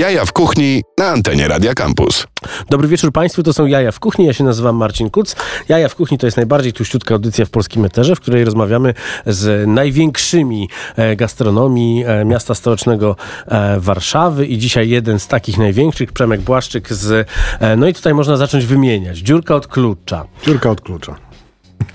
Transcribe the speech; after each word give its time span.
Jaja 0.00 0.24
w 0.24 0.32
kuchni 0.32 0.82
na 0.98 1.06
antenie 1.06 1.48
Radia 1.48 1.74
Campus. 1.74 2.26
Dobry 2.70 2.88
wieczór 2.88 3.12
Państwu, 3.12 3.42
to 3.42 3.52
są 3.52 3.66
Jaja 3.66 3.92
w 3.92 4.00
Kuchni, 4.00 4.26
ja 4.26 4.32
się 4.32 4.44
nazywam 4.44 4.76
Marcin 4.76 5.10
Kuc. 5.10 5.36
Jaja 5.68 5.88
w 5.88 5.94
Kuchni 5.94 6.18
to 6.18 6.26
jest 6.26 6.36
najbardziej 6.36 6.72
tuściutka 6.72 7.14
audycja 7.14 7.44
w 7.44 7.50
polskim 7.50 7.84
eterze, 7.84 8.16
w 8.16 8.20
której 8.20 8.44
rozmawiamy 8.44 8.94
z 9.26 9.68
największymi 9.68 10.68
e, 10.96 11.16
gastronomii 11.16 12.04
e, 12.06 12.24
miasta 12.24 12.54
stołecznego 12.54 13.16
e, 13.46 13.80
Warszawy 13.80 14.46
i 14.46 14.58
dzisiaj 14.58 14.88
jeden 14.88 15.18
z 15.18 15.28
takich 15.28 15.58
największych, 15.58 16.12
Przemek 16.12 16.40
Błaszczyk 16.40 16.92
z... 16.92 17.28
No 17.76 17.88
i 17.88 17.94
tutaj 17.94 18.14
można 18.14 18.36
zacząć 18.36 18.66
wymieniać. 18.66 19.18
Dziurka 19.18 19.54
od 19.54 19.66
klucza. 19.66 20.24
Dziurka 20.46 20.70
od 20.70 20.80
klucza. 20.80 21.16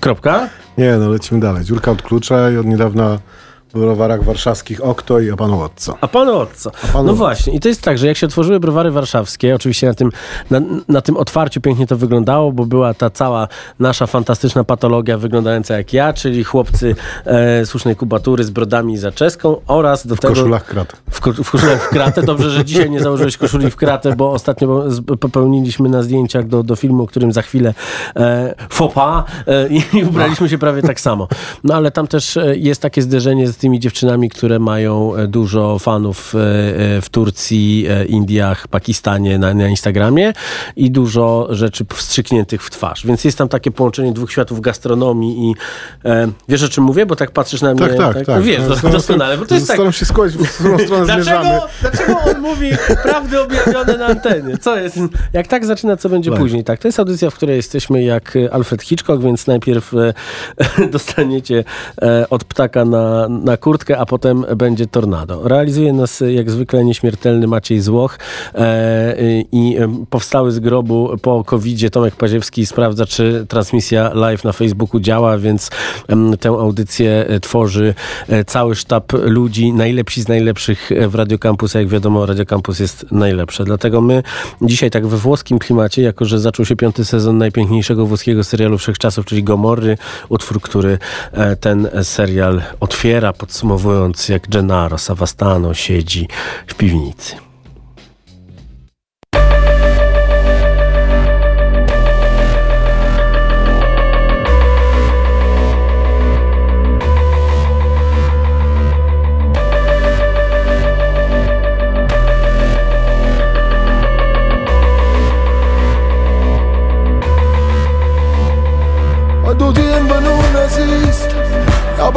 Kropka? 0.00 0.48
Nie, 0.78 0.96
no 0.96 1.08
lecimy 1.08 1.40
dalej. 1.40 1.64
Dziurka 1.64 1.90
od 1.90 2.02
klucza 2.02 2.50
i 2.50 2.56
od 2.56 2.66
niedawna 2.66 3.18
browarach 3.76 4.24
warszawskich 4.24 4.84
Okto 4.84 5.20
i 5.20 5.30
A 5.30 5.36
Panu 5.36 5.60
Otco. 5.60 5.94
A 6.00 6.08
Panu 6.08 6.36
Otco. 6.36 6.70
no 7.04 7.14
właśnie. 7.14 7.54
I 7.54 7.60
to 7.60 7.68
jest 7.68 7.82
tak, 7.82 7.98
że 7.98 8.06
jak 8.06 8.16
się 8.16 8.26
otworzyły 8.26 8.60
browary 8.60 8.90
warszawskie, 8.90 9.54
oczywiście 9.54 9.86
na 9.86 9.94
tym, 9.94 10.10
na, 10.50 10.60
na, 10.88 11.00
tym 11.00 11.16
otwarciu 11.16 11.60
pięknie 11.60 11.86
to 11.86 11.96
wyglądało, 11.96 12.52
bo 12.52 12.66
była 12.66 12.94
ta 12.94 13.10
cała 13.10 13.48
nasza 13.78 14.06
fantastyczna 14.06 14.64
patologia 14.64 15.18
wyglądająca 15.18 15.76
jak 15.76 15.92
ja, 15.92 16.12
czyli 16.12 16.44
chłopcy 16.44 16.96
e, 17.24 17.66
słusznej 17.66 17.96
kubatury 17.96 18.44
z 18.44 18.50
brodami 18.50 18.98
za 18.98 19.12
czeską 19.12 19.56
oraz 19.66 20.06
do 20.06 20.16
w 20.16 20.20
tego... 20.20 20.34
W 20.34 20.36
koszulach 20.36 20.64
kratę. 20.64 20.96
W, 21.10 21.20
w 21.44 21.50
koszulach 21.50 21.82
w 21.82 21.88
kratę. 21.88 22.22
Dobrze, 22.22 22.50
że 22.50 22.64
dzisiaj 22.64 22.90
nie 22.90 23.00
założyłeś 23.00 23.36
koszuli 23.36 23.70
w 23.70 23.76
kratę, 23.76 24.16
bo 24.16 24.32
ostatnio 24.32 24.84
popełniliśmy 25.20 25.88
na 25.88 26.02
zdjęciach 26.02 26.46
do, 26.46 26.62
do 26.62 26.76
filmu, 26.76 27.02
o 27.02 27.06
którym 27.06 27.32
za 27.32 27.42
chwilę 27.42 27.74
e, 28.16 28.54
fopa 28.68 29.24
e, 29.46 29.68
i 29.68 30.04
ubraliśmy 30.08 30.48
się 30.48 30.58
prawie 30.58 30.82
tak 30.82 31.00
samo. 31.00 31.28
No 31.64 31.74
ale 31.74 31.90
tam 31.90 32.06
też 32.06 32.36
e, 32.36 32.56
jest 32.56 32.82
takie 32.82 33.02
zderzenie 33.02 33.48
z 33.48 33.56
tymi 33.66 33.80
dziewczynami, 33.80 34.28
które 34.28 34.58
mają 34.58 35.14
e, 35.14 35.26
dużo 35.26 35.78
fanów 35.78 36.34
e, 36.34 36.38
e, 36.38 37.00
w 37.00 37.08
Turcji, 37.10 37.86
Indiach, 38.08 38.68
Pakistanie 38.68 39.38
na, 39.38 39.54
na 39.54 39.68
Instagramie 39.68 40.32
i 40.76 40.90
dużo 40.90 41.46
rzeczy 41.50 41.86
wstrzykniętych 41.94 42.62
w 42.62 42.70
twarz. 42.70 43.06
Więc 43.06 43.24
jest 43.24 43.38
tam 43.38 43.48
takie 43.48 43.70
połączenie 43.70 44.12
dwóch 44.12 44.32
światów 44.32 44.60
gastronomii 44.60 45.50
i 45.50 45.54
e, 46.08 46.28
wiesz 46.48 46.62
o 46.62 46.68
czym 46.68 46.84
mówię? 46.84 47.06
Bo 47.06 47.16
tak 47.16 47.30
patrzysz 47.30 47.62
na 47.62 47.74
mnie. 47.74 47.80
Tak, 47.80 47.96
tak, 47.96 48.14
tak. 48.14 48.26
tak. 48.26 48.36
No, 48.36 48.42
wiesz, 48.42 48.60
no, 48.82 48.90
doskonale. 48.90 49.38
Bo 49.38 49.46
to 49.46 49.54
jest 49.54 49.68
tak... 49.68 49.94
się 49.94 50.06
składać, 50.06 50.36
w 50.36 50.54
którą 50.54 50.78
stronę 50.78 51.06
dlaczego, 51.06 51.68
dlaczego 51.80 52.18
on 52.18 52.40
mówi 52.40 52.70
prawdy 53.02 53.40
objawione 53.40 53.98
na 53.98 54.06
antenie? 54.06 54.58
Co 54.58 54.76
jest? 54.76 54.98
Jak 55.32 55.46
tak 55.46 55.66
zaczyna, 55.66 55.96
co 55.96 56.08
będzie 56.08 56.32
później? 56.32 56.64
Tak, 56.64 56.80
to 56.80 56.88
jest 56.88 56.98
audycja, 56.98 57.30
w 57.30 57.34
której 57.34 57.56
jesteśmy 57.56 58.02
jak 58.02 58.38
Alfred 58.52 58.82
Hitchcock, 58.82 59.22
więc 59.22 59.46
najpierw 59.46 59.94
e, 59.94 60.12
dostaniecie 60.96 61.64
e, 62.02 62.26
od 62.30 62.44
ptaka 62.44 62.84
na, 62.84 63.28
na 63.28 63.55
kurtkę, 63.56 63.98
a 63.98 64.06
potem 64.06 64.46
będzie 64.56 64.86
tornado. 64.86 65.48
Realizuje 65.48 65.92
nas 65.92 66.22
jak 66.28 66.50
zwykle 66.50 66.84
nieśmiertelny 66.84 67.46
Maciej 67.46 67.80
Złoch 67.80 68.18
e, 68.54 69.14
i 69.52 69.76
powstały 70.10 70.52
z 70.52 70.58
grobu 70.58 71.10
po 71.22 71.44
covid 71.44 71.92
Tomek 71.92 72.16
Paziewski 72.16 72.66
sprawdza, 72.66 73.06
czy 73.06 73.46
transmisja 73.48 74.10
live 74.14 74.44
na 74.44 74.52
Facebooku 74.52 75.00
działa, 75.00 75.38
więc 75.38 75.70
tę 76.40 76.48
audycję 76.48 77.26
e, 77.28 77.40
tworzy 77.40 77.94
e, 78.28 78.44
cały 78.44 78.74
sztab 78.74 79.12
ludzi, 79.12 79.72
najlepsi 79.72 80.22
z 80.22 80.28
najlepszych 80.28 80.90
w 81.08 81.14
Radio 81.14 81.38
Campus. 81.38 81.74
Jak 81.74 81.88
wiadomo, 81.88 82.26
Radio 82.26 82.46
Campus 82.46 82.80
jest 82.80 83.06
najlepsze. 83.10 83.64
Dlatego 83.64 84.00
my 84.00 84.22
dzisiaj 84.62 84.90
tak 84.90 85.06
we 85.06 85.16
włoskim 85.16 85.58
klimacie, 85.58 86.02
jako 86.02 86.24
że 86.24 86.38
zaczął 86.38 86.66
się 86.66 86.76
piąty 86.76 87.04
sezon 87.04 87.38
najpiękniejszego 87.38 88.06
włoskiego 88.06 88.44
serialu 88.44 88.78
wszechczasów, 88.78 89.26
czyli 89.26 89.44
Gomory, 89.44 89.98
utwór, 90.28 90.60
który 90.60 90.98
e, 91.32 91.56
ten 91.56 91.88
serial 92.02 92.62
otwiera, 92.80 93.32
podsumowując, 93.36 94.28
jak 94.28 94.48
Gennaro 94.48 94.98
Savastano 94.98 95.74
siedzi 95.74 96.28
w 96.66 96.74
piwnicy. 96.74 97.46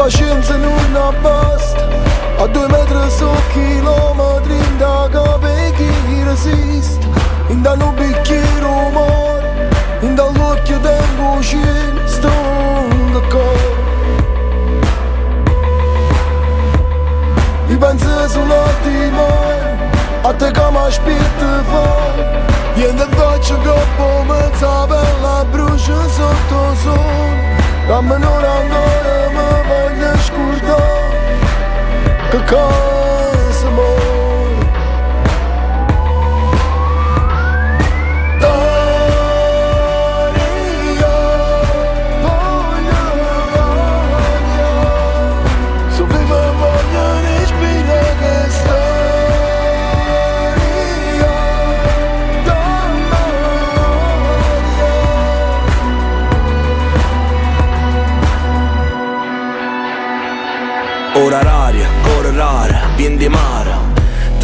pazienza 0.10 0.58
non 0.58 0.80
ha 0.80 0.89
post 1.22 1.78
A 2.38 2.48
due 2.48 2.68
metri 2.68 3.10
su 3.10 3.30
chilometri 3.52 4.60
da 4.78 5.10
capecchi 5.12 6.24
resist. 6.24 7.08
In 7.50 7.62
da 7.62 7.74
un 7.74 7.96
bicchiere 7.96 8.64
umore 8.64 9.70
In 10.02 10.14
da 10.16 10.30
l'occhio 10.30 10.80
tengo 10.80 11.38
uscire 11.38 12.06
Sto 12.06 12.30
da 13.12 13.22
cor 13.28 13.58
I 17.70 17.76
pensi 17.76 18.06
su 18.28 18.40
un 18.40 18.52
attimo 18.52 19.28
A 20.22 20.34
te 20.34 20.52
come 20.52 20.80
aspetta 20.86 21.64
fuori 21.70 22.24
Jende 22.76 23.06
veqë 23.18 23.58
gëpo 23.66 24.10
me 24.30 24.42
cave 24.60 25.02
La 25.24 25.44
brushë 25.52 26.02
sotto 26.16 26.64
zonë 26.84 27.90
Ra 27.90 28.00
më 28.06 28.22
nëra 28.24 28.58
ngore 28.70 29.22
më 29.36 29.49
Coca-Cola 32.32 32.99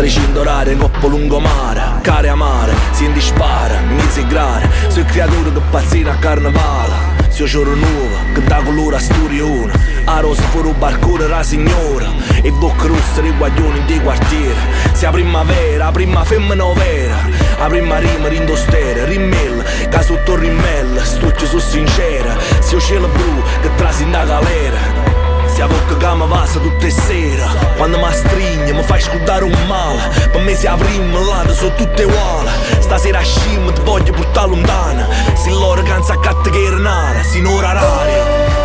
300 0.06 0.40
orari 0.40 0.74
in 0.74 0.78
coppa 0.78 1.08
lungomare 1.08 1.82
Care 2.02 2.30
amare, 2.30 2.76
si 2.92 3.06
indispara, 3.06 3.80
mesi 3.80 4.24
grare 4.28 4.70
Sui 4.90 5.04
creature 5.04 5.52
che 5.52 5.62
pazzino 5.72 6.12
a 6.12 6.16
carnevale. 6.18 7.24
Se 7.30 7.46
giorno 7.46 7.74
nuovo, 7.74 8.16
che 8.34 8.44
da 8.44 8.62
colore 8.64 8.98
a 8.98 9.00
sturione 9.00 9.74
A 10.04 10.20
rosa 10.20 10.44
fuori 10.44 10.68
un 10.68 10.78
barcone 10.78 11.26
la 11.26 11.42
signora 11.42 12.08
E 12.44 12.52
bocca 12.52 12.86
rossa 12.86 13.22
dei 13.22 13.32
guaglioni 13.36 13.84
dei 13.86 14.00
quartieri 14.00 14.60
Se 14.94 15.10
primavera, 15.10 15.90
prima 15.92 16.24
femmina 16.24 16.72
vera 16.74 17.18
A 17.58 17.66
prima 17.66 17.98
rima 17.98 18.28
rindostere, 18.28 19.06
rimmella 19.06 19.64
Che 19.64 20.02
sotto 20.04 20.36
rimmella, 20.36 21.04
stuccio 21.04 21.48
su 21.48 21.58
sincera. 21.58 22.38
Se 22.60 22.80
cielo 22.80 23.08
blu, 23.08 23.42
che 23.60 23.74
trasi 23.76 24.04
in 24.04 24.12
galera 24.12 25.05
sia 25.56 25.68
bocca 25.68 25.96
che 25.96 26.16
mi 26.16 26.28
passa 26.28 26.60
tutte 26.60 26.90
sera. 26.90 27.48
Quando 27.78 27.98
mi 27.98 28.12
stringe 28.12 28.74
mi 28.74 28.84
fai 28.84 29.00
scordare 29.00 29.46
un 29.46 29.56
male. 29.68 30.30
Per 30.30 30.42
me 30.42 30.54
sia 30.54 30.76
prima 30.76 31.20
là 31.20 31.54
sono 31.54 31.74
tutte 31.76 32.04
uguali. 32.04 32.50
Stasera 32.80 33.20
a 33.20 33.24
scima 33.24 33.72
ti 33.72 33.82
voglio 33.82 34.12
portare 34.12 34.50
lontana. 34.50 35.08
Se 35.34 35.50
loro 35.50 35.82
canza 35.84 36.14
a 36.14 36.20
catte 36.20 36.50
che 36.50 36.70
nara 36.72 37.24
Sinora 37.24 37.72
raria 37.72 38.65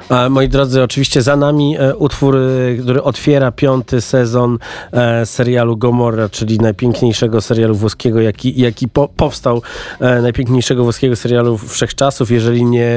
Moi 0.29 0.49
drodzy, 0.49 0.83
oczywiście 0.83 1.21
za 1.21 1.35
nami 1.35 1.77
e, 1.77 1.95
utwór, 1.95 2.37
e, 2.37 2.75
który 2.75 3.03
otwiera 3.03 3.51
piąty 3.51 4.01
sezon 4.01 4.57
e, 4.91 5.25
serialu 5.25 5.77
Gomorra, 5.77 6.29
czyli 6.29 6.59
najpiękniejszego 6.59 7.41
serialu 7.41 7.75
włoskiego, 7.75 8.21
jaki, 8.21 8.61
jaki 8.61 8.87
po, 8.87 9.07
powstał, 9.07 9.61
najpiękniejszego 9.99 10.83
włoskiego 10.83 11.15
serialu 11.15 11.57
wszechczasów. 11.57 12.31
Jeżeli 12.31 12.65
nie 12.65 12.95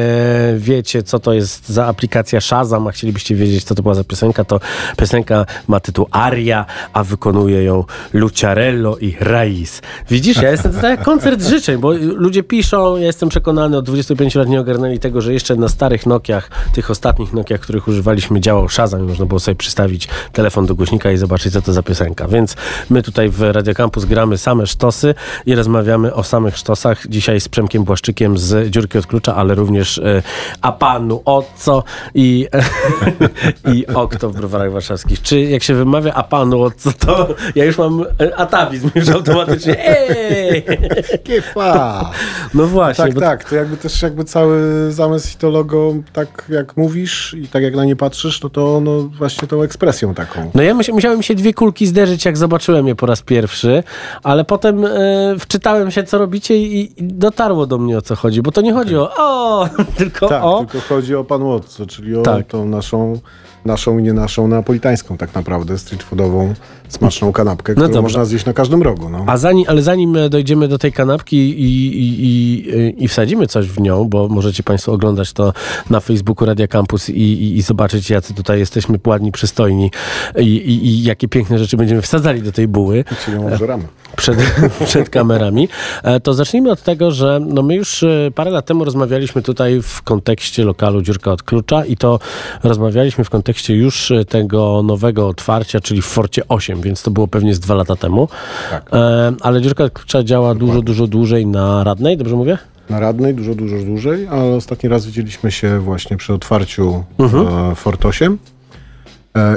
wiecie, 0.56 1.02
co 1.02 1.18
to 1.18 1.32
jest 1.32 1.68
za 1.68 1.86
aplikacja 1.86 2.40
Shazam, 2.40 2.86
a 2.86 2.92
chcielibyście 2.92 3.34
wiedzieć, 3.34 3.64
co 3.64 3.74
to 3.74 3.82
była 3.82 3.94
za 3.94 4.04
piosenka, 4.04 4.44
to 4.44 4.60
piosenka 4.96 5.46
ma 5.68 5.80
tytuł 5.80 6.06
Aria, 6.10 6.66
a 6.92 7.04
wykonuje 7.04 7.64
ją 7.64 7.84
Luciarello 8.12 8.96
i 8.96 9.16
Raiz. 9.20 9.82
Widzisz, 10.10 10.42
ja 10.42 10.50
jestem 10.50 10.72
to 10.72 10.88
jak 10.88 11.02
koncert 11.02 11.42
życzeń, 11.42 11.78
bo 11.78 11.92
ludzie 11.92 12.42
piszą, 12.42 12.96
ja 12.96 13.06
jestem 13.06 13.28
przekonany, 13.28 13.76
od 13.76 13.84
25 13.84 14.34
lat 14.34 14.48
nie 14.48 14.60
ogarnęli 14.60 14.98
tego, 14.98 15.20
że 15.20 15.32
jeszcze 15.32 15.56
na 15.56 15.68
starych 15.68 16.06
Nokiach, 16.06 16.50
tych 16.72 16.90
ostatnich 16.90 17.03
ostatnich 17.04 17.32
Nokia, 17.32 17.58
których 17.58 17.88
używaliśmy, 17.88 18.40
działał 18.40 18.68
Shazam 18.68 19.00
i 19.00 19.02
można 19.02 19.26
było 19.26 19.40
sobie 19.40 19.54
przystawić 19.54 20.08
telefon 20.32 20.66
do 20.66 20.74
głośnika 20.74 21.12
i 21.12 21.16
zobaczyć, 21.16 21.52
co 21.52 21.62
to 21.62 21.72
za 21.72 21.82
piosenka. 21.82 22.28
Więc 22.28 22.56
my 22.90 23.02
tutaj 23.02 23.28
w 23.28 23.40
Radio 23.40 23.74
Campus 23.74 24.04
gramy 24.04 24.38
same 24.38 24.66
sztosy 24.66 25.14
i 25.46 25.54
rozmawiamy 25.54 26.14
o 26.14 26.22
samych 26.22 26.56
sztosach. 26.56 27.06
Dzisiaj 27.08 27.40
z 27.40 27.48
Przemkiem 27.48 27.84
Błaszczykiem 27.84 28.38
z 28.38 28.70
Dziurki 28.70 28.98
od 28.98 29.06
Klucza, 29.06 29.34
ale 29.34 29.54
również 29.54 29.98
e, 29.98 30.22
Apanu 30.60 31.22
Otco 31.24 31.84
i, 32.14 32.48
i 33.74 33.86
Okto 33.86 34.30
w 34.30 34.36
Browarach 34.36 34.72
Warszawskich. 34.72 35.22
Czy 35.22 35.40
jak 35.40 35.62
się 35.62 35.74
wymawia 35.74 36.14
Apanu 36.14 36.62
Otco, 36.62 36.92
to 36.92 37.34
ja 37.54 37.64
już 37.64 37.78
mam 37.78 38.04
e, 38.20 38.36
atawizm 38.36 38.90
już 38.94 39.08
automatycznie. 39.08 39.76
Ej! 40.08 40.64
Kiefa! 41.24 42.10
No 42.54 42.66
właśnie. 42.66 43.04
Tak, 43.04 43.20
tak. 43.20 43.48
To 43.50 43.54
jakby 43.54 43.76
też 43.76 44.02
jakby 44.02 44.24
cały 44.24 44.92
zamysł 44.92 45.34
i 45.34 45.36
to 45.36 45.50
logo, 45.50 45.94
tak 46.12 46.44
jak 46.48 46.76
mówi 46.76 46.93
mówisz 46.94 47.34
i 47.34 47.48
tak 47.48 47.62
jak 47.62 47.74
na 47.74 47.84
nie 47.84 47.96
patrzysz, 47.96 48.42
no 48.42 48.50
to 48.50 48.80
no 48.80 49.02
właśnie 49.02 49.48
tą 49.48 49.62
ekspresją 49.62 50.14
taką. 50.14 50.50
No 50.54 50.62
ja 50.62 50.74
musiałem 50.74 51.22
się 51.22 51.34
dwie 51.34 51.54
kulki 51.54 51.86
zderzyć, 51.86 52.24
jak 52.24 52.36
zobaczyłem 52.36 52.86
je 52.86 52.94
po 52.94 53.06
raz 53.06 53.22
pierwszy, 53.22 53.82
ale 54.22 54.44
potem 54.44 54.84
e, 54.84 54.90
wczytałem 55.38 55.90
się, 55.90 56.04
co 56.04 56.18
robicie 56.18 56.56
i, 56.58 56.80
i, 56.80 57.04
dotarło 57.04 57.66
do 57.66 57.78
mnie, 57.78 57.98
o 57.98 58.02
co 58.02 58.16
chodzi, 58.16 58.42
bo 58.42 58.50
to 58.50 58.60
nie 58.60 58.72
chodzi 58.72 58.96
o 58.96 59.10
o, 59.16 59.68
tylko 59.98 60.28
tak, 60.28 60.44
o... 60.44 60.58
tylko 60.64 60.80
chodzi 60.88 61.14
o 61.14 61.24
Pan 61.24 61.42
Łotco, 61.42 61.86
czyli 61.86 62.16
o 62.16 62.22
tak. 62.22 62.46
tą 62.46 62.68
naszą 62.68 63.20
naszą 63.64 63.98
i 63.98 64.02
nie 64.02 64.12
naszą 64.12 64.48
neapolitańską 64.48 65.16
tak 65.16 65.34
naprawdę, 65.34 65.78
street 65.78 66.02
foodową, 66.02 66.54
smaczną 66.88 67.32
kanapkę, 67.32 67.72
no 67.72 67.74
którą 67.74 67.88
dobrze. 67.88 68.02
można 68.02 68.24
zjeść 68.24 68.44
na 68.44 68.52
każdym 68.52 68.82
rogu. 68.82 69.08
No. 69.08 69.24
A 69.26 69.36
zanim, 69.36 69.64
ale 69.68 69.82
zanim 69.82 70.16
dojdziemy 70.30 70.68
do 70.68 70.78
tej 70.78 70.92
kanapki 70.92 71.36
i, 71.36 71.64
i, 71.64 72.26
i, 72.26 73.04
i 73.04 73.08
wsadzimy 73.08 73.46
coś 73.46 73.66
w 73.66 73.80
nią, 73.80 74.04
bo 74.04 74.28
możecie 74.28 74.62
Państwo 74.62 74.92
oglądać 74.92 75.32
to 75.32 75.52
na 75.90 76.00
Facebooku 76.00 76.46
Radia 76.46 76.68
Campus 76.68 77.10
i, 77.10 77.56
i, 77.56 77.62
zobaczyć, 77.62 78.10
jacy 78.10 78.34
tutaj 78.34 78.58
jesteśmy 78.58 78.98
ładni, 79.06 79.32
przystojni 79.32 79.90
i, 80.40 81.02
jakie 81.04 81.28
piękne 81.28 81.58
rzeczy 81.58 81.76
będziemy 81.76 82.02
wsadzali 82.02 82.42
do 82.42 82.52
tej 82.52 82.68
buły. 82.68 83.04
I 83.28 83.32
ją 83.32 83.46
ożeramy 83.46 83.84
przed, 84.16 84.38
przed 84.88 85.10
kamerami, 85.10 85.68
e, 86.02 86.20
to 86.20 86.34
zacznijmy 86.34 86.70
od 86.70 86.82
tego, 86.82 87.10
że 87.10 87.40
no 87.46 87.62
my 87.62 87.74
już 87.74 88.02
e, 88.02 88.30
parę 88.34 88.50
lat 88.50 88.66
temu 88.66 88.84
rozmawialiśmy 88.84 89.42
tutaj 89.42 89.82
w 89.82 90.02
kontekście 90.02 90.64
lokalu 90.64 91.02
Dziurka 91.02 91.32
od 91.32 91.42
Klucza 91.42 91.84
i 91.84 91.96
to 91.96 92.18
rozmawialiśmy 92.62 93.24
w 93.24 93.30
kontekście 93.30 93.74
już 93.74 94.10
e, 94.10 94.24
tego 94.24 94.82
nowego 94.82 95.28
otwarcia, 95.28 95.80
czyli 95.80 96.02
w 96.02 96.06
Forcie 96.06 96.48
8, 96.48 96.73
więc 96.82 97.02
to 97.02 97.10
było 97.10 97.28
pewnie 97.28 97.54
z 97.54 97.60
dwa 97.60 97.74
lata 97.74 97.96
temu. 97.96 98.28
Tak. 98.70 98.90
Ale 99.40 99.62
Dziurka 99.62 99.90
Klucza 99.90 100.22
działa 100.22 100.54
dużo, 100.54 100.82
dużo 100.82 101.06
dłużej 101.06 101.46
na 101.46 101.84
Radnej, 101.84 102.16
dobrze 102.16 102.36
mówię? 102.36 102.58
Na 102.90 103.00
Radnej 103.00 103.34
dużo, 103.34 103.54
dużo 103.54 103.76
dłużej, 103.78 104.26
ale 104.26 104.56
ostatni 104.56 104.88
raz 104.88 105.06
widzieliśmy 105.06 105.52
się 105.52 105.80
właśnie 105.80 106.16
przy 106.16 106.34
otwarciu 106.34 107.04
mhm. 107.18 107.74
Fort 107.74 108.06
8 108.06 108.38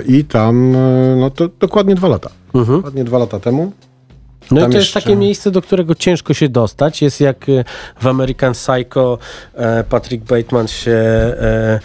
i 0.08 0.25
tam 0.25 0.75
no 1.19 1.30
to 1.30 1.50
dokładnie 1.60 1.96
dwa 1.96 2.08
lata. 2.08 2.30
Mhm. 2.56 2.78
Dokładnie 2.78 3.04
dwa 3.04 3.18
lata 3.18 3.40
temu. 3.40 3.72
No 4.52 4.62
Tam 4.62 4.70
i 4.70 4.74
to 4.74 4.78
jeszcze... 4.78 5.00
jest 5.00 5.06
takie 5.06 5.16
miejsce, 5.16 5.52
do 5.52 5.62
którego 5.62 5.96
ciężko 5.96 6.34
się 6.34 6.50
dostać. 6.50 7.02
Jest 7.02 7.22
jak 7.22 7.50
y, 7.50 7.64
w 8.02 8.08
American 8.08 8.54
Psycho 8.54 9.18
e, 9.56 9.84
Patrick 9.84 10.26
Bateman 10.26 10.68
się, 10.68 10.92
e, 10.92 11.80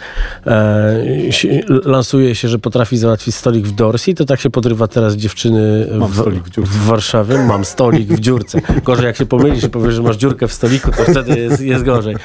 e, 0.47 1.31
się, 1.31 1.61
lansuje 1.85 2.35
się, 2.35 2.47
że 2.47 2.59
potrafi 2.59 2.97
załatwić 2.97 3.35
stolik 3.35 3.65
w 3.65 3.71
Dorsey, 3.71 4.15
to 4.15 4.25
tak 4.25 4.39
się 4.39 4.49
podrywa 4.49 4.87
teraz 4.87 5.15
dziewczyny 5.15 5.87
w, 5.91 6.09
w, 6.09 6.67
w, 6.69 6.85
Warszawie. 6.85 7.37
Mam 7.37 7.65
stolik 7.65 8.07
w 8.07 8.19
dziurce. 8.19 8.61
Gorzej 8.83 9.05
jak 9.05 9.17
się 9.17 9.25
pomylisz 9.25 9.63
i 9.63 9.69
powiesz, 9.69 9.93
że 9.93 10.01
masz 10.01 10.15
dziurkę 10.15 10.47
w 10.47 10.53
stoliku, 10.53 10.91
to 10.91 11.03
wtedy 11.03 11.39
jest, 11.39 11.61
jest 11.61 11.83
gorzej. 11.83 12.15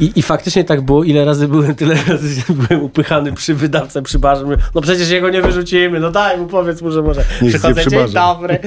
I, 0.00 0.12
I 0.16 0.22
faktycznie 0.22 0.64
tak 0.64 0.80
było. 0.80 1.04
Ile 1.04 1.24
razy 1.24 1.48
byłem, 1.48 1.74
tyle 1.74 1.94
razy 2.08 2.42
byłem 2.48 2.84
upychany 2.84 3.32
przy 3.32 3.54
wydawcę, 3.54 4.02
przy 4.02 4.18
barze. 4.18 4.44
No 4.74 4.80
przecież 4.80 5.10
jego 5.10 5.30
nie 5.30 5.42
wyrzucimy, 5.42 6.00
no 6.00 6.10
daj 6.10 6.38
mu, 6.38 6.46
powiedz 6.46 6.82
mu, 6.82 6.90
że 6.90 7.02
może. 7.02 7.24
Przychodzę, 7.48 7.86
dzień 7.86 8.10
dobry. 8.12 8.58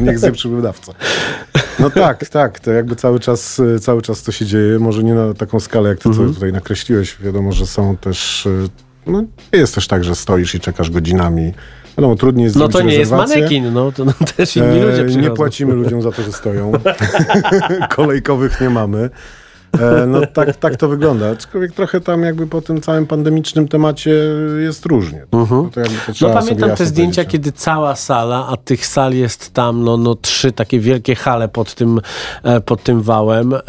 Niech 0.00 0.18
zje 0.18 0.32
przybywdawca. 0.32 0.92
No 1.78 1.90
tak, 1.90 2.28
tak, 2.28 2.60
to 2.60 2.70
jakby 2.70 2.96
cały 2.96 3.20
czas, 3.20 3.62
cały 3.80 4.02
czas 4.02 4.22
to 4.22 4.32
się 4.32 4.46
dzieje, 4.46 4.78
może 4.78 5.04
nie 5.04 5.14
na 5.14 5.34
taką 5.34 5.60
skalę, 5.60 5.88
jak 5.88 5.98
ty 5.98 6.08
mhm. 6.08 6.28
co 6.28 6.34
tutaj 6.34 6.52
nakreśliłeś. 6.52 7.16
Wiadomo, 7.20 7.52
że 7.52 7.66
są 7.66 7.96
też, 7.96 8.48
no 9.06 9.24
jest 9.52 9.74
też 9.74 9.86
tak, 9.86 10.04
że 10.04 10.14
stoisz 10.14 10.54
i 10.54 10.60
czekasz 10.60 10.90
godzinami. 10.90 11.52
No, 11.98 12.16
trudniej 12.16 12.44
jest 12.44 12.56
No 12.56 12.68
to 12.68 12.82
nie 12.82 12.94
jest 12.94 13.12
manekin, 13.12 13.72
no 13.72 13.92
to 13.92 14.04
no, 14.04 14.12
też 14.36 14.56
inni 14.56 14.78
e, 14.78 14.84
ludzie 14.84 15.04
przychodzą. 15.04 15.20
Nie 15.20 15.30
płacimy 15.30 15.74
ludziom 15.74 16.02
za 16.02 16.12
to, 16.12 16.22
że 16.22 16.32
stoją. 16.32 16.72
Kolejkowych 17.96 18.60
nie 18.60 18.70
mamy. 18.70 19.10
E, 19.78 20.06
no 20.06 20.20
tak, 20.26 20.56
tak 20.56 20.76
to 20.76 20.88
wygląda. 20.88 21.30
Aczkolwiek 21.30 21.72
trochę 21.72 22.00
tam 22.00 22.22
jakby 22.22 22.46
po 22.46 22.60
tym 22.60 22.80
całym 22.80 23.06
pandemicznym 23.06 23.68
temacie 23.68 24.14
jest 24.58 24.86
różnie. 24.86 25.26
Uh 25.30 25.50
-huh. 25.50 25.70
to 25.70 25.80
to 26.20 26.28
no 26.28 26.34
pamiętam 26.34 26.70
te 26.70 26.86
zdjęcia, 26.86 27.24
kiedy 27.24 27.52
cała 27.52 27.96
sala, 27.96 28.46
a 28.48 28.56
tych 28.56 28.86
sal 28.86 29.14
jest 29.14 29.54
tam 29.54 29.84
no, 29.84 29.96
no 29.96 30.14
trzy 30.14 30.52
takie 30.52 30.80
wielkie 30.80 31.14
hale 31.14 31.48
pod 31.48 31.74
tym, 31.74 32.00
e, 32.42 32.60
pod 32.60 32.82
tym 32.82 33.02
wałem, 33.02 33.54
e, 33.54 33.60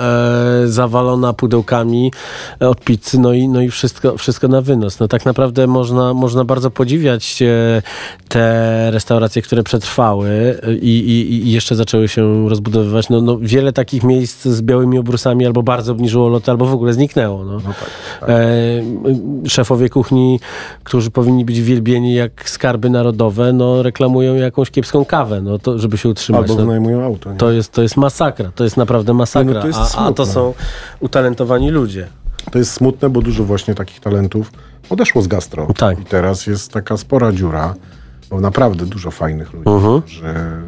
zawalona 0.65 1.33
pudełkami 1.33 2.11
od 2.59 2.81
pizzy, 2.81 3.19
no 3.19 3.33
i, 3.33 3.47
no 3.47 3.61
i 3.61 3.69
wszystko, 3.69 4.17
wszystko 4.17 4.47
na 4.47 4.61
wynos. 4.61 4.99
No 4.99 5.07
tak 5.07 5.25
naprawdę 5.25 5.67
można, 5.67 6.13
można 6.13 6.45
bardzo 6.45 6.71
podziwiać 6.71 7.41
e, 7.41 7.81
te 8.27 8.91
restauracje, 8.91 9.41
które 9.41 9.63
przetrwały 9.63 10.59
i, 10.81 10.99
i, 10.99 11.47
i 11.47 11.51
jeszcze 11.51 11.75
zaczęły 11.75 12.07
się 12.07 12.49
rozbudowywać. 12.49 13.09
No, 13.09 13.21
no 13.21 13.37
wiele 13.41 13.73
takich 13.73 14.03
miejsc 14.03 14.45
z 14.45 14.61
białymi 14.61 14.99
obrusami 14.99 15.45
albo 15.45 15.63
bardzo 15.63 15.90
obniżyło 15.91 16.29
loty 16.29 16.51
albo 16.51 16.65
w 16.65 16.73
ogóle 16.73 16.93
zniknęło. 16.93 17.45
No. 17.45 17.53
no 17.53 17.59
tak, 17.59 17.89
tak. 18.19 18.29
E, 18.29 19.49
szefowie 19.49 19.89
kuchni, 19.89 20.39
którzy 20.83 21.11
powinni 21.11 21.45
być 21.45 21.61
wielbieni 21.61 22.13
jak 22.13 22.49
skarby 22.49 22.89
narodowe, 22.89 23.53
no 23.53 23.83
reklamują 23.83 24.35
jakąś 24.35 24.71
kiepską 24.71 25.05
kawę, 25.05 25.41
no 25.41 25.59
to, 25.59 25.79
żeby 25.79 25.97
się 25.97 26.09
utrzymać. 26.09 26.41
Albo 26.41 26.53
no, 26.53 26.61
wynajmują 26.61 27.03
auto. 27.03 27.31
Nie? 27.31 27.37
To, 27.37 27.51
jest, 27.51 27.71
to 27.71 27.81
jest 27.81 27.97
masakra, 27.97 28.51
to 28.55 28.63
jest 28.63 28.77
naprawdę 28.77 29.13
masakra, 29.13 29.53
no, 29.53 29.61
to 29.61 29.67
jest 29.67 29.79
a, 29.97 30.05
a 30.05 30.13
to 30.13 30.25
są 30.25 30.53
utalentowani 30.99 31.71
ludzie. 31.71 32.07
To 32.51 32.59
jest 32.59 32.73
smutne, 32.73 33.09
bo 33.09 33.21
dużo 33.21 33.43
właśnie 33.43 33.75
takich 33.75 33.99
talentów 33.99 34.51
odeszło 34.89 35.21
z 35.21 35.27
gastro. 35.27 35.67
Tak. 35.77 35.99
I 35.99 36.05
teraz 36.05 36.47
jest 36.47 36.71
taka 36.71 36.97
spora 36.97 37.31
dziura, 37.31 37.75
bo 38.29 38.41
naprawdę 38.41 38.85
dużo 38.85 39.11
fajnych 39.11 39.53
ludzi, 39.53 39.69
uh 39.69 39.75
mhm. 39.75 39.93
-huh. 39.93 40.07
że 40.07 40.61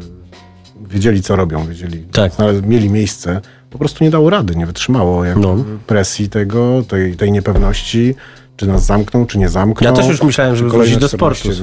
wiedzieli, 0.86 1.22
co 1.22 1.36
robią, 1.36 1.66
wiedzieli, 1.66 2.02
tak. 2.12 2.32
mieli 2.62 2.90
miejsce, 2.90 3.40
po 3.74 3.78
prostu 3.78 4.04
nie 4.04 4.10
dało 4.10 4.30
rady, 4.30 4.56
nie 4.56 4.66
wytrzymało 4.66 5.24
jak 5.24 5.36
no. 5.36 5.56
presji 5.86 6.28
tego, 6.28 6.82
tej, 6.88 7.16
tej 7.16 7.32
niepewności, 7.32 8.14
czy 8.56 8.66
nas 8.66 8.86
zamkną, 8.86 9.26
czy 9.26 9.38
nie 9.38 9.48
zamkną. 9.48 9.86
Ja 9.86 9.92
też 9.92 10.06
już 10.08 10.22
myślałem, 10.22 10.56
żeby 10.56 10.70
wrócić 10.70 10.96
do 10.96 11.08
sportu. 11.08 11.48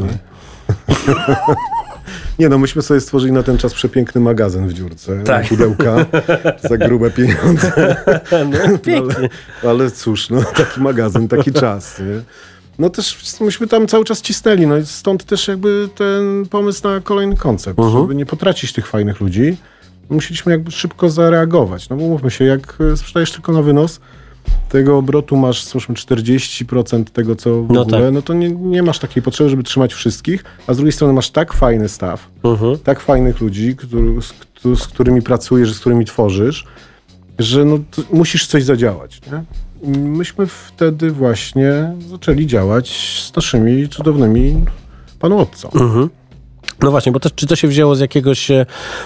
Nie 2.40 2.50
no, 2.50 2.58
myśmy 2.58 2.82
sobie 2.82 3.02
stworzyli 3.02 3.34
na 3.34 3.44
ten 3.44 3.58
czas 3.58 3.74
przepiękny 3.74 4.22
magazyn 4.22 4.68
w 4.68 4.74
dziurce. 4.74 5.24
Tak. 5.24 5.48
Pudełka 5.48 6.06
za 6.70 6.78
grube 6.78 7.12
pieniądze. 7.12 7.72
No, 8.32 8.58
ale, 8.98 9.30
ale 9.72 9.92
cóż, 9.92 10.30
no, 10.30 10.44
taki 10.44 10.82
magazyn, 10.82 11.28
taki 11.28 11.52
czas. 11.52 12.00
Nie? 12.00 12.22
No 12.80 12.90
też 12.90 13.40
myśmy 13.42 13.68
tam 13.68 13.88
cały 13.88 14.06
czas 14.06 14.22
cisnęli, 14.22 14.68
no 14.68 14.78
i 14.78 14.86
stąd 14.86 15.24
też 15.24 15.48
jakby 15.48 15.90
ten 15.96 16.46
pomysł 16.50 16.88
na 16.88 17.02
kolejny 17.02 17.38
koncept, 17.38 17.80
uh 17.80 17.86
mhm. 17.86 18.04
-huh. 18.04 18.04
żeby 18.04 18.16
nie 18.16 18.26
potracić 18.26 18.74
tych 18.74 18.88
fajnych 18.88 19.22
ludzi, 19.22 19.58
musieliśmy 20.10 20.52
jakby 20.52 20.72
szybko 20.72 21.10
zareagować. 21.10 21.90
No 21.90 21.96
bo 21.96 22.04
mówmy 22.04 22.32
się, 22.32 22.46
jak 22.46 22.78
e, 22.94 22.98
sprzedajesz 22.98 23.32
tylko 23.32 23.52
na 23.52 23.62
wynos, 23.62 24.00
tego 24.70 24.98
obrotu 24.98 25.38
masz, 25.38 25.64
załóżmy, 25.64 25.96
40% 25.96 27.04
tego, 27.04 27.36
co 27.36 27.64
w 27.64 27.72
no 27.72 27.82
ogóle, 27.82 28.02
tak. 28.02 28.14
no 28.14 28.22
to 28.22 28.34
nie, 28.34 28.50
nie 28.50 28.84
masz 28.84 29.00
takiej 29.00 29.24
potrzeby, 29.24 29.50
żeby 29.50 29.64
trzymać 29.64 29.94
wszystkich, 29.94 30.44
a 30.68 30.74
z 30.74 30.78
drugiej 30.78 30.92
strony 30.92 31.14
masz 31.14 31.30
tak 31.30 31.54
fajny 31.54 31.90
staw, 31.90 32.28
uh 32.44 32.52
mhm. 32.52 32.72
-huh. 32.72 32.80
tak 32.80 33.00
fajnych 33.00 33.42
ludzi, 33.42 33.76
który, 33.76 34.22
z, 34.22 34.34
z, 34.80 34.88
którymi 34.88 35.22
pracujesz, 35.22 35.74
z 35.74 35.80
którymi 35.80 36.06
tworzysz, 36.06 36.66
że 37.40 37.66
no, 37.66 37.80
musisz 38.14 38.48
coś 38.48 38.64
zadziałać. 38.64 39.22
Nie? 39.32 39.44
Myśmy 39.98 40.48
wtedy 40.48 41.12
właśnie 41.12 41.94
zaczęli 42.10 42.48
działać 42.48 42.90
z 43.30 43.36
naszymi 43.36 43.90
cudownymi 43.90 44.66
panowcą. 45.20 45.68
Uh 45.68 45.82
mhm. 45.82 46.06
-huh. 46.06 46.10
No 46.82 46.92
właśnie, 46.92 47.12
bo 47.12 47.20
to, 47.20 47.30
czy 47.30 47.48
to 47.48 47.56
się 47.56 47.68
wzięło 47.68 47.96
z 47.96 48.00
jakiegoś... 48.00 48.52
E, 48.52 48.66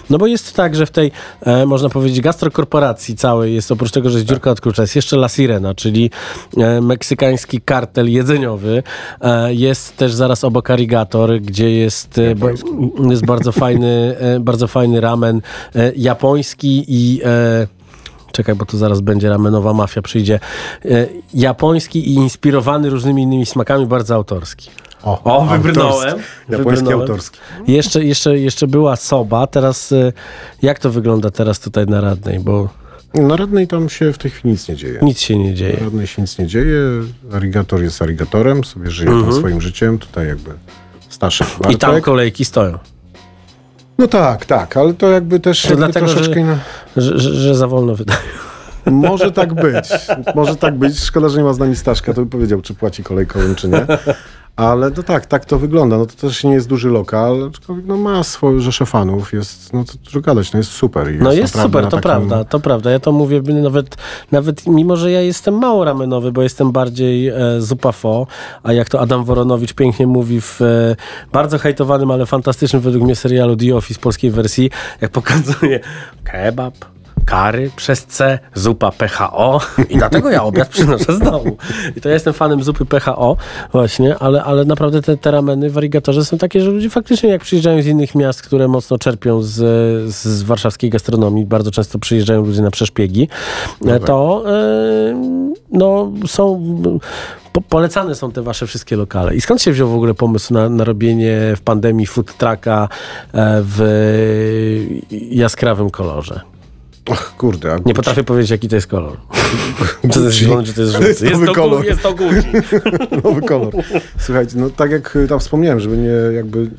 no 0.10 0.18
bo 0.18 0.28
jest 0.28 0.56
tak, 0.56 0.76
że 0.76 0.86
w 0.86 0.92
tej, 0.92 1.12
e, 1.42 1.66
można 1.66 1.90
powiedzieć, 1.90 2.22
gastrokorporacji 2.22 3.16
całej 3.16 3.56
jest 3.56 3.72
oprócz 3.72 3.92
tego, 3.92 4.10
że 4.10 4.18
jest 4.18 4.30
dziurka 4.30 4.52
od 4.52 4.62
klucza, 4.62 4.82
jest 4.82 4.96
jeszcze 4.96 5.16
La 5.16 5.30
Sirena, 5.30 5.74
czyli 5.74 6.12
e, 6.58 6.82
meksykański 6.82 7.62
kartel 7.62 8.12
jedzeniowy. 8.12 8.84
E, 9.22 9.54
jest 9.54 9.98
też 9.98 10.14
zaraz 10.14 10.44
obok 10.44 10.70
Arigator, 10.70 11.40
gdzie 11.42 11.72
jest, 11.72 12.18
e, 12.18 12.36
bo, 12.36 12.50
jest 13.10 13.26
bardzo 13.26 13.52
fajny, 13.52 14.16
e, 14.20 14.40
bardzo 14.40 14.68
fajny 14.68 15.02
ramen 15.02 15.42
japoński 15.96 16.86
i 16.88 17.22
czekaj, 18.32 18.56
bo 18.56 18.66
tu 18.66 18.78
zaraz 18.78 19.02
będzie 19.02 19.30
ramenowa 19.30 19.74
mafia 19.74 20.02
przyjdzie, 20.02 20.40
japoński 21.34 22.10
i 22.10 22.14
inspirowany 22.14 22.90
różnymi 22.90 23.22
innymi 23.22 23.46
smakami, 23.46 23.86
bardzo 23.86 24.16
autorski. 24.16 24.70
O, 25.06 25.24
o 25.24 25.46
wybrnąłem. 25.46 26.18
Japoński 26.50 26.94
autorski. 26.94 27.40
Jeszcze, 27.68 28.04
jeszcze, 28.04 28.40
jeszcze 28.40 28.68
była 28.68 28.96
Soba, 28.96 29.48
teraz 29.48 29.92
y, 29.92 30.14
jak 30.62 30.80
to 30.80 30.90
wygląda 30.90 31.32
teraz 31.32 31.60
tutaj 31.60 31.86
na 31.86 32.02
Radnej, 32.02 32.40
bo... 32.40 32.70
Na 33.14 33.36
Radnej 33.36 33.68
tam 33.68 33.90
się 33.90 34.14
w 34.14 34.18
tej 34.18 34.32
chwili 34.32 34.52
nic 34.52 34.68
nie 34.68 34.76
dzieje. 34.76 35.00
Nic 35.02 35.20
się 35.20 35.38
nie 35.38 35.54
dzieje. 35.54 35.78
Na 35.78 35.84
Radnej 35.84 36.08
się 36.08 36.22
nic 36.22 36.40
nie 36.40 36.48
dzieje. 36.48 36.80
Arigator 37.34 37.84
jest 37.84 38.02
arigatorem, 38.02 38.64
sobie 38.64 38.92
żyje 38.92 39.12
mhm. 39.12 39.32
tam 39.32 39.40
swoim 39.40 39.62
życiem. 39.62 39.98
Tutaj 39.98 40.28
jakby 40.28 40.52
Staszek 41.10 41.48
Bartek. 41.48 41.72
I 41.72 41.78
tam 41.78 42.02
kolejki 42.02 42.46
stoją. 42.46 42.80
No 43.98 44.08
tak, 44.08 44.46
tak, 44.46 44.78
ale 44.78 44.94
to 44.94 45.10
jakby 45.10 45.40
też 45.40 45.62
to 45.62 45.70
jakby 45.70 45.86
dlatego, 45.86 46.08
troszeczkę... 46.08 46.58
Że, 46.98 47.02
że, 47.02 47.20
że, 47.20 47.34
że 47.34 47.56
za 47.56 47.68
wolno 47.68 47.96
wydają. 47.96 48.20
Może 48.86 49.32
tak 49.32 49.54
być. 49.64 49.90
Może 50.36 50.56
tak 50.56 50.76
być. 50.76 51.00
Szkoda, 51.00 51.30
że 51.30 51.38
nie 51.38 51.44
ma 51.44 51.54
z 51.54 51.60
nami 51.60 51.76
Staszka, 51.76 52.14
to 52.14 52.22
by 52.22 52.32
powiedział, 52.32 52.62
czy 52.62 52.74
płaci 52.74 53.04
kolejkowym, 53.04 53.56
czy 53.56 53.68
nie. 53.68 53.88
Ale 54.56 54.92
no 54.98 55.04
tak, 55.04 55.26
tak 55.26 55.46
to 55.46 55.60
wygląda. 55.60 55.98
No 55.98 56.06
to 56.06 56.14
też 56.14 56.44
nie 56.44 56.54
jest 56.54 56.68
duży 56.68 56.90
lokal, 56.90 57.50
aczkolwiek 57.50 57.86
no 57.86 57.98
ma 57.98 58.24
swoje 58.24 58.60
rzesze 58.60 58.86
fanów, 58.86 59.34
jest, 59.34 59.74
no 59.74 59.84
co 59.84 59.98
dużo 59.98 60.22
gadać, 60.22 60.54
no 60.54 60.58
jest 60.58 60.72
super. 60.72 61.08
Jest 61.08 61.24
no 61.24 61.34
jest 61.34 61.62
super, 61.62 61.84
to 61.84 61.90
takim... 61.90 62.02
prawda, 62.02 62.44
to 62.44 62.60
prawda. 62.60 62.92
Ja 62.92 63.00
to 63.00 63.12
mówię 63.12 63.42
nawet, 63.42 63.98
nawet 64.32 64.68
mimo, 64.68 64.96
że 64.96 65.12
ja 65.12 65.22
jestem 65.22 65.54
mało 65.54 65.86
ramenowy, 65.86 66.32
bo 66.32 66.44
jestem 66.44 66.72
bardziej 66.72 67.28
e, 67.28 67.36
zupa 67.60 67.92
fo, 67.92 68.28
a 68.64 68.74
jak 68.74 68.90
to 68.90 69.00
Adam 69.00 69.24
Woronowicz 69.26 69.74
pięknie 69.74 70.08
mówi 70.08 70.42
w 70.42 70.62
e, 70.62 70.96
bardzo 71.32 71.58
hejtowanym, 71.58 72.12
ale 72.12 72.26
fantastycznym 72.26 72.82
według 72.82 73.04
mnie 73.04 73.16
serialu 73.16 73.56
The 73.56 73.76
Office 73.76 74.00
polskiej 74.00 74.32
wersji, 74.32 74.70
jak 75.02 75.12
pokazuje 75.12 75.80
kebab, 76.24 76.95
kary 77.26 77.72
przez 77.76 78.06
C, 78.06 78.40
zupa 78.54 78.92
PHO 78.92 79.62
i 79.90 79.98
dlatego 79.98 80.30
ja 80.30 80.44
obiad 80.44 80.68
przynoszę 80.68 81.14
z 81.14 81.20
domu. 81.20 81.58
I 81.96 82.02
to 82.02 82.10
ja 82.10 82.14
jestem 82.14 82.34
fanem 82.34 82.64
zupy 82.64 82.86
PHO 82.86 83.38
właśnie, 83.72 84.18
ale, 84.18 84.44
ale 84.44 84.66
naprawdę 84.66 85.02
te, 85.02 85.18
te 85.18 85.32
rameny 85.32 85.70
w 85.70 85.78
Arigatorze 85.78 86.26
są 86.26 86.38
takie, 86.38 86.62
że 86.62 86.72
ludzie 86.72 86.90
faktycznie 86.90 87.30
jak 87.30 87.42
przyjeżdżają 87.42 87.82
z 87.82 87.86
innych 87.86 88.16
miast, 88.16 88.42
które 88.42 88.68
mocno 88.68 88.98
czerpią 88.98 89.42
z, 89.42 89.56
z 90.14 90.44
warszawskiej 90.44 90.90
gastronomii, 90.90 91.46
bardzo 91.46 91.72
często 91.72 92.00
przyjeżdżają 92.00 92.46
ludzie 92.46 92.62
na 92.62 92.72
przeszpiegi, 92.72 93.28
no 93.82 93.94
tak. 93.94 94.08
to 94.08 94.44
yy, 94.46 95.16
no, 95.72 96.12
są 96.28 96.62
po, 97.56 97.62
polecane 97.62 98.16
są 98.16 98.32
te 98.32 98.42
wasze 98.42 98.68
wszystkie 98.68 98.96
lokale. 98.96 99.36
I 99.36 99.42
skąd 99.42 99.62
się 99.62 99.72
wziął 99.72 99.90
w 99.90 99.96
ogóle 99.96 100.14
pomysł 100.14 100.54
na, 100.54 100.70
na 100.70 100.84
robienie 100.84 101.54
w 101.56 101.62
pandemii 101.62 102.06
food 102.06 102.38
trucka 102.38 102.90
e, 103.34 103.62
w 103.62 103.80
jaskrawym 105.30 105.90
kolorze? 105.90 106.55
Ach, 107.12 107.36
kurde. 107.38 107.80
Nie 107.86 107.94
potrafię 107.94 108.24
powiedzieć, 108.24 108.52
jaki 108.52 108.68
to 108.68 108.76
jest 108.76 108.88
kolor. 108.88 109.18
czy 110.02 110.10
to 110.10 110.20
jest 110.20 110.36
zielony, 110.36 110.64
czy 110.64 110.74
to 110.74 110.82
jest 110.82 110.94
żółty. 110.94 111.08
Jest, 111.08 111.22
jest, 111.22 111.46
to, 111.46 111.54
kolor. 111.54 111.86
jest 111.86 112.02
to 112.02 112.14
Gucci. 112.14 112.48
nowy 113.24 113.42
kolor. 113.42 113.74
Słuchajcie, 114.20 114.54
no 114.58 114.70
tak 114.70 114.92
jak 114.92 115.18
tam 115.30 115.40
wspomniałem, 115.40 115.80
żeby 115.80 115.98
nie 115.98 116.36
jakby 116.36 116.70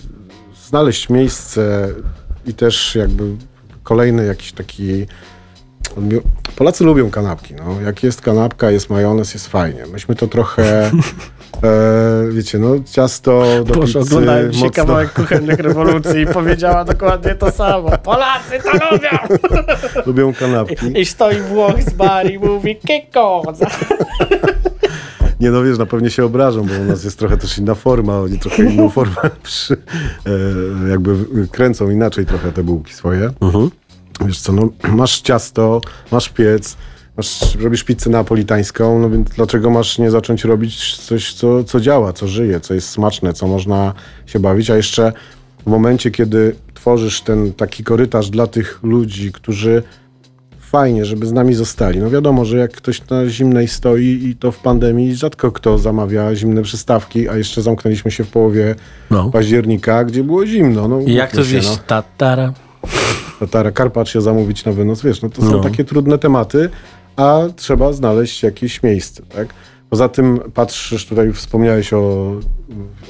znaleźć 0.68 1.08
miejsce 1.08 1.88
i 2.46 2.54
też 2.54 2.94
jakby 2.94 3.36
kolejny 3.82 4.26
jakiś 4.26 4.52
taki 4.52 5.06
Polacy 6.56 6.84
lubią 6.84 7.10
kanapki. 7.10 7.54
No. 7.54 7.80
Jak 7.80 8.02
jest 8.02 8.20
kanapka, 8.20 8.70
jest 8.70 8.90
majonez, 8.90 9.34
jest 9.34 9.46
fajnie. 9.46 9.86
Myśmy 9.92 10.14
to 10.14 10.26
trochę 10.26 10.90
E, 11.62 12.32
wiecie, 12.32 12.58
no 12.58 12.74
ciasto 12.92 13.44
do 13.64 13.74
Boże, 13.74 13.98
pizzy, 13.98 13.98
oglądałem 13.98 14.46
mocno... 14.46 14.70
kawałek 14.70 15.12
kuchennych 15.12 15.58
rewolucji 15.58 16.20
i 16.20 16.26
powiedziała 16.26 16.84
dokładnie 16.84 17.34
to 17.34 17.50
samo. 17.50 17.98
Polacy 17.98 18.58
to 18.64 18.72
lubią! 18.72 19.38
lubią 20.06 20.34
kanapki. 20.34 20.86
I, 20.86 21.00
I 21.00 21.06
stoi 21.06 21.40
Włoch 21.40 21.82
z 21.82 21.92
bar 21.92 22.30
i 22.30 22.38
mówi 22.38 22.76
kiko. 22.76 23.42
Nie 25.40 25.50
no 25.50 25.62
wiesz, 25.62 25.78
na 25.78 25.86
pewnie 25.86 26.10
się 26.10 26.24
obrażą, 26.24 26.66
bo 26.66 26.74
u 26.74 26.84
nas 26.84 27.04
jest 27.04 27.18
trochę 27.18 27.36
też 27.36 27.58
inna 27.58 27.74
forma, 27.74 28.18
oni 28.18 28.38
trochę 28.38 28.62
inną 28.64 28.90
formę 28.98 29.30
przy, 29.42 29.74
e, 30.84 30.90
jakby 30.90 31.16
kręcą 31.48 31.90
inaczej 31.90 32.26
trochę 32.26 32.52
te 32.52 32.62
bułki 32.62 32.94
swoje. 32.94 33.30
Mhm. 33.40 33.70
Wiesz 34.26 34.40
co, 34.40 34.52
no 34.52 34.68
masz 34.88 35.20
ciasto, 35.20 35.80
masz 36.12 36.28
piec, 36.28 36.76
masz, 37.16 37.54
robisz 37.54 37.84
pizzę 37.84 38.10
napolitańską, 38.10 38.98
no 38.98 39.10
więc 39.10 39.28
dlaczego 39.28 39.70
masz 39.70 39.98
nie 39.98 40.10
zacząć 40.10 40.44
robić 40.44 40.96
coś, 40.96 41.34
co, 41.34 41.64
co 41.64 41.80
działa, 41.80 42.12
co 42.12 42.28
żyje, 42.28 42.60
co 42.60 42.74
jest 42.74 42.88
smaczne, 42.88 43.32
co 43.32 43.46
można 43.46 43.94
się 44.26 44.40
bawić, 44.40 44.70
a 44.70 44.76
jeszcze 44.76 45.12
w 45.66 45.70
momencie, 45.70 46.10
kiedy 46.10 46.56
tworzysz 46.74 47.20
ten 47.20 47.52
taki 47.52 47.84
korytarz 47.84 48.30
dla 48.30 48.46
tych 48.46 48.80
ludzi, 48.82 49.32
którzy 49.32 49.82
fajnie, 50.60 51.04
żeby 51.04 51.26
z 51.26 51.32
nami 51.32 51.54
zostali. 51.54 52.00
No 52.00 52.10
wiadomo, 52.10 52.44
że 52.44 52.58
jak 52.58 52.72
ktoś 52.72 53.08
na 53.08 53.28
zimnej 53.28 53.68
stoi 53.68 54.20
i 54.24 54.36
to 54.36 54.52
w 54.52 54.58
pandemii, 54.58 55.14
rzadko 55.14 55.52
kto 55.52 55.78
zamawia 55.78 56.34
zimne 56.34 56.62
przystawki, 56.62 57.28
a 57.28 57.36
jeszcze 57.36 57.62
zamknęliśmy 57.62 58.10
się 58.10 58.24
w 58.24 58.28
połowie 58.28 58.74
no. 59.10 59.30
października, 59.30 60.04
gdzie 60.04 60.24
było 60.24 60.46
zimno. 60.46 60.88
No, 60.88 61.00
I 61.00 61.14
jak 61.14 61.32
to 61.32 61.44
wieść 61.44 61.68
no. 61.68 61.76
tatara? 61.86 62.52
Tatara, 63.40 63.70
Karpacz 63.70 64.08
się 64.08 64.20
zamówić 64.20 64.64
na 64.64 64.72
wynos, 64.72 65.02
wiesz, 65.02 65.22
no 65.22 65.30
to 65.30 65.42
są 65.42 65.50
no. 65.50 65.60
takie 65.60 65.84
trudne 65.84 66.18
tematy, 66.18 66.70
a 67.16 67.40
trzeba 67.56 67.92
znaleźć 67.92 68.42
jakieś 68.42 68.82
miejsce, 68.82 69.22
tak? 69.22 69.48
Poza 69.90 70.08
tym 70.08 70.40
patrzysz, 70.54 71.06
tutaj 71.06 71.32
wspomniałeś 71.32 71.92
o, 71.92 72.32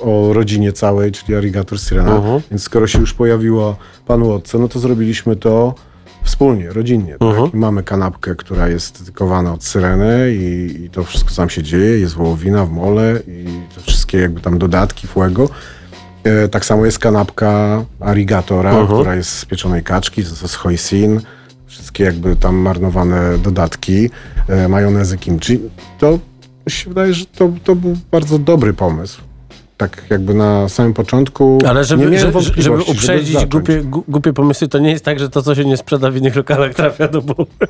o 0.00 0.32
rodzinie 0.32 0.72
całej, 0.72 1.12
czyli 1.12 1.34
Arigator 1.34 1.80
Sirena, 1.80 2.14
uh 2.14 2.24
-huh. 2.24 2.40
więc 2.50 2.62
skoro 2.62 2.86
się 2.86 2.98
już 2.98 3.14
pojawiło 3.14 3.76
Pan 4.06 4.22
Łotce, 4.22 4.58
no 4.58 4.68
to 4.68 4.78
zrobiliśmy 4.78 5.36
to 5.36 5.74
wspólnie, 6.22 6.72
rodzinnie. 6.72 7.12
Tak? 7.12 7.22
Uh 7.22 7.36
-huh. 7.36 7.54
Mamy 7.54 7.82
kanapkę, 7.82 8.34
która 8.34 8.68
jest 8.68 8.98
dedykowana 8.98 9.52
od 9.52 9.64
Syreny 9.64 10.34
i, 10.34 10.76
i, 10.84 10.90
to 10.90 11.04
wszystko 11.04 11.34
tam 11.34 11.50
się 11.50 11.62
dzieje, 11.62 11.98
jest 11.98 12.14
wołowina 12.14 12.64
w 12.64 12.70
mole 12.70 13.20
i 13.28 13.46
te 13.74 13.80
wszystkie 13.80 14.18
jakby 14.18 14.40
tam 14.40 14.58
dodatki, 14.58 15.06
fuego. 15.06 15.48
E, 16.24 16.48
tak 16.48 16.64
samo 16.64 16.84
jest 16.84 16.98
kanapka 16.98 17.84
Arigatora, 18.00 18.78
uh 18.78 18.90
-huh. 18.90 18.94
która 18.94 19.14
jest 19.14 19.30
z 19.30 19.44
pieczonej 19.44 19.82
kaczki, 19.82 20.22
z, 20.22 20.50
z 20.50 20.54
hoisin, 20.54 21.20
wszystkie 21.76 22.04
jakby 22.04 22.36
tam 22.36 22.56
marnowane 22.56 23.38
dodatki, 23.38 24.10
e, 24.48 24.68
majonezy 24.68 25.18
kimchi, 25.18 25.60
to 25.98 26.18
się 26.68 26.88
wydaje, 26.88 27.14
że 27.14 27.26
to, 27.26 27.52
to 27.64 27.74
był 27.74 27.96
bardzo 28.10 28.38
dobry 28.38 28.74
pomysł. 28.74 29.20
Tak 29.76 30.02
jakby 30.10 30.34
na 30.34 30.68
samym 30.68 30.94
początku. 30.94 31.58
Ale 31.68 31.84
żeby, 31.84 32.18
żeby, 32.18 32.40
żeby 32.56 32.82
uprzedzić 32.82 33.40
żeby 33.40 33.46
głupie, 33.46 33.82
głupie 34.08 34.32
pomysły, 34.32 34.68
to 34.68 34.78
nie 34.78 34.90
jest 34.90 35.04
tak, 35.04 35.18
że 35.18 35.28
to, 35.30 35.42
co 35.42 35.54
się 35.54 35.64
nie 35.64 35.76
sprzeda 35.76 36.10
w 36.10 36.16
innych 36.16 36.36
lokalach, 36.36 36.74
trafia 36.74 37.08
do 37.08 37.22
bomby. 37.22 37.66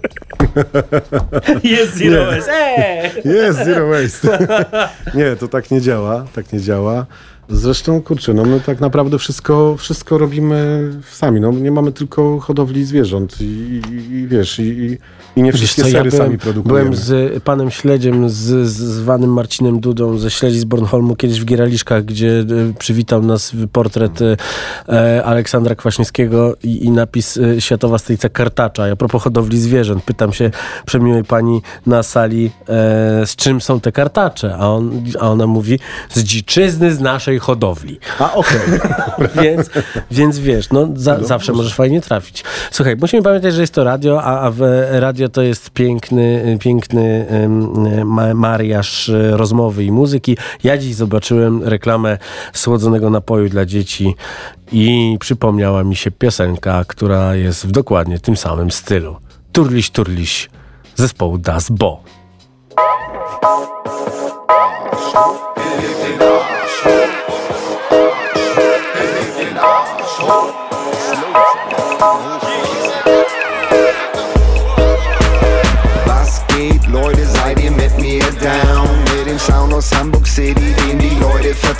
jest 1.64 1.94
zero 1.94 2.30
nie. 2.30 2.36
waste. 2.36 2.52
Eee! 2.52 3.10
Jest 3.24 3.58
zero 3.64 3.88
waste. 3.88 4.38
nie, 5.18 5.36
to 5.36 5.48
tak 5.48 5.70
nie 5.70 5.80
działa. 5.80 6.24
Tak 6.34 6.52
nie 6.52 6.60
działa. 6.60 7.06
Zresztą, 7.48 8.02
kurczę, 8.02 8.34
no 8.34 8.44
my 8.44 8.60
tak 8.60 8.80
naprawdę 8.80 9.18
wszystko, 9.18 9.76
wszystko 9.76 10.18
robimy 10.18 10.90
sami. 11.10 11.40
No, 11.40 11.52
nie 11.52 11.70
mamy 11.70 11.92
tylko 11.92 12.40
hodowli 12.40 12.84
zwierząt 12.84 13.40
i, 13.40 13.44
i, 13.44 14.14
i 14.14 14.28
wiesz, 14.28 14.58
i, 14.58 14.98
i 15.36 15.42
nie 15.42 15.52
wszystkie 15.52 15.82
co, 15.82 15.88
sery 15.88 16.04
ja 16.04 16.10
byłem, 16.10 16.26
sami 16.26 16.38
produkujemy. 16.38 16.80
Byłem 16.80 16.96
z 16.96 17.42
panem 17.42 17.70
Śledziem, 17.70 18.30
z, 18.30 18.68
z 18.68 19.00
Wanym 19.00 19.32
Marcinem 19.32 19.80
Dudą 19.80 20.18
ze 20.18 20.30
Śledzi 20.30 20.58
z 20.58 20.64
Bornholmu 20.64 21.16
kiedyś 21.16 21.40
w 21.40 21.44
Gieraliszkach, 21.44 22.04
gdzie 22.04 22.38
e, 22.38 22.44
przywitał 22.78 23.22
nas 23.22 23.52
portret 23.72 24.20
e, 24.88 25.24
Aleksandra 25.24 25.74
Kwaśniewskiego 25.74 26.56
i, 26.62 26.84
i 26.84 26.90
napis 26.90 27.36
e, 27.36 27.60
Światowa 27.60 27.98
Stolica 27.98 28.28
Kartacza. 28.28 28.84
a 28.92 28.96
propos 28.96 29.22
hodowli 29.22 29.58
zwierząt, 29.58 30.04
pytam 30.04 30.32
się 30.32 30.50
przemiłej 30.86 31.24
pani 31.24 31.62
na 31.86 32.02
sali, 32.02 32.50
e, 32.68 33.26
z 33.26 33.36
czym 33.36 33.60
są 33.60 33.80
te 33.80 33.92
kartacze? 33.92 34.56
A, 34.58 34.68
on, 34.68 35.04
a 35.20 35.30
ona 35.30 35.46
mówi, 35.46 35.78
z 36.10 36.22
dziczyzny 36.22 36.94
z 36.94 37.00
naszej 37.00 37.35
hodowli. 37.38 37.98
A 38.18 38.34
okej. 38.34 38.60
Okay. 39.16 39.28
więc, 39.44 39.70
więc 40.10 40.38
wiesz, 40.38 40.70
no, 40.70 40.88
za, 40.94 41.18
no 41.18 41.26
zawsze 41.26 41.52
możesz 41.52 41.74
fajnie 41.74 42.00
trafić. 42.00 42.44
Słuchaj, 42.70 42.96
musimy 42.96 43.22
pamiętać, 43.22 43.54
że 43.54 43.60
jest 43.60 43.74
to 43.74 43.84
radio, 43.84 44.22
a, 44.22 44.40
a 44.40 44.50
w 44.50 44.60
radio 44.90 45.28
to 45.28 45.42
jest 45.42 45.70
piękny, 45.70 46.58
piękny 46.60 47.26
mariaż 48.34 49.08
e, 49.08 49.36
rozmowy 49.36 49.84
i 49.84 49.92
muzyki. 49.92 50.36
Ja 50.64 50.78
dziś 50.78 50.94
zobaczyłem 50.94 51.62
reklamę 51.64 52.18
słodzonego 52.52 53.10
napoju 53.10 53.48
dla 53.48 53.66
dzieci 53.66 54.14
i 54.72 55.16
przypomniała 55.20 55.84
mi 55.84 55.96
się 55.96 56.10
piosenka, 56.10 56.84
która 56.84 57.34
jest 57.34 57.66
w 57.66 57.70
dokładnie 57.70 58.18
tym 58.18 58.36
samym 58.36 58.70
stylu. 58.70 59.16
Turliś, 59.52 59.90
turliś 59.90 60.50
zespołu 60.96 61.38
Das 61.38 61.70
Bo. 61.70 62.02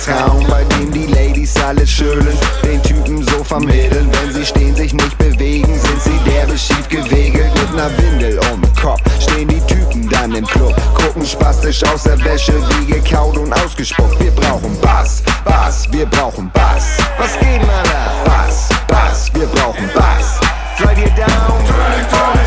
Vertrauen, 0.07 0.45
bei 0.49 0.63
dem 0.65 0.91
die 0.91 1.07
Ladies 1.07 1.55
alles 1.63 1.89
schütteln, 1.89 2.37
den 2.63 2.81
Typen 2.83 3.23
so 3.23 3.43
vermitteln. 3.43 4.09
Wenn 4.11 4.33
sie 4.33 4.45
stehen, 4.45 4.75
sich 4.75 4.93
nicht 4.93 5.17
bewegen, 5.17 5.79
sind 5.79 6.01
sie 6.01 6.29
derbe 6.29 6.57
schief 6.57 6.87
gewegelt 6.89 7.53
mit 7.55 7.75
ner 7.75 7.89
Windel 7.97 8.39
um 8.51 8.61
Kopf. 8.81 9.01
Stehen 9.19 9.47
die 9.47 9.61
Typen 9.61 10.09
dann 10.09 10.33
im 10.35 10.45
Club, 10.45 10.75
gucken 10.93 11.25
spastisch 11.25 11.83
aus 11.85 12.03
der 12.03 12.23
Wäsche, 12.23 12.53
wie 12.69 12.93
gekaut 12.93 13.37
und 13.37 13.53
ausgespuckt. 13.53 14.19
Wir 14.19 14.31
brauchen 14.31 14.79
Bass, 14.81 15.23
Bass, 15.43 15.87
wir 15.91 16.05
brauchen 16.05 16.49
Bass. 16.51 16.97
Was 17.17 17.33
geht, 17.39 17.65
Maler? 17.65 18.11
Bass, 18.25 18.69
Bass, 18.87 19.31
wir 19.33 19.47
brauchen 19.47 19.89
Bass. 19.93 20.39
Seid 20.77 20.97
ihr 20.99 21.09
down? 21.09 21.65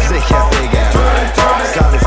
Sicher, 0.08 0.48
Digga. 0.52 0.90
Ist 1.64 1.82
alles 1.82 1.99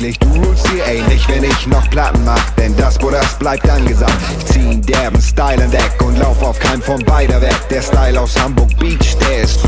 Denkst 0.00 0.18
du 0.20 0.28
rulst 0.40 0.66
hier 0.68 0.86
ähnlich, 0.86 1.28
wenn 1.28 1.44
ich 1.44 1.66
noch 1.66 1.88
Platten 1.90 2.24
mach? 2.24 2.50
Denn 2.52 2.74
das, 2.74 3.00
wo 3.02 3.10
das 3.10 3.38
bleibt 3.38 3.68
angesagt. 3.68 4.16
Ich 4.38 4.46
zieh 4.46 4.60
einen 4.60 4.80
derben 4.80 5.20
Style 5.20 5.62
an 5.62 5.70
Deck 5.70 6.02
und 6.02 6.18
lauf 6.18 6.42
auf 6.42 6.58
keinem 6.58 6.80
von 6.80 7.04
beider 7.04 7.38
weg. 7.42 7.54
Der 7.68 7.82
Style 7.82 8.18
aus 8.18 8.34
Hamburg 8.40 8.74
Beach, 8.78 9.16
der 9.18 9.42
ist 9.42 9.60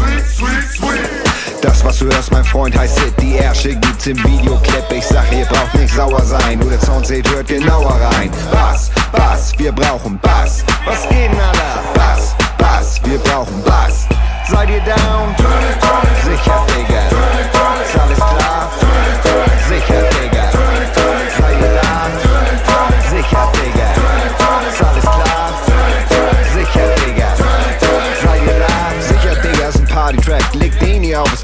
das, 1.60 1.84
was 1.84 1.98
du 1.98 2.06
hörst, 2.06 2.32
mein 2.32 2.44
Freund, 2.44 2.76
heißt 2.76 2.98
Hit. 3.00 3.14
Die 3.20 3.36
Ärsche 3.36 3.74
gibt's 3.76 4.06
im 4.06 4.16
Videoclip. 4.24 4.84
Ich 4.90 5.04
sag, 5.04 5.30
ihr 5.32 5.44
braucht 5.44 5.74
nicht 5.74 5.94
sauer 5.94 6.22
sein. 6.22 6.58
Nur 6.58 6.70
der 6.70 6.80
Sound 6.80 7.06
seht, 7.06 7.30
hört 7.30 7.48
genauer 7.48 8.00
rein. 8.00 8.30
Bass, 8.50 8.90
Bass, 9.12 9.52
wir 9.58 9.70
brauchen 9.70 10.18
Bass. 10.20 10.64
Was 10.86 11.08
geht, 11.10 11.30
Alter? 11.30 11.82
Bass, 11.94 12.34
Bass, 12.56 13.00
wir 13.04 13.18
brauchen 13.18 13.62
Bass. 13.64 14.08
Seid 14.50 14.70
ihr 14.70 14.80
down? 14.80 15.34
Sicher, 16.24 16.66
Digga. 16.68 17.06
Ist 17.84 18.00
alles 18.00 18.20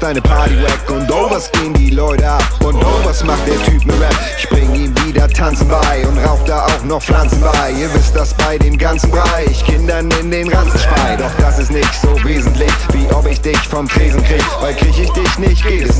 ist 0.09 0.15
deine 0.15 0.21
Party-Wack. 0.21 0.89
Und 0.89 1.11
oh, 1.11 1.29
was 1.29 1.51
gehen 1.51 1.73
die 1.73 1.91
Leute 1.91 2.27
ab? 2.29 2.43
Und 2.63 2.75
oh, 2.75 2.99
was 3.03 3.23
macht 3.23 3.45
der 3.47 3.61
Typ 3.63 3.85
mit 3.85 3.99
Rap? 3.99 4.15
Ich 4.37 4.49
bring 4.49 4.73
ihm 4.73 4.93
wieder 5.05 5.27
Tanzen 5.27 5.67
bei 5.67 6.07
und 6.07 6.17
rauch 6.19 6.43
da 6.45 6.65
auch 6.65 6.83
noch 6.83 7.01
Pflanzen 7.01 7.41
bei. 7.41 7.71
Ihr 7.71 7.93
wisst 7.93 8.15
das 8.15 8.33
bei 8.33 8.57
den 8.57 8.77
ganzen 8.77 9.11
Bereich. 9.11 9.63
Kindern 9.65 10.09
in 10.21 10.31
den 10.31 10.51
Ranzen 10.51 10.79
spei. 10.79 11.15
Doch 11.17 11.31
das 11.39 11.59
ist 11.59 11.71
nicht 11.71 11.93
so 11.93 12.15
wesentlich, 12.23 12.71
wie 12.93 13.11
ob 13.13 13.27
ich 13.27 13.39
dich 13.41 13.59
vom 13.59 13.87
Tresen 13.87 14.23
krieg. 14.23 14.43
Weil 14.61 14.75
krieg 14.75 14.97
ich 14.97 15.11
dich 15.11 15.37
nicht, 15.37 15.63
geht 15.63 15.89
es 15.89 15.98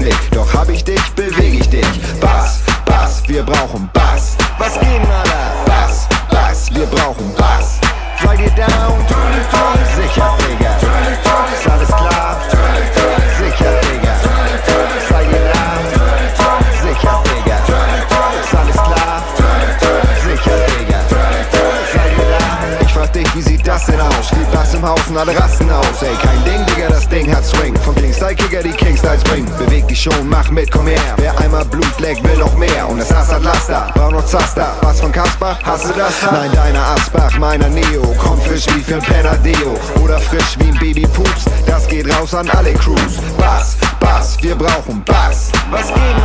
mit, 30.60 30.72
komm 30.72 30.88
her. 30.88 31.15
Wer 31.17 31.38
einmal 31.39 31.65
Blut 31.65 32.00
leckt, 32.00 32.24
will 32.24 32.38
noch 32.38 32.56
mehr. 32.58 32.88
Und 32.89 33.00
das 33.00 33.12
Ass 33.12 33.32
hat 33.32 33.43
Laster, 33.43 33.88
brauch 33.93 34.12
noch 34.12 34.26
Zaster. 34.26 34.76
Was 34.82 35.00
von 35.00 35.12
Kasper? 35.12 35.58
Hast 35.63 35.86
du 35.86 35.93
das? 35.93 36.13
Nein, 36.32 36.52
deiner 36.54 36.86
Asbach, 36.95 37.38
meiner 37.38 37.69
Neo. 37.69 38.15
Komm 38.17 38.39
frisch 38.41 38.65
wie 38.74 38.82
für 38.82 38.98
Penadeo. 38.98 39.78
Oder 40.04 40.19
frisch 40.19 40.58
wie 40.60 40.69
ein 40.69 40.78
Baby 40.80 41.08
Pups. 41.08 41.45
Das 41.65 41.88
geht 41.88 42.13
raus 42.13 42.34
an 42.34 42.50
alle 42.50 42.74
Crews. 42.74 43.17
Bass, 43.38 43.78
Bass, 44.00 44.38
wir 44.41 44.56
brauchen 44.56 45.04
Bass. 45.06 45.52
Was 45.72 45.88
geht, 45.88 46.18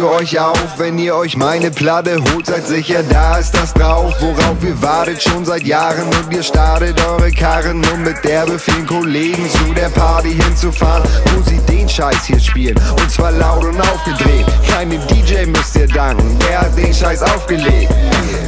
für 0.00 0.10
euch 0.12 0.38
auf. 0.38 0.78
Wenn 0.78 0.98
ihr 0.98 1.14
euch 1.14 1.36
meine 1.36 1.70
Platte 1.70 2.16
holt, 2.32 2.46
seid 2.46 2.66
sicher, 2.66 3.02
da 3.02 3.36
ist 3.36 3.52
das 3.52 3.74
drauf. 3.74 4.14
Worauf 4.20 4.62
ihr 4.62 4.80
wartet 4.80 5.22
schon 5.22 5.44
seit 5.44 5.62
Jahren 5.62 6.06
und 6.06 6.32
ihr 6.32 6.42
startet 6.42 6.98
eure 7.06 7.30
Karren, 7.30 7.84
um 7.92 8.02
mit 8.02 8.24
derbe 8.24 8.58
vielen 8.58 8.86
Kollegen 8.86 9.50
zu 9.50 9.74
der 9.74 9.90
Party 9.90 10.34
hinzufahren, 10.34 11.02
wo 11.26 11.42
sie 11.42 11.58
den 11.66 11.88
Scheiß 11.88 12.24
hier 12.24 12.40
spielen. 12.40 12.80
Und 12.98 13.10
zwar 13.10 13.32
laut 13.32 13.64
und 13.64 13.80
aufgedreht. 13.80 14.46
Keinem 14.72 15.06
DJ 15.08 15.46
müsst 15.46 15.76
ihr 15.76 15.86
danken, 15.86 16.38
der 16.48 16.62
hat 16.62 16.76
den 16.76 16.94
Scheiß 16.94 17.22
aufgelegt. 17.22 17.92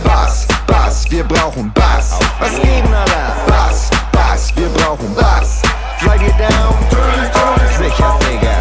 Bass, 0.05 0.47
Bass, 0.67 1.11
wir 1.11 1.25
brauchen 1.25 1.71
Bass. 1.75 2.19
Was 2.39 2.55
geht, 2.63 2.85
Alter? 2.85 3.37
Bass, 3.47 3.91
Bass, 4.11 4.53
wir 4.57 4.69
brauchen 4.69 5.15
Bass. 5.15 5.61
Seid 6.03 6.23
ihr 6.23 6.35
down? 6.39 6.75
Sicher, 7.79 8.19
Digga. 8.21 8.52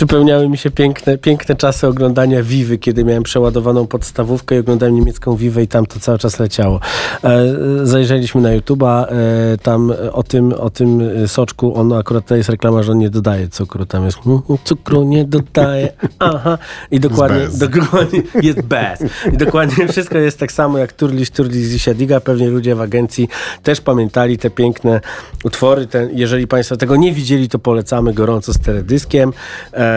Ach, 0.00 0.06
przypomniały 0.06 0.48
mi 0.48 0.58
się 0.58 0.70
piękne, 0.70 1.18
piękne 1.18 1.56
czasy 1.56 1.86
oglądania 1.86 2.42
Wiwy, 2.42 2.78
kiedy 2.78 3.04
miałem 3.04 3.22
przeładowaną 3.22 3.86
podstawówkę 3.86 4.56
i 4.56 4.58
oglądałem 4.58 4.94
niemiecką 4.94 5.36
Wiwę 5.36 5.62
i 5.62 5.68
tam 5.68 5.86
to 5.86 6.00
cały 6.00 6.18
czas 6.18 6.38
leciało. 6.38 6.80
E, 7.24 7.46
zajrzeliśmy 7.82 8.40
na 8.40 8.56
YouTube'a, 8.56 9.04
e, 9.04 9.58
tam 9.62 9.92
o 10.12 10.22
tym, 10.22 10.52
o 10.52 10.70
tym 10.70 11.02
soczku, 11.26 11.74
on 11.76 11.92
akurat 11.92 12.26
to 12.26 12.36
jest 12.36 12.48
reklama, 12.48 12.82
że 12.82 12.92
on 12.92 12.98
nie 12.98 13.10
dodaje 13.10 13.48
cukru, 13.48 13.86
tam 13.86 14.04
jest 14.04 14.18
mm, 14.26 14.40
cukru 14.64 15.04
nie 15.04 15.24
dodaje, 15.24 15.92
aha. 16.18 16.58
I 16.90 17.00
dokładnie, 17.00 17.48
dokładnie 17.58 18.22
jest 18.42 18.62
bez. 18.62 19.00
I 19.34 19.36
dokładnie 19.36 19.88
wszystko 19.88 20.18
jest 20.18 20.38
tak 20.38 20.52
samo 20.52 20.78
jak 20.78 20.92
Turliś, 20.92 21.30
Turliś, 21.30 21.64
Zisia 21.64 21.94
Diga. 21.94 22.20
Pewnie 22.20 22.48
ludzie 22.48 22.74
w 22.74 22.80
agencji 22.80 23.28
też 23.62 23.80
pamiętali 23.80 24.38
te 24.38 24.50
piękne 24.50 25.00
utwory. 25.44 25.86
Ten, 25.86 26.10
jeżeli 26.12 26.46
Państwo 26.46 26.76
tego 26.76 26.96
nie 26.96 27.12
widzieli, 27.12 27.48
to 27.48 27.58
polecamy 27.58 28.12
gorąco 28.12 28.52
z 28.52 28.58
teledyskiem. 28.58 29.32
Em, 29.72 29.89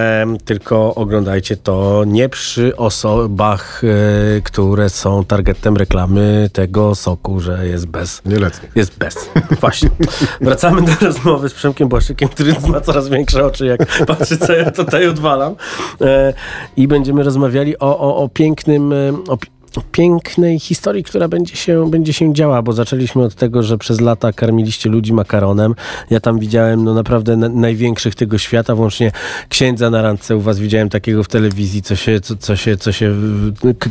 tylko 0.45 0.95
oglądajcie 0.95 1.57
to 1.57 2.03
nie 2.07 2.29
przy 2.29 2.77
osobach, 2.77 3.81
e, 3.83 4.41
które 4.41 4.89
są 4.89 5.25
targetem 5.25 5.77
reklamy 5.77 6.49
tego 6.53 6.95
soku, 6.95 7.39
że 7.39 7.67
jest 7.67 7.85
bez. 7.85 8.21
Nieletnie. 8.25 8.69
Jest 8.75 8.97
bez. 8.97 9.29
Właśnie. 9.61 9.89
Wracamy 10.41 10.81
do 10.81 10.91
rozmowy 11.01 11.49
z 11.49 11.53
Przemkiem 11.53 11.89
Błaszczykiem, 11.89 12.29
który 12.29 12.55
ma 12.67 12.81
coraz 12.81 13.09
większe 13.09 13.45
oczy, 13.45 13.65
jak 13.65 14.05
patrzy, 14.05 14.37
co 14.37 14.53
ja 14.53 14.71
tutaj 14.71 15.07
odwalam. 15.07 15.55
E, 16.01 16.33
I 16.77 16.87
będziemy 16.87 17.23
rozmawiali 17.23 17.79
o, 17.79 17.99
o, 17.99 18.17
o 18.17 18.29
pięknym... 18.29 18.93
e, 18.93 19.11
o 19.27 19.37
pięknej 19.81 20.59
historii, 20.59 21.03
która 21.03 21.27
będzie 21.27 21.55
się, 21.55 21.89
będzie 21.89 22.13
się 22.13 22.33
działa, 22.33 22.61
bo 22.61 22.73
zaczęliśmy 22.73 23.23
od 23.23 23.35
tego, 23.35 23.63
że 23.63 23.77
przez 23.77 24.01
lata 24.01 24.33
karmiliście 24.33 24.89
ludzi 24.89 25.13
makaronem. 25.13 25.75
Ja 26.09 26.19
tam 26.19 26.39
widziałem 26.39 26.83
no 26.83 26.93
naprawdę 26.93 27.37
na, 27.37 27.49
największych 27.49 28.15
tego 28.15 28.37
świata, 28.37 28.75
włącznie 28.75 29.11
księdza 29.49 29.89
na 29.89 30.01
randce 30.01 30.35
u 30.35 30.41
was 30.41 30.59
widziałem 30.59 30.89
takiego 30.89 31.23
w 31.23 31.27
telewizji, 31.27 31.81
co 31.81 31.95
się, 31.95 32.19
co, 32.19 32.35
co 32.35 32.55
się, 32.55 32.77
co 32.77 32.91
się 32.91 33.15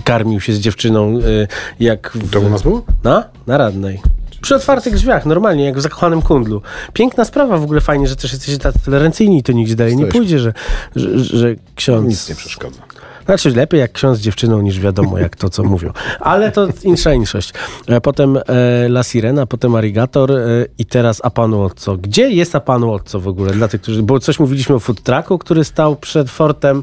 karmił 0.05 0.41
się 0.41 0.53
z 0.53 0.59
dziewczyną, 0.59 1.19
y, 1.19 1.49
jak 1.81 2.11
w, 2.15 2.31
To 2.31 2.41
u 2.41 2.49
nas 2.49 2.63
było? 2.63 2.85
na? 3.05 3.25
Na 3.47 3.59
radnej. 3.59 4.01
Przy 4.41 4.55
otwartych 4.55 4.95
drzwiach, 4.95 5.27
normalnie, 5.27 5.65
jak 5.65 5.79
w 5.79 5.81
zakochanym 5.81 6.23
kundlu. 6.23 6.63
Piękna 6.93 7.25
sprawa, 7.25 7.59
w 7.59 7.63
ogóle 7.63 7.81
fajnie, 7.81 8.09
że 8.09 8.17
też 8.17 8.33
jesteście 8.33 8.59
tacy 8.59 8.79
tolerancyjni, 8.85 9.43
to 9.43 9.53
nigdzie 9.53 9.77
dalej 9.77 9.97
nie 9.97 10.07
pójdzie, 10.07 10.39
że, 10.39 10.53
że, 10.97 11.19
że 11.19 11.55
ksiądz... 11.75 12.09
Nic 12.09 12.29
nie 12.29 12.35
przeszkadza. 12.35 12.83
Znaczy 13.25 13.51
lepiej 13.51 13.81
jak 13.81 13.93
ksiądz 13.93 14.19
z 14.19 14.21
dziewczyną 14.21 14.63
niż 14.63 14.81
wiadomo 14.81 15.19
jak 15.19 15.37
to, 15.37 15.51
co 15.51 15.65
mówią. 15.65 15.93
Ale 16.21 16.53
to 16.53 16.69
insza 16.83 17.15
inszość. 17.15 17.53
E, 17.87 18.01
potem 18.01 18.37
e, 18.37 18.43
La 18.87 19.03
Sirena, 19.03 19.47
potem 19.47 19.75
Arigator 19.75 20.33
e, 20.33 20.37
i 20.79 20.87
teraz 20.87 21.21
A 21.25 21.31
Panu 21.31 21.63
Otco. 21.63 21.97
Gdzie 21.97 22.31
jest 22.31 22.55
A 22.55 22.61
Panu 22.61 22.93
Otco 22.93 23.21
w 23.21 23.29
ogóle? 23.29 23.53
Dla 23.53 23.69
tych, 23.69 23.81
którzy... 23.81 24.03
Bo 24.03 24.21
coś 24.21 24.39
mówiliśmy 24.39 24.75
o 24.75 24.79
food 24.79 25.03
trucku, 25.03 25.39
który 25.39 25.65
stał 25.65 25.97
przed 25.97 26.31
fortem. 26.31 26.83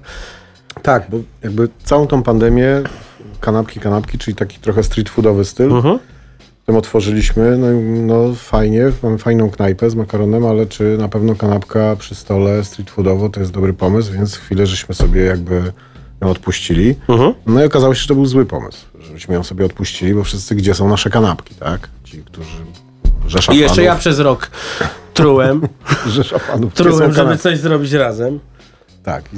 Tak, 0.82 1.08
bo 1.10 1.17
jakby 1.43 1.69
całą 1.84 2.08
tą 2.08 2.23
pandemię 2.23 2.84
kanapki, 3.39 3.80
kanapki, 3.80 4.17
czyli 4.17 4.36
taki 4.36 4.60
trochę 4.60 4.84
street 4.84 5.10
foodowy 5.10 5.45
styl. 5.45 5.71
Mhm. 5.71 5.99
Tym 6.65 6.75
otworzyliśmy, 6.75 7.58
no, 7.58 7.67
no 8.06 8.36
fajnie, 8.36 8.91
mamy 9.04 9.17
fajną 9.17 9.49
knajpę 9.49 9.89
z 9.89 9.95
makaronem, 9.95 10.45
ale 10.45 10.65
czy 10.65 10.97
na 10.97 11.08
pewno 11.08 11.36
kanapka 11.36 11.95
przy 11.99 12.15
stole 12.15 12.63
street 12.63 12.89
foodowo 12.89 13.30
to 13.30 13.39
jest 13.39 13.52
dobry 13.52 13.73
pomysł, 13.73 14.13
więc 14.13 14.36
chwilę 14.36 14.65
żeśmy 14.65 14.95
sobie 14.95 15.21
jakby 15.21 15.71
ją 16.21 16.29
odpuścili. 16.29 16.95
Mhm. 17.08 17.34
No 17.45 17.63
i 17.63 17.65
okazało 17.65 17.95
się, 17.95 18.01
że 18.01 18.08
to 18.08 18.15
był 18.15 18.25
zły 18.25 18.45
pomysł, 18.45 18.86
żebyśmy 19.01 19.36
ją 19.36 19.43
sobie 19.43 19.65
odpuścili, 19.65 20.13
bo 20.13 20.23
wszyscy 20.23 20.55
gdzie 20.55 20.75
są 20.75 20.89
nasze 20.89 21.10
kanapki, 21.10 21.55
tak? 21.55 21.89
Ci, 22.03 22.23
którzy 22.23 22.49
Rzesza 23.27 23.53
I 23.53 23.58
jeszcze 23.58 23.75
fanów. 23.75 23.86
ja 23.86 23.95
przez 23.95 24.19
rok 24.19 24.51
trułem. 25.13 25.62
Rzesza 26.08 26.39
fanów. 26.39 26.73
Trułem, 26.73 27.13
żeby 27.13 27.38
coś 27.38 27.58
zrobić 27.60 27.91
razem. 27.91 28.39
Tak, 29.03 29.29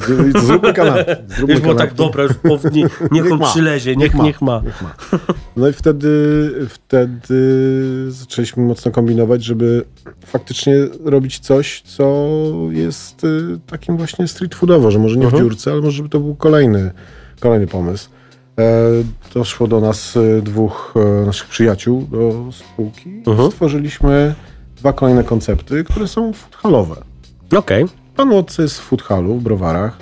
zróbmy 0.46 0.74
kanapę. 0.74 1.18
Zróbmy 1.28 1.54
już 1.54 1.62
było 1.62 1.76
tak 1.76 1.94
dobra, 1.94 2.24
już 2.24 2.34
powinni, 2.34 2.82
niech, 2.84 3.02
niech 3.12 3.32
on 3.32 3.40
ma, 3.40 3.52
przylezie, 3.52 3.96
niech, 3.96 4.14
niech, 4.14 4.24
niech, 4.24 4.42
ma. 4.42 4.62
niech, 4.66 4.82
ma. 4.82 4.96
No 5.58 5.68
i 5.68 5.74
wtedy, 5.74 6.10
wtedy 6.70 7.38
zaczęliśmy 8.10 8.64
mocno 8.64 8.92
kombinować, 8.92 9.44
żeby 9.44 9.84
faktycznie 10.26 10.74
robić 11.06 11.40
coś, 11.40 11.82
co 11.82 12.28
jest 12.70 13.24
y, 13.24 13.60
takim 13.68 13.98
właśnie 13.98 14.28
street 14.28 14.56
foodowo, 14.56 14.92
że 14.92 15.00
może 15.00 15.16
nie 15.16 15.22
w 15.22 15.26
mhm. 15.26 15.44
dziurce, 15.44 15.72
ale 15.72 15.82
może 15.82 15.98
żeby 15.98 16.10
to 16.10 16.20
był 16.20 16.36
kolejny, 16.36 16.92
kolejny 17.40 17.68
pomysł. 17.68 18.10
E, 18.60 18.64
doszło 19.34 19.68
do 19.68 19.80
nas 19.80 20.16
y, 20.16 20.42
dwóch 20.42 20.94
e, 20.96 21.26
naszych 21.26 21.48
przyjaciół 21.48 22.08
do 22.12 22.52
spółki. 22.52 23.24
Mhm. 23.28 23.52
Stworzyliśmy 23.52 24.36
dwa 24.78 24.94
kolejne 24.94 25.24
koncepty, 25.24 25.84
które 25.84 26.08
są 26.08 26.32
halowe. 26.52 26.96
Okej. 27.58 27.84
Okay. 27.84 28.01
Pan 28.16 28.32
Łotce 28.32 28.62
jest 28.62 28.80
w 28.80 28.84
foodhallu 28.84 29.36
w 29.36 29.44
browarach. 29.44 29.98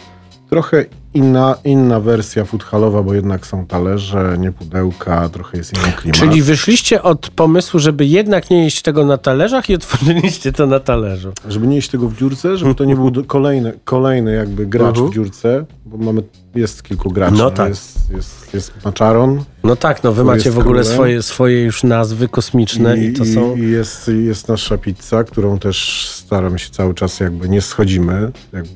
Trochę 0.50 0.86
inna, 1.14 1.56
inna 1.64 2.00
wersja 2.00 2.46
foodhallowa, 2.46 3.04
bo 3.04 3.14
jednak 3.14 3.48
są 3.48 3.66
talerze, 3.66 4.36
nie 4.40 4.52
pudełka, 4.52 5.30
trochę 5.30 5.58
jest 5.58 5.74
inny 5.74 5.94
klimat. 5.94 6.20
Czyli 6.20 6.42
wyszliście 6.42 7.04
od 7.04 7.30
pomysłu, 7.30 7.80
żeby 7.80 8.06
jednak 8.06 8.50
nie 8.50 8.64
jeść 8.64 8.82
tego 8.82 9.06
na 9.06 9.18
talerzach 9.18 9.70
i 9.70 9.76
otworzyliście 9.76 10.52
to 10.52 10.68
na 10.68 10.80
talerzu. 10.80 11.32
Żeby 11.48 11.68
nie 11.68 11.76
jeść 11.76 11.90
tego 11.90 12.10
w 12.10 12.18
dziurce, 12.18 12.58
żeby 12.58 12.76
to 12.76 12.86
nie 12.86 12.96
był 12.96 13.12
kolejny, 13.28 13.74
kolejny 13.84 14.34
jakby 14.34 14.66
gracz 14.66 14.98
uh 14.98 15.04
-huh. 15.04 15.10
w 15.10 15.14
dziurce, 15.14 15.66
bo 15.86 15.98
mamy, 15.98 16.24
jest 16.56 16.84
kilku 16.84 17.12
graczy. 17.12 17.38
No 17.38 17.52
tak. 17.52 17.70
Jest, 17.70 18.12
jest, 18.12 18.54
jest 18.54 18.86
Maczaron. 18.86 19.44
No 19.64 19.76
tak, 19.76 20.04
no 20.04 20.12
wy 20.12 20.24
macie 20.24 20.52
w 20.52 20.60
ogóle 20.60 20.84
swoje, 20.84 21.22
swoje 21.24 21.64
już 21.64 21.84
nazwy 21.84 22.28
kosmiczne 22.28 22.98
i, 22.98 23.06
i 23.06 23.14
to 23.14 23.26
są... 23.26 23.56
I 23.56 23.62
jest, 23.62 24.12
jest 24.26 24.48
nasza 24.48 24.78
pizza, 24.78 25.24
którą 25.24 25.60
też 25.60 26.08
staramy 26.10 26.60
się 26.60 26.70
cały 26.70 26.94
czas 26.94 27.20
jakby 27.20 27.50
nie 27.50 27.62
schodzimy 27.62 28.32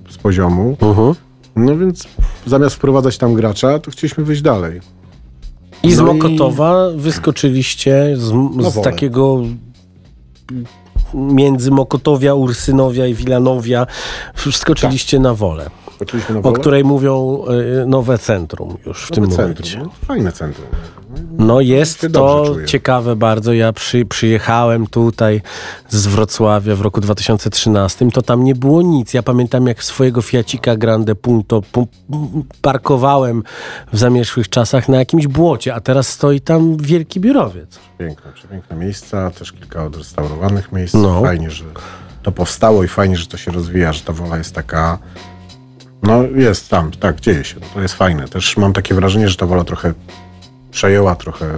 z 0.10 0.18
poziomu. 0.18 0.78
Uh 0.82 0.98
-huh. 0.98 1.16
No 1.56 1.78
więc 1.78 2.08
zamiast 2.46 2.76
wprowadzać 2.76 3.18
tam 3.18 3.34
gracza, 3.34 3.80
to 3.80 3.92
chcieliśmy 3.92 4.24
wyjść 4.24 4.42
dalej. 4.42 4.82
I 5.84 5.90
no 5.90 5.96
z 5.96 6.00
Mokotowa 6.00 6.90
i... 6.96 7.00
wyskoczyliście 7.00 8.14
z, 8.18 8.34
z 8.74 8.82
takiego 8.82 9.42
między 11.14 11.72
Mokotowia, 11.72 12.34
Ursynowia 12.34 13.08
i 13.08 13.14
Wilanowia 13.14 13.88
wskoczyliście 14.36 15.18
tak. 15.18 15.24
na 15.24 15.34
wolę. 15.34 15.70
O 16.44 16.52
której 16.52 16.84
mówią 16.84 17.44
y, 17.82 17.86
nowe 17.86 18.18
centrum 18.18 18.78
już 18.86 19.06
w 19.06 19.12
nowe 19.12 19.22
tym 19.22 19.38
momencie. 19.38 19.64
Centrum. 19.64 19.84
No, 19.84 20.08
fajne 20.08 20.32
centrum. 20.32 20.68
No 21.38 21.62
jest 21.62 22.08
to 22.14 22.56
ciekawe 22.66 23.16
bardzo. 23.16 23.54
Ja 23.54 23.74
przy, 23.74 24.06
przyjechałem 24.06 24.88
tutaj 24.88 25.42
z 25.90 26.08
Wrocławia 26.08 26.76
w 26.76 26.82
roku 26.82 27.02
2013, 27.02 28.12
to 28.12 28.22
tam 28.22 28.44
nie 28.44 28.56
było 28.56 28.82
nic. 28.82 29.14
Ja 29.14 29.24
pamiętam 29.24 29.68
jak 29.68 29.84
swojego 29.84 30.22
Fiacika 30.22 30.76
Grande 30.76 31.16
Punto 31.16 31.62
parkowałem 32.62 33.44
w 33.94 33.98
zamierzchłych 33.98 34.50
czasach 34.50 34.90
na 34.90 34.98
jakimś 34.98 35.28
błocie, 35.28 35.76
a 35.76 35.82
teraz 35.82 36.08
stoi 36.08 36.42
tam 36.42 36.78
wielki 36.78 37.20
biurowiec. 37.20 37.80
Piękne, 37.98 38.32
przepiękne 38.34 38.76
miejsca, 38.76 39.32
też 39.32 39.52
kilka 39.52 39.86
odrestaurowanych 39.86 40.72
miejsc. 40.72 40.94
No. 40.94 41.22
Fajnie, 41.22 41.52
że 41.52 41.64
to 42.24 42.32
powstało 42.32 42.84
i 42.84 42.88
fajnie, 42.88 43.18
że 43.18 43.28
to 43.28 43.38
się 43.38 43.52
rozwija, 43.52 43.94
że 43.94 44.02
ta 44.02 44.14
wola 44.14 44.38
jest 44.38 44.56
taka 44.56 45.00
no 46.04 46.24
jest 46.24 46.70
tam, 46.70 46.92
tak, 46.92 47.22
dzieje 47.22 47.44
się. 47.44 47.56
To 47.74 47.82
jest 47.82 47.94
fajne. 47.94 48.28
Też 48.28 48.58
mam 48.58 48.74
takie 48.74 48.96
wrażenie, 48.96 49.30
że 49.30 49.36
ta 49.36 49.46
wola 49.46 49.64
trochę 49.64 49.94
przejęła 50.72 51.16
trochę 51.16 51.54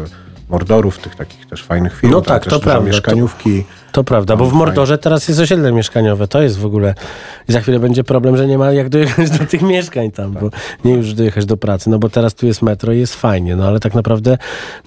mordorów, 0.50 0.98
tych 0.98 1.16
takich 1.16 1.46
też 1.46 1.64
fajnych 1.64 2.00
filmów. 2.00 2.16
No 2.16 2.22
tak, 2.22 2.46
to 2.46 2.60
prawda. 2.60 2.88
Mieszkaniówki. 2.88 3.64
To... 3.64 3.85
To 3.96 4.04
prawda, 4.04 4.36
bo 4.36 4.46
w 4.46 4.54
Mordorze 4.54 4.98
teraz 4.98 5.28
jest 5.28 5.40
osiedle 5.40 5.72
mieszkaniowe. 5.72 6.28
To 6.28 6.42
jest 6.42 6.60
w 6.60 6.66
ogóle. 6.66 6.94
I 7.50 7.52
za 7.52 7.62
chwilę 7.62 7.80
będzie 7.80 8.04
problem, 8.04 8.38
że 8.38 8.48
nie 8.48 8.58
ma 8.58 8.72
jak 8.72 8.90
dojechać 8.90 9.30
do 9.30 9.46
tych 9.46 9.62
mieszkań 9.62 10.12
tam, 10.12 10.32
bo 10.32 10.50
nie 10.86 10.94
już 10.94 11.14
dojechać 11.14 11.46
do 11.46 11.58
pracy. 11.58 11.90
No 11.90 12.00
bo 12.00 12.10
teraz 12.10 12.34
tu 12.34 12.46
jest 12.46 12.62
metro 12.62 12.94
i 12.94 13.00
jest 13.00 13.16
fajnie, 13.16 13.56
no 13.56 13.68
ale 13.68 13.80
tak 13.80 13.94
naprawdę 13.94 14.38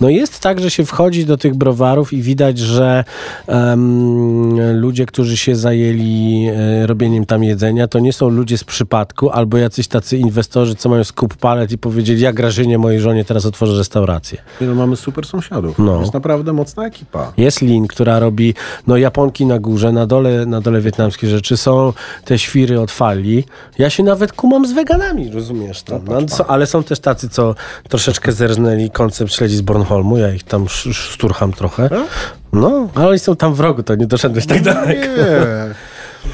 no 0.00 0.08
jest 0.08 0.40
tak, 0.40 0.60
że 0.60 0.70
się 0.70 0.84
wchodzi 0.84 1.26
do 1.26 1.36
tych 1.36 1.54
browarów 1.54 2.12
i 2.12 2.22
widać, 2.22 2.58
że 2.58 3.04
um, 3.46 4.80
ludzie, 4.80 5.06
którzy 5.06 5.36
się 5.36 5.56
zajęli 5.56 6.46
e, 6.48 6.86
robieniem 6.86 7.26
tam 7.26 7.44
jedzenia, 7.44 7.88
to 7.88 7.98
nie 7.98 8.12
są 8.12 8.28
ludzie 8.28 8.58
z 8.58 8.64
przypadku, 8.64 9.30
albo 9.30 9.58
jacyś 9.58 9.88
tacy 9.88 10.16
inwestorzy, 10.16 10.74
co 10.74 10.88
mają 10.88 11.04
skup 11.04 11.36
palet 11.36 11.72
i 11.72 11.78
powiedzieli, 11.78 12.20
ja 12.20 12.32
Grażynie, 12.32 12.78
mojej 12.78 13.00
żonie 13.00 13.24
teraz 13.24 13.46
otworzę 13.46 13.78
restaurację. 13.78 14.38
No 14.60 14.74
mamy 14.74 14.96
super 14.96 15.26
sąsiadów. 15.26 15.78
No. 15.78 15.94
To 15.94 16.00
jest 16.00 16.14
naprawdę 16.14 16.52
mocna 16.52 16.86
ekipa. 16.86 17.32
Jest 17.36 17.62
Lin, 17.62 17.86
która 17.86 18.18
robi 18.18 18.54
no 18.86 18.97
Japonki 18.98 19.46
na 19.46 19.58
górze, 19.58 19.92
na 19.92 20.06
dole, 20.06 20.46
na 20.46 20.60
dole 20.60 20.80
wietnamskie 20.80 21.26
rzeczy, 21.26 21.56
są 21.56 21.92
te 22.24 22.38
świry 22.38 22.80
od 22.80 22.90
fali. 22.90 23.44
Ja 23.78 23.90
się 23.90 24.02
nawet 24.02 24.32
kumam 24.32 24.66
z 24.66 24.72
weganami, 24.72 25.30
rozumiesz 25.30 25.82
to? 25.82 26.00
No, 26.06 26.20
no, 26.20 26.46
ale 26.48 26.66
są 26.66 26.82
też 26.82 27.00
tacy, 27.00 27.28
co 27.28 27.54
troszeczkę 27.88 28.32
zerznęli 28.32 28.90
koncept 28.90 29.32
śledzi 29.32 29.56
z 29.56 29.60
Bornholmu, 29.60 30.18
ja 30.18 30.32
ich 30.32 30.44
tam 30.44 30.68
szturcham 30.92 31.52
trochę. 31.52 31.88
No, 31.92 32.00
no 32.52 32.88
ale 32.94 33.08
oni 33.08 33.18
są 33.18 33.36
tam 33.36 33.54
w 33.54 33.60
rogu, 33.60 33.82
to 33.82 33.94
nie 33.94 34.06
doszedłeś 34.06 34.46
tak 34.46 34.62
daleko. 34.62 35.06
Nie. 35.16 35.74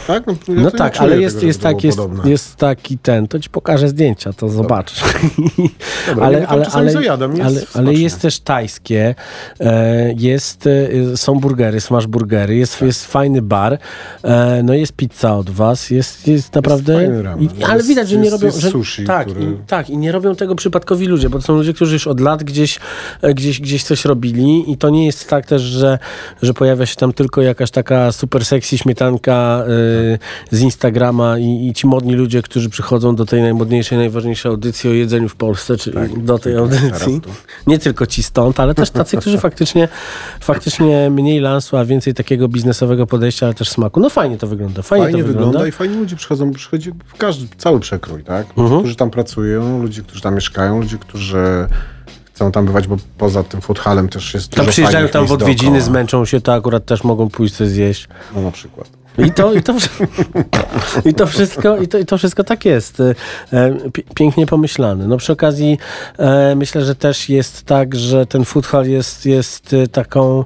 Tak? 0.07 0.27
No, 0.27 0.35
ja 0.49 0.61
no 0.63 0.71
tak, 0.71 0.97
ale 0.97 1.21
jest, 1.21 1.37
tego, 1.37 1.47
jest, 1.47 1.61
tak, 1.61 1.85
jest, 1.85 2.01
jest 2.25 2.57
taki 2.57 2.99
ten, 2.99 3.29
to 3.29 3.41
ci 3.41 3.51
pokażę 3.51 3.89
zdjęcia, 3.89 4.33
to 4.33 4.49
zobaczysz. 4.49 5.03
Dobra, 6.09 6.27
ale, 6.27 6.47
ale, 6.47 6.67
ale, 6.67 6.93
zajadam, 6.93 7.37
jest 7.37 7.47
ale, 7.47 7.61
ale, 7.75 7.95
jest 7.95 8.21
też 8.21 8.41
tajskie, 8.41 9.15
e, 9.61 10.13
jest, 10.17 10.67
e, 10.67 11.17
są 11.17 11.35
burgery, 11.41 11.81
smash 11.81 12.07
burgery, 12.07 12.57
jest, 12.57 12.79
tak. 12.79 12.87
jest 12.87 13.07
fajny 13.07 13.43
bar, 13.43 13.79
e, 14.23 14.63
no 14.65 14.75
jest 14.75 14.93
pizza 14.93 15.37
od 15.37 15.51
was, 15.51 15.91
jest, 15.91 16.29
jest 16.29 16.55
naprawdę... 16.55 17.25
I, 17.41 17.65
ale 17.65 17.83
widać, 17.83 18.09
że 18.09 18.17
nie 18.17 18.31
robią... 18.31 18.51
Że, 18.51 18.71
sushi, 18.71 19.05
tak, 19.05 19.29
który... 19.29 19.45
i, 19.45 19.57
tak, 19.67 19.91
i 19.91 19.97
nie 19.97 20.13
robią 20.13 20.35
tego 20.37 20.55
przypadkowi 20.55 21.07
ludzie, 21.07 21.31
bo 21.31 21.39
to 21.39 21.45
są 21.45 21.57
ludzie, 21.57 21.75
którzy 21.75 21.93
już 21.93 22.07
od 22.07 22.21
lat 22.21 22.45
gdzieś, 22.45 22.81
gdzieś, 23.35 23.61
gdzieś 23.61 23.85
coś 23.85 24.05
robili 24.05 24.73
i 24.73 24.77
to 24.77 24.91
nie 24.91 25.07
jest 25.07 25.29
tak 25.29 25.47
też, 25.47 25.63
że, 25.63 25.99
że 26.43 26.55
pojawia 26.55 26.87
się 26.87 26.97
tam 26.97 27.13
tylko 27.13 27.43
jakaś 27.43 27.71
taka 27.71 28.13
super 28.13 28.45
sexy 28.45 28.79
śmietanka 28.79 29.65
z 30.51 30.61
Instagrama 30.61 31.38
i, 31.38 31.66
i, 31.68 31.75
ci 31.75 31.87
modni 31.87 32.14
ludzie, 32.14 32.42
którzy 32.42 32.70
przychodzą 32.70 33.16
do 33.16 33.27
tej 33.27 33.42
najmodniejszej, 33.42 33.99
najważniejszej 33.99 34.51
audycji 34.51 34.90
o 34.90 34.92
jedzeniu 34.92 35.29
w 35.29 35.37
Polsce, 35.37 35.77
czyli 35.77 35.97
tak, 35.97 36.18
do 36.18 36.38
tej 36.38 36.57
audycji. 36.57 37.20
Nie 37.66 37.79
tylko 37.79 38.07
ci 38.07 38.23
stąd, 38.23 38.61
ale 38.61 38.75
też 38.75 38.90
tacy, 38.90 39.16
którzy 39.16 39.38
faktycznie, 39.38 39.88
faktycznie 40.40 41.11
mniej 41.11 41.40
lansu, 41.40 41.77
a 41.77 41.85
więcej 41.85 42.14
takiego 42.14 42.49
biznesowego 42.49 43.07
podejścia, 43.07 43.47
ale 43.47 43.55
też 43.55 43.68
smaku. 43.68 44.01
No 44.01 44.11
fajnie 44.11 44.38
to 44.38 44.47
wygląda. 44.47 44.83
Fajnie, 44.83 45.05
fajnie 45.05 45.20
to 45.20 45.27
wygląda. 45.27 45.47
wygląda. 45.47 45.68
i 45.68 45.73
fajnie 45.73 45.97
ludzie 45.97 46.16
przychodzą, 46.16 46.53
przychodzi 46.53 46.92
w 47.07 47.16
każdy, 47.18 47.47
cały 47.57 47.81
przekrój, 47.81 48.25
tak? 48.25 48.47
Ludzie, 48.47 48.62
mhm. 48.62 48.81
którzy 48.81 48.97
tam 48.97 49.11
pracują, 49.11 49.83
ludzie, 49.83 50.03
którzy 50.03 50.20
tam 50.20 50.35
mieszkają, 50.35 50.81
ludzie, 50.81 50.99
którzy 50.99 51.66
chcą 52.35 52.53
tam 52.53 52.66
bywać, 52.66 52.88
bo 52.88 52.97
poza 53.18 53.42
tym 53.42 53.61
foodhalem 53.61 54.09
też 54.09 54.35
jest 54.35 54.51
Tam 54.51 54.66
przyjeżdżają 54.66 55.09
tam 55.09 55.27
w 55.27 55.33
odwiedziny, 55.33 55.70
dookoła. 55.70 55.87
zmęczą 55.87 56.25
się, 56.25 56.40
to 56.40 56.55
akurat 56.55 56.85
też 56.85 57.05
mogą 57.05 57.31
pójść 57.31 57.55
coś 57.55 57.68
zjeść. 57.68 58.09
No 58.35 58.42
na 58.42 58.51
przykład. 58.51 59.04
I 59.18 59.31
to, 59.31 59.55
i 59.55 59.62
to, 59.62 59.74
i 61.11 61.14
to, 61.14 61.27
wszystko, 61.27 61.77
i 61.77 61.88
to, 61.88 61.98
i 61.98 62.05
to 62.05 62.18
wszystko 62.18 62.44
tak 62.44 62.64
jest. 62.64 63.00
E, 63.00 63.14
pięknie 64.14 64.46
pomyślane. 64.46 65.07
No 65.07 65.16
przy 65.16 65.33
okazji 65.33 65.79
e, 66.18 66.55
myślę, 66.57 66.85
że 66.85 66.94
też 66.94 67.29
jest 67.29 67.62
tak, 67.62 67.94
że 67.94 68.27
ten 68.27 68.44
food 68.44 68.66
hall 68.66 68.88
jest, 68.88 69.27
jest 69.27 69.72
e, 69.72 69.87
taką 69.87 70.44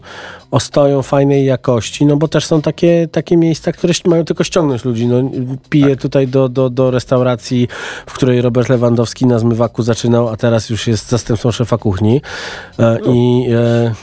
ostoją 0.51 1.03
fajnej 1.03 1.45
jakości, 1.45 2.07
no 2.07 2.17
bo 2.17 2.29
też 2.29 2.47
są 2.47 2.63
takie, 2.63 3.09
takie 3.13 3.37
miejsca, 3.37 3.73
które 3.73 3.95
mają 4.07 4.25
tylko 4.25 4.45
ściągnąć 4.45 4.85
ludzi. 4.85 5.07
No, 5.07 5.31
piję 5.71 5.91
tak. 5.91 6.03
tutaj 6.03 6.29
do, 6.29 6.49
do, 6.49 6.71
do 6.71 6.91
restauracji, 6.91 7.69
w 8.07 8.13
której 8.13 8.43
Robert 8.43 8.69
Lewandowski 8.69 9.27
na 9.27 9.39
zmywaku 9.39 9.83
zaczynał, 9.83 10.29
a 10.29 10.37
teraz 10.37 10.71
już 10.71 10.87
jest 10.87 11.09
zastępcą 11.09 11.51
szefa 11.51 11.79
kuchni. 11.79 12.21
E, 12.79 12.99
no. 13.07 13.13
I 13.15 13.47
e, 13.51 13.95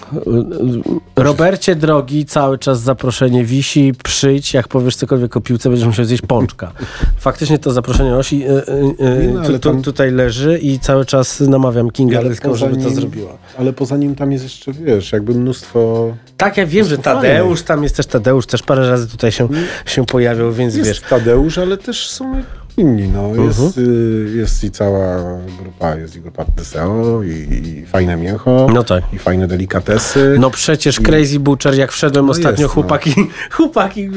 Robercie 1.16 1.76
drogi, 1.76 2.26
cały 2.26 2.58
czas 2.58 2.82
zaproszenie 2.82 3.44
wisi, 3.44 3.94
przyjdź 4.04 4.54
jak 4.56 4.68
powiesz 4.68 4.96
cokolwiek 4.96 5.38
o 5.38 5.42
piłce, 5.42 5.70
będziesz 5.70 5.88
musiał 5.88 6.06
zjeść 6.06 6.24
pączka. 6.28 6.72
Faktycznie 7.18 7.60
to 7.60 7.72
zaproszenie 7.72 8.16
Osi 8.16 8.44
y, 8.44 8.50
y, 8.50 9.32
no, 9.34 9.44
tu, 9.44 9.60
tu, 9.60 9.82
tutaj 9.82 10.12
leży 10.12 10.60
i 10.60 10.80
cały 10.80 11.06
czas 11.06 11.40
namawiam 11.40 11.92
Kinga 11.92 12.22
Ryską, 12.22 12.56
żeby 12.56 12.78
to 12.78 12.90
zrobiła. 12.90 13.38
Ale 13.58 13.74
poza 13.74 13.98
nim 13.98 14.16
tam 14.16 14.32
jest 14.32 14.44
jeszcze, 14.44 14.74
wiesz, 14.74 15.12
jakby 15.12 15.34
mnóstwo... 15.34 16.14
Tak, 16.38 16.58
ja 16.58 16.66
wiem, 16.66 16.86
że 16.86 16.98
Tadeusz, 16.98 17.62
tam 17.62 17.84
jest 17.84 17.98
też 17.98 18.06
Tadeusz, 18.06 18.46
też 18.46 18.62
parę 18.64 18.90
razy 18.90 19.08
tutaj 19.08 19.32
się, 19.32 19.48
się 19.86 20.06
pojawiał, 20.06 20.52
więc 20.52 20.76
jest 20.76 20.90
wiesz. 20.90 21.02
Tadeusz, 21.02 21.58
ale 21.58 21.78
też 21.78 22.10
są 22.10 22.44
inni. 22.78 23.08
No. 23.08 23.30
Uh 23.30 23.36
-huh. 23.36 23.46
jest, 23.46 23.78
y, 23.78 24.32
jest 24.36 24.64
i 24.64 24.72
cała 24.72 25.18
grupa, 25.62 25.96
jest 25.96 26.16
i 26.16 26.22
grupa 26.22 26.46
Deseo, 26.58 27.24
i, 27.24 27.30
i 27.30 27.86
fajne 27.86 28.18
mięcho, 28.18 28.68
no 28.74 28.84
tak. 28.84 29.04
i 29.14 29.20
fajne 29.20 29.48
delikatesy. 29.48 30.36
No 30.40 30.50
przecież 30.50 31.00
i... 31.00 31.04
Crazy 31.04 31.40
Butcher, 31.40 31.76
jak 31.76 31.92
wszedłem 31.92 32.26
no 32.26 32.32
ostatnio, 32.32 32.62
jest, 32.62 32.74
chłopaki, 32.74 33.14
no. 33.18 33.26
chłopaki 33.58 34.10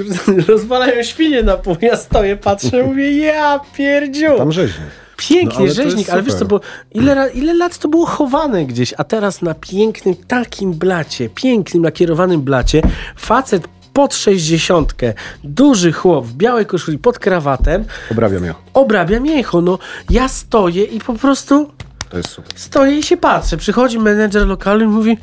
rozwalają 0.48 1.02
świnie 1.02 1.42
na 1.42 1.56
pół, 1.56 1.76
ja 1.80 1.96
stoję, 1.96 2.36
patrzę, 2.36 2.82
mówię, 2.86 3.18
ja 3.18 3.60
pierdziu. 3.76 4.38
Tam 4.38 4.52
rzeźnik. 4.52 4.86
Pięknie, 5.16 5.66
no, 5.66 5.72
rzeźnik, 5.72 6.10
ale 6.10 6.22
wiesz 6.22 6.34
co, 6.34 6.44
bo 6.44 6.60
ile, 6.94 7.30
ile 7.34 7.54
lat 7.54 7.78
to 7.78 7.88
było 7.88 8.06
chowane 8.06 8.64
gdzieś, 8.64 8.94
a 8.96 9.04
teraz 9.04 9.42
na 9.42 9.54
pięknym 9.54 10.14
takim 10.14 10.72
blacie, 10.72 11.28
pięknym 11.28 11.82
lakierowanym 11.82 12.40
blacie, 12.40 12.82
facet 13.16 13.68
pod 13.98 14.14
sześćdziesiątkę, 14.14 15.14
duży 15.44 15.92
chłop 15.92 16.26
w 16.26 16.32
białej 16.32 16.66
koszuli 16.66 16.98
pod 16.98 17.18
krawatem. 17.18 17.84
Obrabia 18.10 18.40
mięcho. 18.40 18.60
Obrabia 18.74 19.20
mięcho. 19.20 19.60
No, 19.60 19.78
ja 20.10 20.28
stoję 20.28 20.84
i 20.84 21.00
po 21.00 21.14
prostu 21.14 21.70
to 22.10 22.16
jest 22.16 22.28
super. 22.28 22.52
stoję 22.56 22.98
i 22.98 23.02
się 23.02 23.16
patrzę. 23.16 23.56
Przychodzi 23.56 23.98
menedżer 23.98 24.46
lokalny 24.46 24.84
i 24.84 24.88
mówi, 24.88 25.18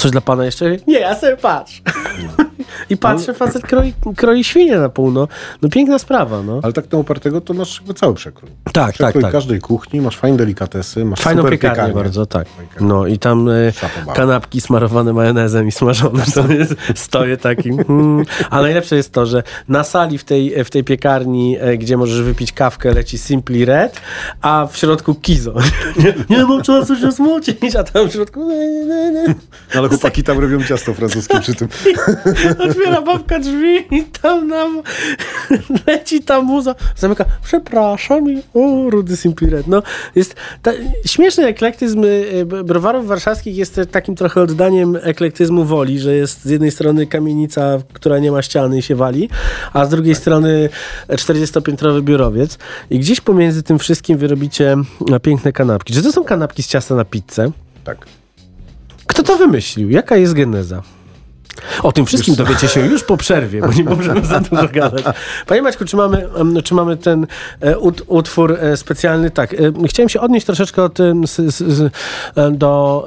Coś 0.00 0.10
dla 0.10 0.20
pana 0.20 0.44
jeszcze? 0.44 0.76
Nie, 0.86 0.98
ja 0.98 1.14
sobie 1.14 1.36
patrz. 1.36 1.82
No. 2.38 2.44
I 2.90 2.96
patrzę, 2.96 3.34
facet 3.34 3.62
kroi, 3.62 3.94
kroi 4.16 4.44
świnie 4.44 4.76
na 4.76 4.88
pół, 4.88 5.10
no. 5.10 5.28
no 5.62 5.68
piękna 5.68 5.98
sprawa, 5.98 6.42
no. 6.42 6.60
Ale 6.62 6.72
tak 6.72 6.92
na 6.92 6.98
upartego 6.98 7.40
to 7.40 7.54
masz 7.54 7.76
jakby 7.76 7.94
cały 7.94 8.14
przekrój. 8.14 8.50
Tak, 8.72 8.94
przekrój 8.94 9.12
tak, 9.12 9.22
tak. 9.22 9.32
każdej 9.32 9.60
kuchni, 9.60 10.00
masz 10.00 10.16
fajne 10.16 10.38
delikatesy, 10.38 11.04
masz 11.04 11.20
Fajną 11.20 11.42
super 11.42 11.52
piekarnię, 11.52 11.74
piekarnię. 11.74 11.94
bardzo, 11.94 12.26
tak. 12.26 12.46
No 12.80 13.06
i 13.06 13.18
tam 13.18 13.48
y, 13.48 13.72
kanapki 14.14 14.60
smarowane 14.60 15.12
majonezem 15.12 15.68
i 15.68 15.72
smażone. 15.72 16.24
To 16.34 16.52
jest, 16.52 16.74
stoję 16.94 17.36
taki. 17.36 17.68
Mm. 17.68 18.24
A 18.50 18.62
najlepsze 18.62 18.96
jest 18.96 19.12
to, 19.12 19.26
że 19.26 19.42
na 19.68 19.84
sali 19.84 20.18
w 20.18 20.24
tej, 20.24 20.64
w 20.64 20.70
tej 20.70 20.84
piekarni, 20.84 21.56
e, 21.60 21.78
gdzie 21.78 21.96
możesz 21.96 22.22
wypić 22.22 22.52
kawkę, 22.52 22.94
leci 22.94 23.18
Simply 23.18 23.64
Red, 23.64 24.00
a 24.40 24.68
w 24.70 24.76
środku 24.76 25.14
Kizo. 25.14 25.54
nie, 26.04 26.36
nie 26.36 26.44
mam 26.44 26.62
czasu 26.62 26.96
się 26.96 27.12
smucić, 27.12 27.76
a 27.76 27.84
tam 27.84 28.08
w 28.08 28.12
środku... 28.12 28.50
Ale 29.74 29.88
chłopaki 29.90 30.22
tam 30.22 30.38
robią 30.38 30.64
ciasto 30.64 30.94
francuskie 30.94 31.40
przy 31.40 31.54
tym. 31.54 31.68
Otwiera 32.68 33.02
babka 33.02 33.38
drzwi 33.38 33.96
i 33.96 34.04
tam 34.04 34.48
nam 34.48 34.82
leci 35.86 36.22
ta 36.22 36.40
muza. 36.40 36.74
Zamyka, 36.96 37.24
przepraszam 37.44 38.30
i 38.30 38.42
o, 38.54 38.90
Rudy 38.90 39.16
Simpiret. 39.16 39.66
No, 39.66 39.82
jest 40.14 40.34
ta, 40.62 40.72
śmieszny 41.06 41.46
eklektyzm 41.46 42.04
y, 42.04 42.46
browarów 42.64 43.06
warszawskich 43.06 43.56
jest 43.56 43.80
takim 43.90 44.14
trochę 44.14 44.42
oddaniem 44.42 44.98
eklektyzmu 45.02 45.64
woli, 45.64 45.98
że 45.98 46.14
jest 46.14 46.44
z 46.44 46.50
jednej 46.50 46.70
strony 46.70 47.06
kamienica, 47.06 47.78
która 47.92 48.18
nie 48.18 48.32
ma 48.32 48.42
ściany 48.42 48.78
i 48.78 48.82
się 48.82 48.94
wali, 48.94 49.28
a 49.72 49.84
z 49.84 49.88
drugiej 49.88 50.14
tak. 50.14 50.20
strony 50.20 50.68
40-piętrowy 51.08 52.02
biurowiec 52.02 52.58
i 52.90 52.98
gdzieś 52.98 53.20
pomiędzy 53.20 53.62
tym 53.62 53.78
wszystkim 53.78 54.18
wyrobicie 54.18 54.76
piękne 55.22 55.52
kanapki. 55.52 55.94
Czy 55.94 56.02
to 56.02 56.12
są 56.12 56.24
kanapki 56.24 56.62
z 56.62 56.66
ciasta 56.66 56.94
na 56.94 57.04
pizzę? 57.04 57.50
Tak. 57.84 58.19
Kto 59.10 59.22
to 59.22 59.36
wymyślił? 59.36 59.90
Jaka 59.90 60.16
jest 60.16 60.34
geneza? 60.34 60.82
O 61.82 61.92
tym 61.92 62.06
wszystkim 62.06 62.34
dowiecie 62.34 62.68
się 62.68 62.80
już 62.80 63.04
po 63.04 63.16
przerwie, 63.16 63.60
bo 63.60 63.72
nie 63.72 63.84
możemy 63.84 64.24
za 64.26 64.40
dużo 64.40 64.68
gadać. 64.68 65.04
Panie 65.46 65.62
Maćku, 65.62 65.84
czy 65.84 65.96
mamy, 65.96 66.28
czy 66.64 66.74
mamy 66.74 66.96
ten 66.96 67.26
e, 67.60 67.78
utwór 68.06 68.52
e, 68.60 68.76
specjalny? 68.76 69.30
Tak, 69.30 69.54
e, 69.54 69.56
chciałem 69.88 70.08
się 70.08 70.20
odnieść 70.20 70.46
troszeczkę 70.46 70.82
od, 70.82 70.98
do 72.52 73.06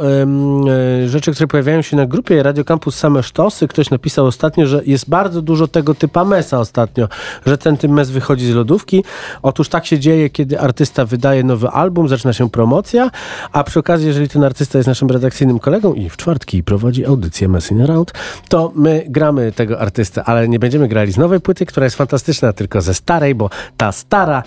rzeczy, 1.06 1.32
które 1.32 1.47
pojawiają 1.47 1.82
się 1.82 1.97
na 1.97 2.06
grupie 2.06 2.43
Radio 2.43 2.63
Campus 2.63 2.95
Same 2.95 3.23
Sztosy. 3.23 3.67
Ktoś 3.67 3.89
napisał 3.89 4.25
ostatnio, 4.25 4.65
że 4.65 4.82
jest 4.86 5.10
bardzo 5.10 5.41
dużo 5.41 5.67
tego 5.67 5.95
typa 5.95 6.25
mesa 6.25 6.60
ostatnio, 6.60 7.08
że 7.45 7.58
ten 7.58 7.77
tym 7.77 7.91
mes 7.91 8.10
wychodzi 8.10 8.51
z 8.51 8.56
lodówki. 8.56 9.03
Otóż 9.41 9.69
tak 9.69 9.86
się 9.86 9.99
dzieje, 9.99 10.29
kiedy 10.29 10.60
artysta 10.60 11.06
wydaje 11.06 11.43
nowy 11.43 11.67
album, 11.67 12.08
zaczyna 12.08 12.34
się 12.34 12.49
promocja, 12.49 13.12
a 13.51 13.63
przy 13.63 13.79
okazji, 13.79 14.08
jeżeli 14.08 14.29
ten 14.29 14.43
artysta 14.43 14.79
jest 14.79 14.88
naszym 14.88 15.10
redakcyjnym 15.10 15.60
kolegą 15.60 15.93
i 15.93 16.10
w 16.10 16.17
czwartki 16.17 16.63
prowadzi 16.63 17.06
audycję 17.06 17.47
Messing 17.47 17.82
Around, 17.82 18.12
to 18.48 18.72
my 18.76 19.06
gramy 19.08 19.52
tego 19.52 19.80
artystę, 19.80 20.24
ale 20.24 20.48
nie 20.48 20.60
będziemy 20.60 20.88
grali 20.88 21.12
z 21.12 21.17
nowej 21.17 21.39
płyty, 21.39 21.65
która 21.65 21.84
jest 21.84 21.96
fantastyczna, 21.96 22.54
tylko 22.54 22.82
ze 22.82 22.93
starej, 22.93 23.36
bo 23.36 23.50
ta 23.78 23.91
stara 23.91 24.43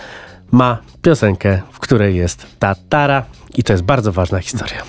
ma 0.53 0.79
piosenkę, 1.03 1.63
w 1.73 1.79
której 1.79 2.17
jest 2.17 2.47
ta 2.59 2.75
tara 2.89 3.25
i 3.55 3.63
to 3.63 3.73
jest 3.73 3.85
bardzo 3.85 4.13
ważna 4.13 4.41
historia. 4.41 4.83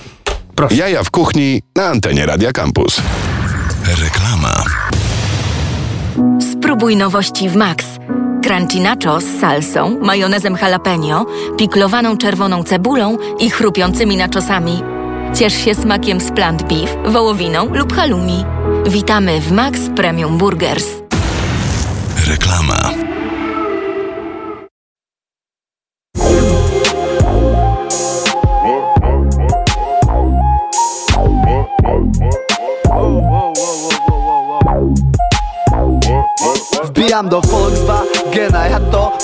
Proszę. 0.56 0.76
Jaja 0.76 1.04
w 1.04 1.12
kuchni 1.12 1.62
na 1.76 1.86
antenie 1.86 2.26
Radia 2.26 2.52
Campus. 2.52 3.02
Reklama. 4.04 4.64
Spróbuj 6.52 6.96
nowości 6.96 7.50
w 7.50 7.56
Max. 7.56 7.86
Crunchy 8.44 8.80
nacho 8.80 9.22
z 9.22 9.40
salsą, 9.42 10.00
majonezem 10.00 10.58
jalapeno, 10.62 11.26
piklowaną 11.58 12.18
czerwoną 12.18 12.64
cebulą 12.64 13.18
i 13.40 13.50
chrupiącymi 13.50 14.18
nachosami. 14.18 14.97
Ciesz 15.36 15.54
się 15.54 15.76
smakiem 15.76 16.22
z 16.22 16.32
plant 16.32 16.64
beef, 16.64 16.98
wołowiną 17.06 17.76
lub 17.76 17.94
halloumi. 17.94 18.46
Witamy 18.88 19.42
w 19.42 19.52
Max 19.52 19.80
Premium 19.96 20.38
Burgers. 20.38 21.07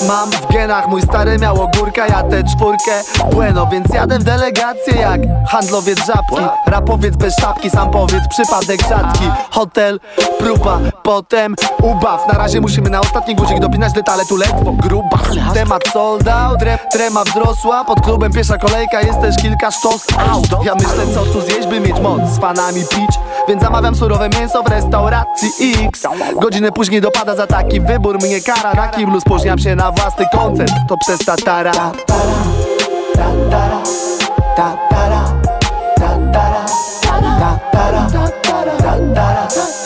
Mam 0.02 0.30
w 0.30 0.52
genach 0.52 0.88
Mój 0.88 1.02
stary 1.02 1.38
miał 1.38 1.62
ogórka, 1.62 2.06
ja 2.06 2.22
tę 2.22 2.44
czwórkę. 2.44 3.02
Bueno, 3.32 3.66
więc 3.66 3.94
jadę 3.94 4.18
w 4.18 4.24
delegację 4.24 4.94
jak 5.00 5.20
handlowiec 5.48 5.98
żabki. 6.06 6.36
Rapowiec 6.66 7.16
bez 7.16 7.36
szapki, 7.36 7.70
sam 7.70 7.90
powiedz, 7.90 8.28
przypadek 8.28 8.88
rzadki. 8.88 9.24
Hotel, 9.50 10.00
próba, 10.38 10.78
potem 11.02 11.54
ubaw. 11.82 12.28
Na 12.32 12.38
razie 12.38 12.60
musimy 12.60 12.90
na 12.90 13.00
ostatni 13.00 13.34
guzik 13.34 13.58
dopinać 13.58 13.92
detale 13.92 14.24
tu 14.24 14.36
ledwo. 14.36 14.72
Gruba. 14.72 15.18
Temat 15.54 15.88
sold 15.92 16.28
out, 16.28 16.58
tre, 16.58 16.78
trema 16.92 17.24
wzrosła. 17.24 17.84
Pod 17.84 18.00
klubem 18.00 18.32
pierwsza 18.32 18.58
kolejka, 18.58 19.00
jest 19.00 19.20
też 19.20 19.36
kilka 19.36 19.70
sztos. 19.70 20.06
Out. 20.32 20.64
Ja 20.64 20.74
myślę 20.74 21.14
co 21.14 21.20
tu 21.20 21.40
zjeść, 21.40 21.68
by 21.68 21.80
mieć 21.80 22.00
moc. 22.00 22.20
Z 22.30 22.38
fanami 22.38 22.80
pić 22.80 23.18
Więc 23.48 23.62
zamawiam 23.62 23.94
surowe 23.94 24.28
mięso 24.28 24.62
w 24.62 24.66
restauracji 24.66 25.48
X. 25.86 26.02
Godzinę 26.40 26.72
później 26.72 27.00
dopada 27.00 27.36
za 27.36 27.46
taki 27.46 27.80
wybór 27.80 28.18
mnie 28.22 28.40
kara 28.40 28.74
Na 28.74 28.88
kiblu 28.88 29.20
spóźniam 29.20 29.58
się 29.58 29.76
na 29.76 29.83
własny 29.90 30.26
koncert. 30.32 30.72
To 30.88 30.96
przez 30.96 31.18
tatara. 31.18 31.72
Tatara, 31.72 31.92
tatara, 33.16 33.82
tatara, 34.56 35.24
tatara, 35.96 36.64
tatara, 37.02 38.06
tatara, 38.12 38.76
tatara, 38.76 39.83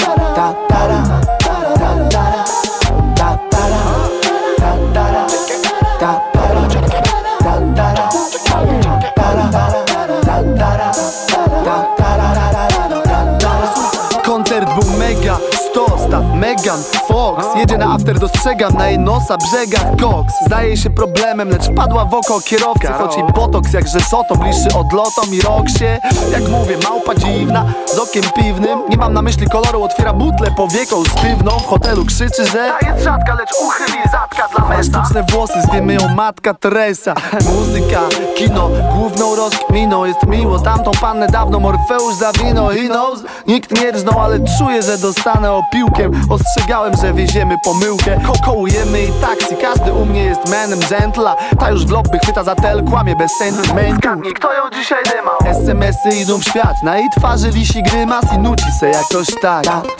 Megan, 16.68 16.82
Fox. 17.08 17.46
Jedzie 17.56 17.78
na 17.78 17.94
after, 17.94 18.18
dostrzegam 18.18 18.72
na 18.74 18.88
jej 18.88 18.98
nosa 18.98 19.36
brzegach 19.36 19.96
Cox 20.00 20.34
Zdaje 20.46 20.76
się 20.76 20.90
problemem, 20.90 21.48
lecz 21.48 21.70
padła 21.76 22.04
w 22.04 22.14
oko 22.14 22.40
kierowcy. 22.40 22.86
Choć 22.98 23.16
i 23.16 23.32
botoks 23.32 23.72
jakże 23.72 24.00
soto, 24.00 24.36
bliższy 24.36 24.68
od 24.74 24.92
lotom 24.92 25.34
i 25.34 25.40
roksie 25.40 25.84
Jak 26.32 26.48
mówię, 26.48 26.76
małpa 26.84 27.14
dziwna, 27.14 27.64
z 27.86 27.98
okiem 27.98 28.22
piwnym. 28.36 28.78
Nie 28.88 28.96
mam 28.96 29.12
na 29.12 29.22
myśli 29.22 29.46
koloru, 29.50 29.82
otwiera 29.82 30.12
butlę 30.12 30.50
powieką 30.50 31.04
stywną 31.04 31.50
W 31.50 31.66
hotelu 31.66 32.04
krzyczy, 32.04 32.46
że 32.46 32.72
Ta 32.80 32.86
jest 32.88 33.04
rzadka, 33.04 33.34
lecz 33.34 33.50
uchyli 33.66 33.98
zatka 34.12 34.48
dla 34.56 34.68
mesta 34.68 35.04
Sztuczne 35.04 35.22
włosy, 35.22 35.62
zwiemy 35.62 35.94
ją 35.94 36.08
matka 36.08 36.54
Teresa. 36.54 37.14
Muzyka, 37.54 38.00
kino, 38.36 38.70
główną 38.94 39.36
rozkminą. 39.36 40.04
Jest 40.04 40.26
miło, 40.26 40.58
tamtą 40.58 40.90
pannę 41.00 41.26
dawno 41.26 41.60
Morfeusz 41.60 42.14
zawinął. 42.14 42.68
He 42.68 42.88
knows, 42.88 43.22
nikt 43.46 43.80
nie 43.80 43.92
rżnął, 43.92 44.20
ale 44.20 44.38
czuję, 44.58 44.82
że 44.82 44.98
dostanę 44.98 45.52
opiłkiem 45.52 46.12
Ostrzegałem, 46.58 46.92
że 47.02 47.14
wieziemy 47.14 47.54
pomyłkę. 47.64 48.20
Ko 48.26 48.32
Kołujemy 48.44 49.02
i 49.02 49.12
taksi, 49.12 49.56
każdy 49.56 49.92
u 49.92 50.06
mnie 50.06 50.24
jest 50.24 50.50
manem 50.50 50.78
gentla 50.90 51.36
Ta 51.58 51.70
już 51.70 51.86
w 51.86 51.90
lobby 51.90 52.18
chwyta 52.18 52.44
za 52.44 52.54
tel, 52.54 52.84
kłamie 52.84 53.16
bez 53.16 53.30
sentymentu. 53.38 54.08
Kto 54.34 54.52
ją 54.52 54.70
dzisiaj 54.70 55.04
dymał 55.04 55.38
SMS-y 55.44 56.16
idą 56.16 56.38
w 56.38 56.44
świat, 56.44 56.82
na 56.82 56.98
jej 56.98 57.08
twarzy 57.18 57.50
wisi 57.50 57.82
grymas 57.82 58.24
I 58.34 58.38
nuci 58.38 58.72
se 58.80 58.86
jakoś 58.86 59.26
tak. 59.42 59.64
Ta-tara, 59.64 59.92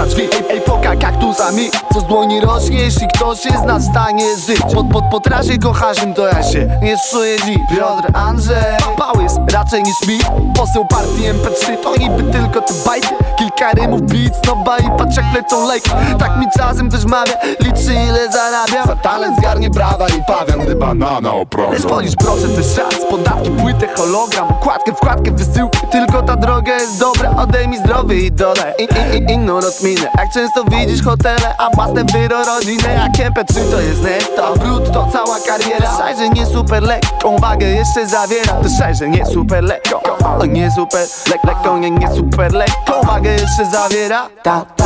drzwi 0.06 0.28
Ej, 0.48 0.60
epoka 0.92 1.10
kaktusami 1.10 1.70
Co 1.92 2.00
z 2.00 2.04
dłoni 2.04 2.40
rośnie, 2.40 2.76
jeśli 2.76 3.08
ktoś 3.08 3.44
jest 3.44 3.64
na 3.64 3.80
stanie 3.80 4.24
żyć. 4.46 4.60
Pod, 4.74 4.86
pod, 5.10 5.26
razie 5.26 5.58
kocharzem 5.58 6.14
to 6.14 6.26
ja 6.26 6.42
się 6.42 6.68
nie 6.82 6.96
czuję 7.10 7.36
dziś 7.36 7.58
Piotr 7.70 8.10
Andrzej 8.14 8.56
Pałys 8.98 9.38
raczej 9.52 9.82
niż 9.82 10.08
mi. 10.08 10.18
Poseł 10.56 10.84
partii 10.84 11.22
MP3 11.22 11.76
to 11.82 11.96
niby 11.96 12.32
tylko 12.32 12.60
te 12.60 12.74
bajty 12.86 13.08
Kilka 13.38 13.72
rymów, 13.72 14.02
beats, 14.02 14.38
no 14.46 14.64
i 14.78 14.98
patrz 14.98 15.16
jak 15.16 15.34
lecą 15.34 15.66
lejki. 15.68 15.90
Tak 16.18 16.36
mi 16.38 16.46
czasem 16.58 16.88
ktoś 16.88 17.04
mawia, 17.04 17.32
liczy 17.60 17.94
ile 18.08 18.32
zarabiam. 18.32 18.86
Za 18.86 18.96
talent 18.96 19.38
zgarnie 19.38 19.70
brawa 19.70 20.06
i 20.08 20.22
pawian, 20.26 20.60
gdy 20.60 20.74
banana 20.74 21.32
oprawia 21.32 21.70
Lecz 21.70 21.82
policz 21.82 22.16
proszę 22.16 22.48
też 22.48 22.66
szans, 22.76 23.06
podatki, 23.10 23.50
płytę, 23.50 23.88
hologram. 23.96 24.48
Kładkę, 24.60 24.92
wkładkę, 24.92 25.30
wysyłki, 25.30 25.78
tylko 25.90 26.22
ta 26.22 26.36
droga 26.36 26.74
jest 26.74 26.98
dobra. 27.00 27.30
Odejmij 27.30 27.78
zdrowie 27.78 28.18
i 28.18 28.32
dole, 28.32 28.74
in, 28.78 28.88
in, 28.88 29.22
in, 29.22 29.30
inną 29.30 29.60
rozminę. 29.60 30.08
Jak 30.18 30.32
często 30.34 30.64
widzisz 30.86 31.04
hotele, 31.04 31.54
a 31.58 31.70
własne 31.74 32.04
wyro 32.04 32.44
rodzinę 32.44 32.94
Jak 32.94 33.32
MP3 33.32 33.54
to 33.70 33.80
jest 33.80 34.02
netto, 34.02 34.46
a 34.46 34.58
brud 34.58 34.92
to 34.92 35.08
cała 35.12 35.38
kariera 35.46 35.96
Szajże 35.98 36.28
nie 36.28 36.46
super 36.46 36.82
lekką 36.82 37.38
wagę 37.38 37.66
jeszcze 37.66 38.06
zawiera 38.06 38.52
To 38.52 38.68
szajże 38.78 39.08
nie 39.08 39.26
super 39.26 39.64
lekko, 39.64 40.02
o 40.38 40.46
nie 40.46 40.70
super 40.70 41.06
lek, 41.30 41.44
lekką, 41.44 41.78
nie, 41.78 41.90
nie 41.90 42.12
super 42.14 42.52
lekką 42.52 42.92
wagę 43.06 43.32
jeszcze 43.32 43.66
zawiera 43.72 44.28
ta, 44.42 44.66
ta, 44.76 44.84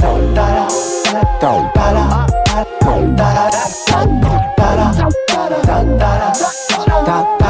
ta, 0.00 0.08
ta, 1.40 1.40
ta, 1.40 1.54
ta, 7.06 7.24
ta, 7.38 7.45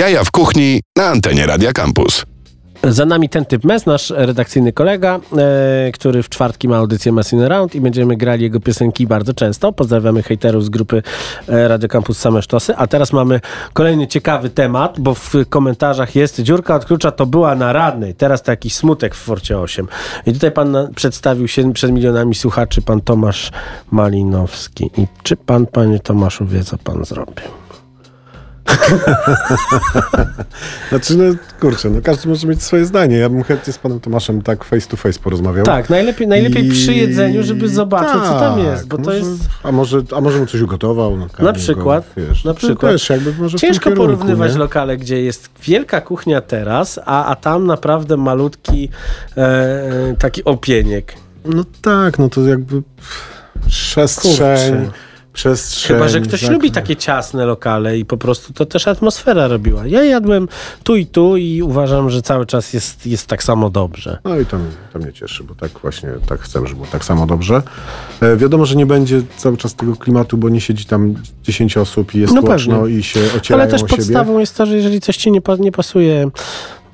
Jaja 0.00 0.24
w 0.24 0.30
kuchni 0.30 0.80
na 0.96 1.06
antenie 1.06 1.46
Radia 1.46 1.72
Campus. 1.72 2.24
Za 2.84 3.06
nami 3.06 3.28
ten 3.28 3.44
typ 3.44 3.64
mes, 3.64 3.86
nasz 3.86 4.10
redakcyjny 4.10 4.72
kolega, 4.72 5.20
e, 5.38 5.92
który 5.92 6.22
w 6.22 6.28
czwartki 6.28 6.68
ma 6.68 6.76
audycję 6.76 7.12
Messing 7.12 7.42
Around 7.42 7.74
i 7.74 7.80
będziemy 7.80 8.16
grali 8.16 8.42
jego 8.42 8.60
piosenki 8.60 9.06
bardzo 9.06 9.34
często. 9.34 9.72
Pozdrawiamy 9.72 10.22
hejterów 10.22 10.64
z 10.64 10.68
grupy 10.68 11.02
e, 11.48 11.68
Radio 11.68 11.88
Campus 11.88 12.18
Same 12.18 12.42
Sztosy. 12.42 12.76
A 12.76 12.86
teraz 12.86 13.12
mamy 13.12 13.40
kolejny 13.72 14.06
ciekawy 14.06 14.50
temat, 14.50 15.00
bo 15.00 15.14
w 15.14 15.32
komentarzach 15.48 16.16
jest 16.16 16.40
dziurka 16.40 16.74
od 16.74 16.84
klucza 16.84 17.10
to 17.10 17.26
była 17.26 17.54
na 17.54 17.72
radnej. 17.72 18.14
Teraz 18.14 18.42
to 18.42 18.52
jakiś 18.52 18.74
smutek 18.74 19.14
w 19.14 19.18
Forcie 19.18 19.58
8. 19.58 19.88
I 20.26 20.32
tutaj 20.32 20.52
pan 20.52 20.70
na, 20.70 20.88
przedstawił 20.94 21.48
się 21.48 21.72
przed 21.72 21.90
milionami 21.90 22.34
słuchaczy 22.34 22.82
pan 22.82 23.00
Tomasz 23.00 23.50
Malinowski. 23.90 24.90
I 24.96 25.06
czy 25.22 25.36
pan, 25.36 25.66
panie 25.66 25.98
Tomaszu, 25.98 26.46
wie, 26.46 26.64
co 26.64 26.78
pan 26.78 27.04
zrobił? 27.04 27.69
znaczy, 30.90 31.16
no 31.16 31.24
kurczę, 31.60 31.90
no 31.90 32.00
każdy 32.02 32.28
może 32.28 32.46
mieć 32.46 32.62
swoje 32.62 32.84
zdanie. 32.84 33.16
Ja 33.16 33.28
bym 33.28 33.42
chętnie 33.42 33.72
z 33.72 33.78
panem 33.78 34.00
Tomaszem 34.00 34.42
tak 34.42 34.64
face 34.64 34.88
to 34.88 34.96
face 34.96 35.20
porozmawiał. 35.20 35.64
Tak, 35.64 35.90
najlepiej, 35.90 36.28
najlepiej 36.28 36.66
I... 36.66 36.70
przy 36.70 36.94
jedzeniu, 36.94 37.42
żeby 37.42 37.68
zobaczyć, 37.68 38.12
tak, 38.12 38.22
co 38.22 38.40
tam 38.40 38.54
tak, 38.54 38.64
jest, 38.64 38.88
bo 38.88 38.98
może, 38.98 39.10
to 39.10 39.16
jest... 39.16 39.48
A 39.62 39.72
może, 39.72 40.02
a 40.16 40.20
może 40.20 40.38
mu 40.38 40.46
coś 40.46 40.60
ugotował? 40.60 41.16
No, 41.16 41.26
na 41.38 41.52
przykład. 41.52 42.06
Go, 42.16 42.22
wiesz, 42.22 42.44
na 42.44 42.54
przykład. 42.54 42.92
Też 42.92 43.10
jakby 43.10 43.32
może 43.32 43.58
Ciężko 43.58 43.84
kierunku, 43.84 44.04
porównywać 44.04 44.52
nie? 44.52 44.58
lokale, 44.58 44.96
gdzie 44.96 45.22
jest 45.22 45.50
wielka 45.62 46.00
kuchnia 46.00 46.40
teraz, 46.40 47.00
a, 47.04 47.24
a 47.24 47.36
tam 47.36 47.66
naprawdę 47.66 48.16
malutki 48.16 48.88
e, 49.36 50.14
taki 50.18 50.44
opieniek. 50.44 51.14
No 51.44 51.64
tak, 51.82 52.18
no 52.18 52.28
to 52.28 52.40
jakby 52.40 52.82
przestrzeń... 53.66 54.86
Kurczę 54.86 55.09
przestrzeń. 55.32 55.96
Chyba, 55.96 56.08
że 56.08 56.20
ktoś 56.20 56.40
tak. 56.40 56.50
lubi 56.50 56.70
takie 56.70 56.96
ciasne 56.96 57.46
lokale 57.46 57.98
i 57.98 58.04
po 58.04 58.16
prostu 58.16 58.52
to 58.52 58.66
też 58.66 58.88
atmosfera 58.88 59.48
robiła. 59.48 59.86
Ja 59.86 60.04
jadłem 60.04 60.48
tu 60.84 60.96
i 60.96 61.06
tu 61.06 61.36
i 61.36 61.62
uważam, 61.62 62.10
że 62.10 62.22
cały 62.22 62.46
czas 62.46 62.72
jest, 62.72 63.06
jest 63.06 63.26
tak 63.26 63.42
samo 63.42 63.70
dobrze. 63.70 64.18
No 64.24 64.38
i 64.38 64.46
to, 64.46 64.56
to 64.92 64.98
mnie 64.98 65.12
cieszy, 65.12 65.44
bo 65.44 65.54
tak 65.54 65.70
właśnie 65.70 66.08
tak 66.26 66.40
chcę, 66.40 66.60
żeby 66.60 66.74
było 66.74 66.86
tak 66.86 67.04
samo 67.04 67.26
dobrze. 67.26 67.62
E, 68.20 68.36
wiadomo, 68.36 68.66
że 68.66 68.76
nie 68.76 68.86
będzie 68.86 69.22
cały 69.36 69.56
czas 69.56 69.74
tego 69.74 69.96
klimatu, 69.96 70.36
bo 70.36 70.48
nie 70.48 70.60
siedzi 70.60 70.84
tam 70.84 71.14
10 71.42 71.76
osób 71.76 72.14
i 72.14 72.18
jest 72.18 72.34
no 72.68 72.86
i 72.86 73.02
się 73.02 73.20
ocierają 73.36 73.62
Ale 73.62 73.78
też 73.78 73.90
podstawą 73.90 74.38
jest 74.38 74.56
to, 74.56 74.66
że 74.66 74.76
jeżeli 74.76 75.00
coś 75.00 75.16
ci 75.16 75.30
nie, 75.30 75.40
nie 75.58 75.72
pasuje 75.72 76.30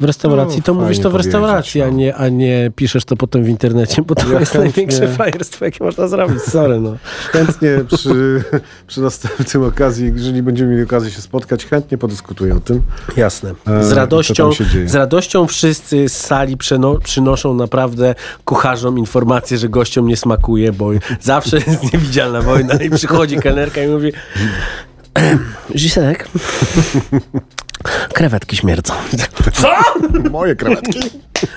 w 0.00 0.04
restauracji, 0.04 0.58
no, 0.58 0.64
to 0.64 0.74
mówisz 0.74 0.98
to 0.98 1.10
w 1.10 1.14
restauracji, 1.14 1.82
a, 1.82 1.86
no. 1.86 1.92
nie, 1.92 2.14
a 2.14 2.28
nie 2.28 2.70
piszesz 2.76 3.04
to 3.04 3.16
potem 3.16 3.44
w 3.44 3.48
internecie, 3.48 4.02
bo 4.02 4.14
to 4.14 4.32
ja 4.32 4.40
jest 4.40 4.52
chętnie, 4.52 4.70
największe 4.70 5.08
frajerstwo, 5.08 5.64
jakie 5.64 5.84
można 5.84 6.08
zrobić. 6.08 6.42
Sorry, 6.42 6.80
no. 6.80 6.96
Chętnie 7.32 7.70
przy, 7.96 8.44
przy 8.86 9.00
następnym 9.00 9.62
okazji, 9.62 10.12
jeżeli 10.14 10.42
będziemy 10.42 10.70
mieli 10.70 10.82
okazję 10.82 11.10
się 11.10 11.20
spotkać, 11.20 11.66
chętnie 11.66 11.98
podyskutuję 11.98 12.56
o 12.56 12.60
tym. 12.60 12.82
Jasne. 13.16 13.54
E, 13.66 13.84
z 13.84 13.92
radością, 13.92 14.50
z 14.86 14.94
radością 14.94 15.46
wszyscy 15.46 16.08
z 16.08 16.16
sali 16.16 16.56
przeno, 16.56 16.98
przynoszą 16.98 17.54
naprawdę 17.54 18.14
kucharzom 18.44 18.98
informację, 18.98 19.58
że 19.58 19.68
gościom 19.68 20.06
nie 20.06 20.16
smakuje, 20.16 20.72
bo 20.72 20.90
zawsze 21.20 21.56
jest 21.56 21.92
niewidzialna 21.92 22.42
wojna 22.42 22.74
i 22.74 22.90
przychodzi 22.90 23.36
kelnerka 23.36 23.82
i 23.82 23.88
mówi 23.88 24.12
Zisek, 25.74 26.28
Krewetki 28.14 28.56
śmierdzą. 28.56 28.94
Co? 29.52 29.68
Moje 30.30 30.56
krewetki. 30.56 31.00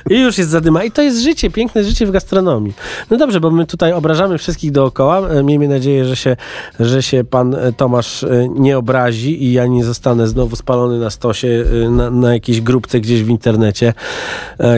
I 0.10 0.20
już 0.20 0.38
jest 0.38 0.50
zadyma. 0.50 0.84
I 0.84 0.92
to 0.92 1.02
jest 1.02 1.20
życie, 1.20 1.50
piękne 1.50 1.84
życie 1.84 2.06
w 2.06 2.12
gastronomii. 2.12 2.74
No 3.10 3.18
dobrze, 3.18 3.40
bo 3.40 3.52
my 3.52 3.66
tutaj 3.66 3.94
obrażamy 3.94 4.38
wszystkich 4.38 4.72
dookoła. 4.72 5.30
E, 5.30 5.44
miejmy 5.44 5.68
nadzieję, 5.68 6.06
że 6.06 6.16
się, 6.16 6.38
że 6.80 7.04
się 7.04 7.24
pan 7.24 7.56
e, 7.56 7.74
Tomasz 7.74 8.24
e, 8.24 8.48
nie 8.50 8.78
obrazi 8.78 9.44
i 9.44 9.54
ja 9.54 9.68
nie 9.68 9.84
zostanę 9.84 10.28
znowu 10.28 10.56
spalony 10.56 11.00
na 11.00 11.10
stosie, 11.10 11.66
na, 11.90 12.10
na 12.10 12.34
jakiejś 12.34 12.62
grupce 12.62 13.00
gdzieś 13.00 13.24
w 13.24 13.30
internecie, 13.30 13.94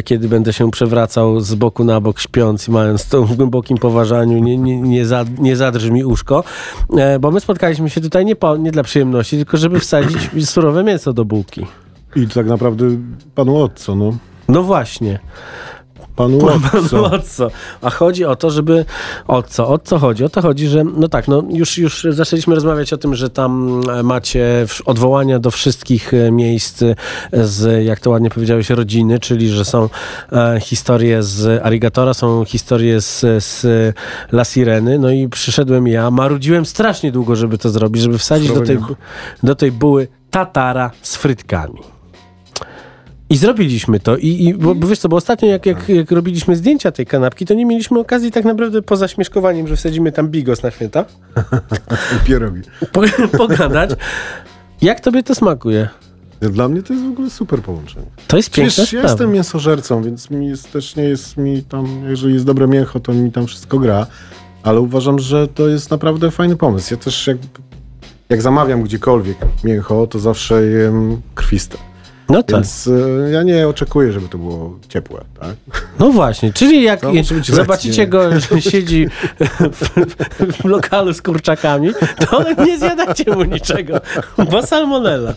kiedy 0.06 0.30
będę 0.30 0.54
się 0.54 0.72
przewracał 0.72 1.40
z 1.40 1.56
boku 1.56 1.84
na 1.84 2.02
bok 2.02 2.20
śpiąc 2.20 2.68
i 2.68 2.72
mając 2.72 3.08
to 3.08 3.24
w 3.24 3.36
głębokim 3.36 3.78
poważaniu, 3.78 4.40
nie, 4.40 4.58
nie, 4.58 4.82
nie, 4.82 5.06
za, 5.06 5.26
nie 5.40 5.56
zadrży 5.56 5.92
mi 5.92 6.04
uszko. 6.04 6.44
Bo 7.20 7.32
my 7.32 7.40
spotkaliśmy 7.40 7.90
się 7.90 8.02
tutaj 8.02 8.26
nie, 8.26 8.36
po, 8.36 8.58
nie 8.58 8.72
dla 8.72 8.84
przyjemności, 8.84 9.38
tylko 9.38 9.58
żeby 9.58 9.80
wsadzić 9.80 10.50
surowe 10.50 10.84
mięso 10.84 11.14
do 11.14 11.26
bułki. 11.32 11.65
I 12.15 12.28
tak 12.28 12.48
naprawdę 12.48 12.86
panu 13.36 13.58
Otco, 13.58 13.96
no. 13.96 14.17
No 14.48 14.63
właśnie. 14.63 15.20
Panu 16.15 16.39
Otco. 16.48 17.20
co? 17.36 17.52
A 17.82 17.89
chodzi 17.89 18.26
o 18.26 18.36
to, 18.36 18.52
żeby... 18.52 18.86
O 19.28 19.44
co? 19.44 19.67
O 19.67 19.78
co 19.78 20.00
chodzi? 20.00 20.24
O 20.24 20.30
to 20.30 20.41
chodzi, 20.41 20.67
że 20.67 20.84
no 20.84 21.08
tak, 21.08 21.28
no 21.28 21.44
już, 21.50 21.78
już 21.78 22.08
zaczęliśmy 22.10 22.56
rozmawiać 22.56 22.93
o 22.93 22.97
tym, 22.97 23.16
że 23.16 23.30
tam 23.30 23.82
macie 24.03 24.66
odwołania 24.86 25.39
do 25.39 25.51
wszystkich 25.51 26.14
e, 26.14 26.32
miejsc 26.32 26.84
z, 27.34 27.86
jak 27.86 27.99
to 27.99 28.10
ładnie 28.10 28.30
powiedziałeś, 28.30 28.70
rodziny, 28.70 29.20
czyli 29.20 29.49
że 29.49 29.66
są 29.66 29.89
e, 30.32 30.60
historie 30.60 31.24
z 31.24 31.66
Arigatora, 31.66 32.14
są 32.14 32.45
historie 32.45 33.01
z, 33.01 33.20
z 33.43 33.66
La 34.32 34.45
Sireny, 34.45 34.99
no 34.99 35.12
i 35.12 35.30
przyszedłem 35.30 35.88
ja, 35.88 36.12
marudziłem 36.12 36.66
strasznie 36.66 37.12
długo, 37.12 37.36
żeby 37.36 37.58
to 37.58 37.70
zrobić, 37.70 38.01
żeby 38.01 38.18
wsadzić 38.18 38.51
do 38.51 38.62
tej, 38.62 38.78
do 39.43 39.56
tej 39.56 39.72
buły 39.72 40.08
tatara 40.32 40.92
z 41.02 41.16
frytkami. 41.16 41.80
I 43.30 43.38
zrobiliśmy 43.38 44.00
to. 44.00 44.18
I, 44.18 44.28
i 44.28 44.54
bo, 44.54 44.76
bo 44.76 44.88
wiesz 44.88 45.00
co, 45.00 45.10
bo 45.10 45.16
ostatnio 45.16 45.48
jak, 45.48 45.66
jak, 45.66 45.90
jak, 45.90 46.12
robiliśmy 46.12 46.56
zdjęcia 46.56 46.92
tej 46.92 47.06
kanapki, 47.06 47.46
to 47.46 47.54
nie 47.54 47.66
mieliśmy 47.66 48.00
okazji 48.00 48.32
tak 48.32 48.46
naprawdę 48.46 48.82
poza 48.82 49.08
śmieszkowaniem, 49.08 49.68
że 49.68 49.76
wsadzimy 49.76 50.12
tam 50.12 50.30
bigos 50.30 50.64
na 50.64 50.72
święta. 50.72 51.06
I 52.16 52.26
pierogi. 52.26 52.62
Po, 52.92 53.02
pogadać. 53.38 53.90
Jak 54.82 55.00
tobie 55.00 55.24
to 55.24 55.36
smakuje? 55.36 55.90
Dla 56.42 56.68
mnie 56.68 56.84
to 56.84 56.94
jest 56.94 57.06
w 57.06 57.10
ogóle 57.10 57.30
super 57.30 57.62
połączenie. 57.62 58.06
To 58.28 58.38
jest 58.38 58.50
piękne 58.50 58.72
Przecież 58.72 58.94
ja 58.94 59.02
jestem 59.02 59.32
mięsożercą, 59.32 60.04
więc 60.04 60.30
mi 60.30 60.48
jest, 60.48 60.72
też 60.72 60.96
nie 60.96 61.04
jest 61.04 61.38
mi 61.38 61.64
tam, 61.64 62.04
jeżeli 62.10 62.34
jest 62.34 62.46
dobre 62.46 62.68
mięcho, 62.68 63.00
to 63.00 63.14
mi 63.14 63.32
tam 63.32 63.48
wszystko 63.48 63.80
gra. 63.80 64.08
Ale 64.64 64.80
uważam, 64.80 65.20
że 65.20 65.48
to 65.48 65.68
jest 65.68 65.92
naprawdę 65.92 66.32
fajny 66.32 66.56
pomysł. 66.56 66.94
Ja 66.94 67.00
też 67.00 67.28
jak, 67.28 67.38
jak 68.32 68.42
zamawiam 68.42 68.84
gdziekolwiek 68.84 69.38
mięcho, 69.64 70.08
to 70.08 70.20
zawsze 70.20 70.64
jem 70.64 71.22
krwiste. 71.36 71.78
No 72.30 72.44
tak. 72.44 72.56
Więc 72.56 72.88
y, 72.88 73.30
ja 73.34 73.44
nie 73.44 73.68
oczekuję, 73.68 74.12
żeby 74.12 74.28
to 74.28 74.38
było 74.38 74.80
ciepłe. 74.90 75.22
Tak? 75.40 75.56
No 76.00 76.12
właśnie, 76.12 76.54
czyli 76.54 76.84
jak 76.84 77.02
zobaczycie 77.44 78.08
go, 78.08 78.40
że 78.40 78.62
siedzi 78.62 79.08
w, 79.72 79.90
w, 80.54 80.66
lokalu 80.66 81.14
z 81.14 81.22
kurczakami, 81.22 81.92
to 82.30 82.64
nie 82.66 82.78
zjadacie 82.80 83.32
mu 83.32 83.44
niczego, 83.44 84.02
bo 84.52 84.68
salmonella. 84.68 85.34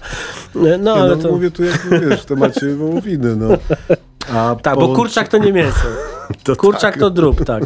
No, 0.80 0.94
ale 0.94 1.16
no, 1.16 1.22
to... 1.22 1.32
Mówię 1.32 1.50
tu, 1.50 1.64
jak 1.64 1.88
wiesz, 1.90 2.22
w 2.22 2.24
temacie 2.24 2.74
wołowiny. 2.74 3.36
No. 3.36 3.48
A 4.34 4.56
tak, 4.62 4.74
po... 4.74 4.88
bo 4.88 4.94
kurczak 4.94 5.28
to 5.28 5.38
nie 5.38 5.52
mięso. 5.52 5.86
To 6.44 6.56
kurczak 6.56 6.94
tak. 6.94 7.00
to 7.00 7.10
drób, 7.10 7.44
tak. 7.44 7.64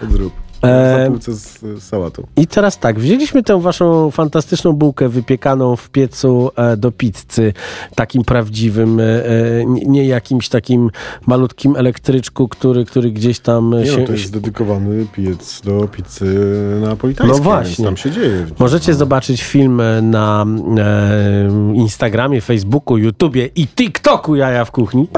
To 0.00 0.06
drób. 0.06 0.41
E, 0.64 1.10
z, 1.20 1.60
z 1.60 1.82
sałatą. 1.82 2.26
I 2.36 2.46
teraz 2.46 2.78
tak, 2.78 2.98
wzięliśmy 3.00 3.42
tę 3.42 3.60
waszą 3.60 4.10
fantastyczną 4.10 4.72
bułkę 4.72 5.08
wypiekaną 5.08 5.76
w 5.76 5.90
piecu 5.90 6.50
e, 6.56 6.76
do 6.76 6.92
pizzy, 6.92 7.52
takim 7.94 8.24
prawdziwym, 8.24 9.00
e, 9.00 9.04
e 9.04 9.64
nie 9.66 10.06
jakimś 10.06 10.48
takim 10.48 10.90
malutkim 11.26 11.76
elektryczku, 11.76 12.48
który, 12.48 12.84
który 12.84 13.10
gdzieś 13.10 13.40
tam 13.40 13.70
nie, 13.70 13.86
się... 13.86 14.00
No, 14.00 14.06
to 14.06 14.12
jest 14.12 14.32
dedykowany 14.32 15.06
piec 15.12 15.60
do 15.60 15.88
pizzy 15.88 16.36
napolitańskiej. 16.80 17.38
No 17.38 17.44
właśnie. 17.44 17.84
Tam 17.84 17.96
się 17.96 18.10
dzieje. 18.10 18.46
Możecie 18.58 18.92
no. 18.92 18.98
zobaczyć 18.98 19.42
film 19.42 19.82
na 20.02 20.46
e, 20.78 21.74
Instagramie, 21.74 22.40
Facebooku, 22.40 22.96
YouTubie 22.96 23.46
i 23.46 23.66
TikToku 23.66 24.36
Jaja 24.36 24.64
w 24.64 24.70
kuchni. 24.70 25.08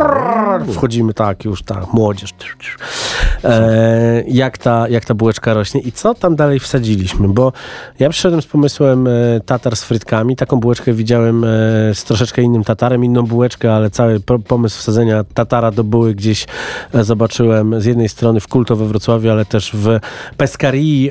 Wchodzimy 0.72 1.14
tak 1.14 1.44
już, 1.44 1.62
ta 1.62 1.86
młodzież. 1.92 2.34
E, 3.44 4.24
jak, 4.28 4.58
ta, 4.58 4.88
jak 4.88 5.04
ta 5.04 5.14
bułeczka 5.14 5.33
rośnie 5.46 5.80
i 5.80 5.92
co 5.92 6.14
tam 6.14 6.36
dalej 6.36 6.60
wsadziliśmy, 6.60 7.28
bo 7.28 7.52
ja 7.98 8.08
przyszedłem 8.08 8.42
z 8.42 8.46
pomysłem 8.46 9.06
e, 9.06 9.10
tatar 9.46 9.76
z 9.76 9.84
frytkami, 9.84 10.36
taką 10.36 10.60
bułeczkę 10.60 10.92
widziałem 10.92 11.44
e, 11.44 11.48
z 11.94 12.04
troszeczkę 12.04 12.42
innym 12.42 12.64
tatarem, 12.64 13.04
inną 13.04 13.22
bułeczkę, 13.22 13.74
ale 13.74 13.90
cały 13.90 14.20
pomysł 14.20 14.78
wsadzenia 14.78 15.24
tatara 15.34 15.70
do 15.70 15.84
buły 15.84 16.14
gdzieś 16.14 16.46
e, 16.94 17.04
zobaczyłem 17.04 17.80
z 17.80 17.84
jednej 17.84 18.08
strony 18.08 18.40
w 18.40 18.48
Kulto 18.48 18.76
we 18.76 18.86
Wrocławiu, 18.86 19.30
ale 19.30 19.44
też 19.44 19.70
w 19.74 19.98
Pescarii 20.36 21.10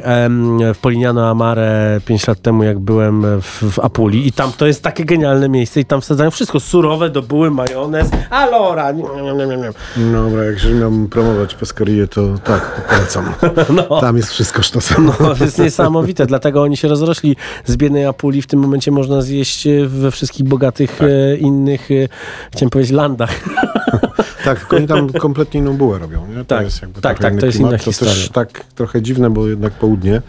w 0.73 0.77
Polignano 0.81 1.29
Amare 1.29 2.01
5 2.05 2.27
lat 2.27 2.41
temu, 2.41 2.63
jak 2.63 2.79
byłem 2.79 3.41
w, 3.41 3.71
w 3.71 3.79
Apuli 3.79 4.27
i 4.27 4.31
tam 4.31 4.51
to 4.57 4.67
jest 4.67 4.83
takie 4.83 5.05
genialne 5.05 5.49
miejsce 5.49 5.79
i 5.79 5.85
tam 5.85 6.01
wsadzają 6.01 6.31
wszystko, 6.31 6.59
surowe 6.59 7.09
do 7.09 7.21
buły, 7.21 7.51
majonez, 7.51 8.09
alora. 8.29 8.91
Nie, 8.91 9.03
nie, 9.03 9.45
nie, 9.45 9.57
nie. 9.57 9.71
Dobra, 10.11 10.43
jak 10.43 10.55
miałbym 10.79 11.07
promować 11.07 11.55
Pescarię, 11.55 12.07
to 12.07 12.21
tak, 12.43 12.87
polecam. 12.89 13.33
No. 13.89 14.01
Tam 14.01 14.12
jest 14.17 14.29
wszystko 14.29 14.61
sztosem. 14.61 15.05
No, 15.19 15.35
to 15.35 15.43
jest 15.43 15.59
niesamowite, 15.59 16.25
dlatego 16.25 16.61
oni 16.61 16.77
się 16.77 16.87
rozrośli 16.87 17.35
z 17.65 17.77
biednej 17.77 18.05
Apuli. 18.05 18.41
W 18.41 18.47
tym 18.47 18.59
momencie 18.59 18.91
można 18.91 19.21
zjeść 19.21 19.67
e, 19.67 19.87
we 19.87 20.11
wszystkich 20.11 20.47
bogatych 20.47 20.97
tak. 20.97 21.09
e, 21.09 21.37
innych, 21.37 21.91
e, 21.91 22.07
chciałem 22.51 22.69
powiedzieć, 22.69 22.93
landach. 22.93 23.31
tak, 24.45 24.59
tylko 24.59 24.75
oni 24.75 24.87
tam 24.87 25.13
kompletnie 25.13 25.59
inną 25.59 25.77
bułę 25.77 25.99
robią. 25.99 26.27
Nie? 26.27 26.35
To 26.35 26.45
tak, 26.45 26.63
jest 26.63 26.81
jakby 26.81 27.01
tak, 27.01 27.19
tak 27.19 27.39
to 27.39 27.45
jest 27.45 27.59
inna 27.59 27.71
to 27.71 27.77
historia. 27.77 28.13
też 28.13 28.29
tak 28.29 28.65
trochę 28.75 29.01
dziwne, 29.01 29.29
bo 29.29 29.47
jednak 29.47 29.73
południe. 29.73 30.21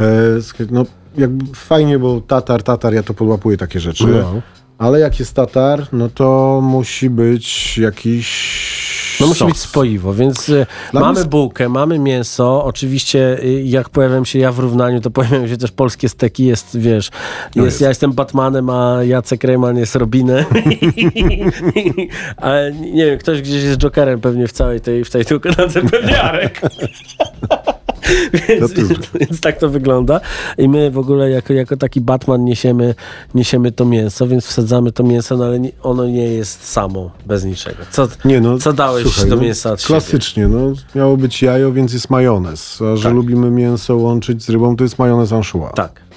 E, 0.00 0.66
no, 0.70 0.86
jakby 1.16 1.54
fajnie, 1.54 1.98
bo 1.98 2.20
Tatar, 2.20 2.62
Tatar, 2.62 2.94
ja 2.94 3.02
to 3.02 3.14
podłapuję 3.14 3.56
takie 3.56 3.80
rzeczy. 3.80 4.06
No. 4.06 4.40
Ale 4.78 5.00
jak 5.00 5.20
jest 5.20 5.34
Tatar, 5.34 5.86
no 5.92 6.08
to 6.08 6.60
musi 6.62 7.10
być 7.10 7.78
jakiś 7.78 8.99
no 9.20 9.26
musi 9.26 9.44
być 9.44 9.58
spoiwo, 9.58 10.14
więc 10.14 10.48
y, 10.48 10.66
Dla 10.92 11.00
mamy 11.00 11.24
bułkę, 11.24 11.68
mamy 11.68 11.98
mięso. 11.98 12.64
Oczywiście 12.64 13.44
y, 13.44 13.62
jak 13.62 13.88
pojawiam 13.88 14.24
się 14.24 14.38
ja 14.38 14.52
w 14.52 14.58
równaniu, 14.58 15.00
to 15.00 15.10
pojawiają 15.10 15.48
się 15.48 15.56
też 15.56 15.70
polskie 15.70 16.08
steki. 16.08 16.44
Jest, 16.44 16.78
wiesz, 16.78 17.10
no 17.56 17.64
jest, 17.64 17.74
jest. 17.74 17.80
ja 17.80 17.88
jestem 17.88 18.12
Batmanem, 18.12 18.70
a 18.70 19.04
Jacek 19.04 19.44
Rejman 19.44 19.76
jest 19.76 19.96
Robinem. 19.96 20.44
Ale 22.36 22.72
nie 22.72 23.06
wiem, 23.06 23.18
ktoś 23.18 23.42
gdzieś 23.42 23.62
jest 23.62 23.78
Jokerem 23.78 24.20
pewnie 24.20 24.48
w 24.48 24.52
całej 24.52 24.80
tej, 24.80 25.04
w 25.04 25.10
tej 25.10 25.24
tylko 25.24 25.48
na 25.48 25.68
pewnie 25.90 26.22
Arek. 26.22 26.60
więc, 28.48 28.72
więc, 29.14 29.40
tak 29.40 29.58
to 29.58 29.68
wygląda. 29.68 30.20
I 30.58 30.68
my 30.68 30.90
w 30.90 30.98
ogóle 30.98 31.30
jako, 31.30 31.52
jako 31.52 31.76
taki 31.76 32.00
Batman 32.00 32.44
niesiemy, 32.44 32.94
niesiemy 33.34 33.72
to 33.72 33.84
mięso, 33.84 34.26
więc 34.26 34.46
wsadzamy 34.46 34.92
to 34.92 35.02
mięso, 35.02 35.36
no 35.36 35.44
ale 35.44 35.60
nie, 35.60 35.70
ono 35.82 36.06
nie 36.06 36.24
jest 36.24 36.64
samo, 36.64 37.10
bez 37.26 37.44
niczego. 37.44 37.82
Co, 37.90 38.08
nie, 38.24 38.40
no, 38.40 38.58
co 38.58 38.72
dałeś 38.72 39.02
słuchaj, 39.02 39.30
do 39.30 39.36
no, 39.36 39.42
mięsa 39.42 39.72
od 39.72 39.82
Klasycznie, 39.82 40.42
siebie? 40.42 40.54
no, 40.54 40.72
miało 40.94 41.16
być 41.16 41.42
jajo, 41.42 41.72
więc 41.72 41.92
jest 41.92 42.10
majonez. 42.10 42.82
A 42.82 42.96
że 42.96 43.02
tak. 43.02 43.12
lubimy 43.12 43.50
mięso 43.50 43.96
łączyć 43.96 44.42
z 44.42 44.50
rybą, 44.50 44.76
to 44.76 44.84
jest 44.84 44.98
majonez 44.98 45.32
anchois. 45.32 45.74
Tak. 45.74 46.09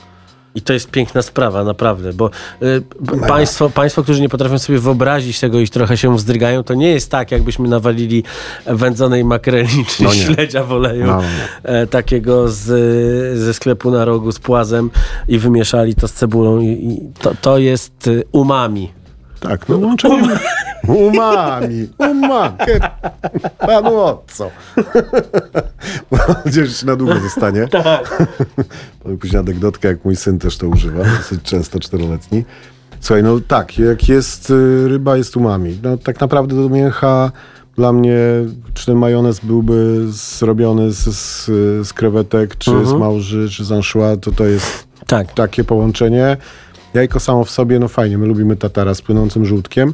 I 0.55 0.61
to 0.61 0.73
jest 0.73 0.91
piękna 0.91 1.21
sprawa, 1.21 1.63
naprawdę, 1.63 2.13
bo 2.13 2.29
y, 2.61 2.83
państwo, 3.27 3.69
państwo, 3.69 4.03
którzy 4.03 4.21
nie 4.21 4.29
potrafią 4.29 4.59
sobie 4.59 4.79
wyobrazić 4.79 5.39
tego 5.39 5.59
i 5.59 5.67
trochę 5.67 5.97
się 5.97 6.15
wzdrygają, 6.15 6.63
to 6.63 6.73
nie 6.73 6.89
jest 6.89 7.11
tak, 7.11 7.31
jakbyśmy 7.31 7.69
nawalili 7.69 8.23
wędzonej 8.65 9.25
makreli 9.25 9.85
czy 9.85 10.03
no 10.03 10.11
śledzia 10.13 10.63
w 10.63 10.71
oleju, 10.71 11.05
no. 11.05 11.21
E, 11.63 11.87
takiego 11.87 12.49
z, 12.49 12.63
ze 13.39 13.53
sklepu 13.53 13.91
na 13.91 14.05
rogu 14.05 14.31
z 14.31 14.39
płazem 14.39 14.89
i 15.27 15.39
wymieszali 15.39 15.95
to 15.95 16.07
z 16.07 16.13
cebulą 16.13 16.59
i, 16.59 16.67
i 16.67 16.99
to, 17.19 17.33
to 17.41 17.57
jest 17.57 18.07
y, 18.07 18.23
umami. 18.31 18.91
Tak, 19.39 19.69
no 19.69 19.77
łączenie 19.77 20.39
umami, 20.87 21.89
umami. 21.97 22.57
Panu 23.59 23.95
o 23.95 24.23
co? 24.27 24.51
Gdzieś 26.45 26.83
na 26.83 26.95
długo 26.95 27.19
zostanie. 27.19 27.67
Tak. 27.67 28.23
Później 29.19 29.39
anegdotkę, 29.39 29.87
jak 29.87 30.05
mój 30.05 30.15
syn 30.15 30.39
też 30.39 30.57
to 30.57 30.67
używa, 30.67 31.03
dosyć 31.03 31.41
często, 31.41 31.79
czteroletni. 31.79 32.45
Słuchaj, 32.99 33.23
no 33.23 33.39
tak, 33.47 33.77
jak 33.79 34.09
jest 34.09 34.49
y, 34.49 34.87
ryba, 34.87 35.17
jest 35.17 35.37
umami. 35.37 35.79
No 35.83 35.97
tak 35.97 36.19
naprawdę 36.19 36.55
do 36.55 36.69
mięcha 36.69 37.31
dla 37.75 37.93
mnie, 37.93 38.17
czy 38.73 38.85
ten 38.85 38.97
majonez 38.97 39.39
byłby 39.39 40.05
zrobiony 40.07 40.91
z, 40.91 40.97
z, 40.97 41.45
z 41.87 41.93
krewetek, 41.93 42.57
czy 42.57 42.71
mhm. 42.71 42.89
z 42.89 42.93
małży, 42.93 43.49
czy 43.49 43.65
z 43.65 43.71
anchois, 43.71 44.19
to 44.21 44.31
to 44.31 44.45
jest 44.45 44.87
tak. 45.07 45.33
takie 45.33 45.63
połączenie. 45.63 46.37
Jajko 46.93 47.19
samo 47.19 47.43
w 47.43 47.49
sobie, 47.49 47.79
no 47.79 47.87
fajnie, 47.87 48.17
my 48.17 48.25
lubimy 48.25 48.55
tatara 48.55 48.93
z 48.93 49.01
płynącym 49.01 49.45
żółtkiem, 49.45 49.93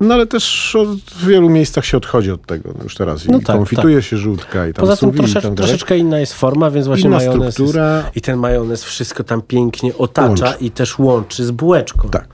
no 0.00 0.14
ale 0.14 0.26
też 0.26 0.76
w 1.06 1.26
wielu 1.26 1.50
miejscach 1.50 1.84
się 1.84 1.96
odchodzi 1.96 2.30
od 2.30 2.46
tego 2.46 2.70
no 2.78 2.84
już 2.84 2.94
teraz. 2.94 3.26
I 3.26 3.30
no 3.30 3.38
tak, 3.40 3.56
konfituje 3.56 3.96
tak. 3.96 4.04
się 4.04 4.16
żółtka 4.16 4.66
i 4.66 4.72
tam 4.72 4.80
Poza 4.80 4.96
tym 4.96 5.12
trosze, 5.12 5.54
troszeczkę 5.54 5.98
inna 5.98 6.20
jest 6.20 6.34
forma, 6.34 6.70
więc 6.70 6.86
właśnie 6.86 7.08
inna 7.08 7.16
majonez 7.16 7.54
struktura. 7.54 7.96
Jest, 7.96 8.16
i 8.16 8.20
ten 8.20 8.38
majonez 8.38 8.84
wszystko 8.84 9.24
tam 9.24 9.42
pięknie 9.42 9.96
otacza 9.98 10.46
łączy. 10.46 10.64
i 10.64 10.70
też 10.70 10.98
łączy 10.98 11.44
z 11.44 11.50
bułeczką. 11.50 12.08
Tak. 12.08 12.28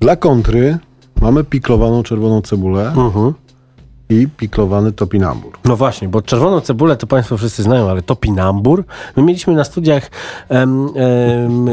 Dla 0.00 0.16
kontry 0.16 0.78
mamy 1.20 1.44
piklowaną 1.44 2.02
czerwoną 2.02 2.42
cebulę. 2.42 2.82
Uh 2.82 2.98
mhm. 2.98 3.12
-huh 3.12 3.47
i 4.10 4.28
piklowany 4.36 4.92
topinambur. 4.92 5.52
No 5.64 5.76
właśnie, 5.76 6.08
bo 6.08 6.22
czerwoną 6.22 6.60
cebulę 6.60 6.96
to 6.96 7.06
Państwo 7.06 7.36
wszyscy 7.36 7.62
znają, 7.62 7.90
ale 7.90 8.02
topinambur. 8.02 8.84
My 9.16 9.22
mieliśmy 9.22 9.54
na 9.54 9.64
studiach 9.64 10.10
um, 10.48 10.90
um, 10.94 11.66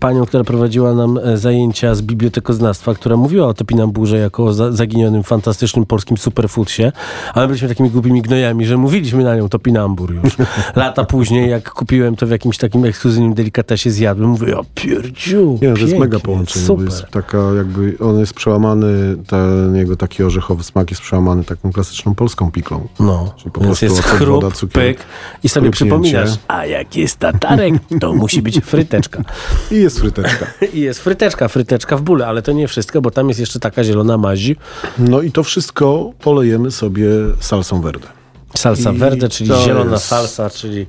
panią, 0.00 0.26
która 0.26 0.44
prowadziła 0.44 0.94
nam 0.94 1.18
e, 1.18 1.38
zajęcia 1.38 1.94
z 1.94 2.02
bibliotekoznawstwa, 2.02 2.94
która 2.94 3.16
mówiła 3.16 3.46
o 3.46 3.54
topinamburze 3.54 4.18
jako 4.18 4.44
o 4.44 4.52
zaginionym, 4.52 5.22
fantastycznym 5.22 5.86
polskim 5.86 6.16
superfoodsie, 6.16 6.92
a 7.34 7.40
my 7.40 7.46
byliśmy 7.46 7.68
takimi 7.68 7.90
głupimi 7.90 8.22
gnojami, 8.22 8.66
że 8.66 8.76
mówiliśmy 8.76 9.24
na 9.24 9.36
nią 9.36 9.48
topinambur 9.48 10.14
już. 10.14 10.36
Lata 10.76 11.04
później, 11.04 11.50
jak 11.50 11.70
kupiłem 11.70 12.16
to 12.16 12.26
w 12.26 12.30
jakimś 12.30 12.58
takim 12.58 12.84
ekskluzywnym 12.84 13.34
delikatesie, 13.34 13.90
zjadłem, 13.90 14.30
mówię, 14.30 14.58
o 14.58 14.64
pierdziu, 14.74 15.58
Nie, 15.62 15.74
to 15.74 15.80
jest 15.80 15.98
mega 15.98 16.20
połączenie, 16.20 16.66
super. 16.66 16.84
jest 16.84 17.06
taka 17.06 17.38
jakby, 17.38 17.96
on 18.00 18.18
jest 18.18 18.34
przełamany, 18.34 19.16
ten 19.26 19.76
jego 19.76 19.96
taki 19.96 20.22
orzechowy 20.22 20.62
smak 20.62 20.90
jest 20.90 21.02
przełamany 21.02 21.44
taką 21.44 21.71
klasyczną 21.72 22.14
polską 22.14 22.50
piklą. 22.50 22.88
No, 23.00 23.34
Czyli 23.36 23.50
po 23.50 23.60
więc 23.60 23.82
jest 23.82 24.02
chrup, 24.02 24.42
woda, 24.42 24.54
cukier, 24.54 24.96
pyk 24.96 25.06
i 25.42 25.48
sobie 25.48 25.70
przypominasz, 25.70 26.30
a 26.48 26.66
jak 26.66 26.96
jest 26.96 27.18
tatarek, 27.18 27.74
to 28.00 28.12
musi 28.12 28.42
być 28.42 28.60
fryteczka. 28.64 29.22
I 29.70 29.76
jest 29.76 30.00
fryteczka. 30.00 30.46
I 30.74 30.80
jest 30.80 31.00
fryteczka, 31.00 31.48
fryteczka 31.48 31.96
w 31.96 32.02
bóle, 32.02 32.26
ale 32.26 32.42
to 32.42 32.52
nie 32.52 32.68
wszystko, 32.68 33.02
bo 33.02 33.10
tam 33.10 33.28
jest 33.28 33.40
jeszcze 33.40 33.60
taka 33.60 33.84
zielona 33.84 34.18
mazi. 34.18 34.56
No 34.98 35.22
i 35.22 35.32
to 35.32 35.42
wszystko 35.42 36.12
polejemy 36.20 36.70
sobie 36.70 37.08
salsą 37.40 37.80
verde. 37.80 38.08
Salsa 38.56 38.92
I 38.92 38.96
verde, 38.96 39.28
czyli 39.28 39.50
zielona 39.64 39.92
jest... 39.92 40.04
salsa, 40.04 40.50
czyli... 40.50 40.86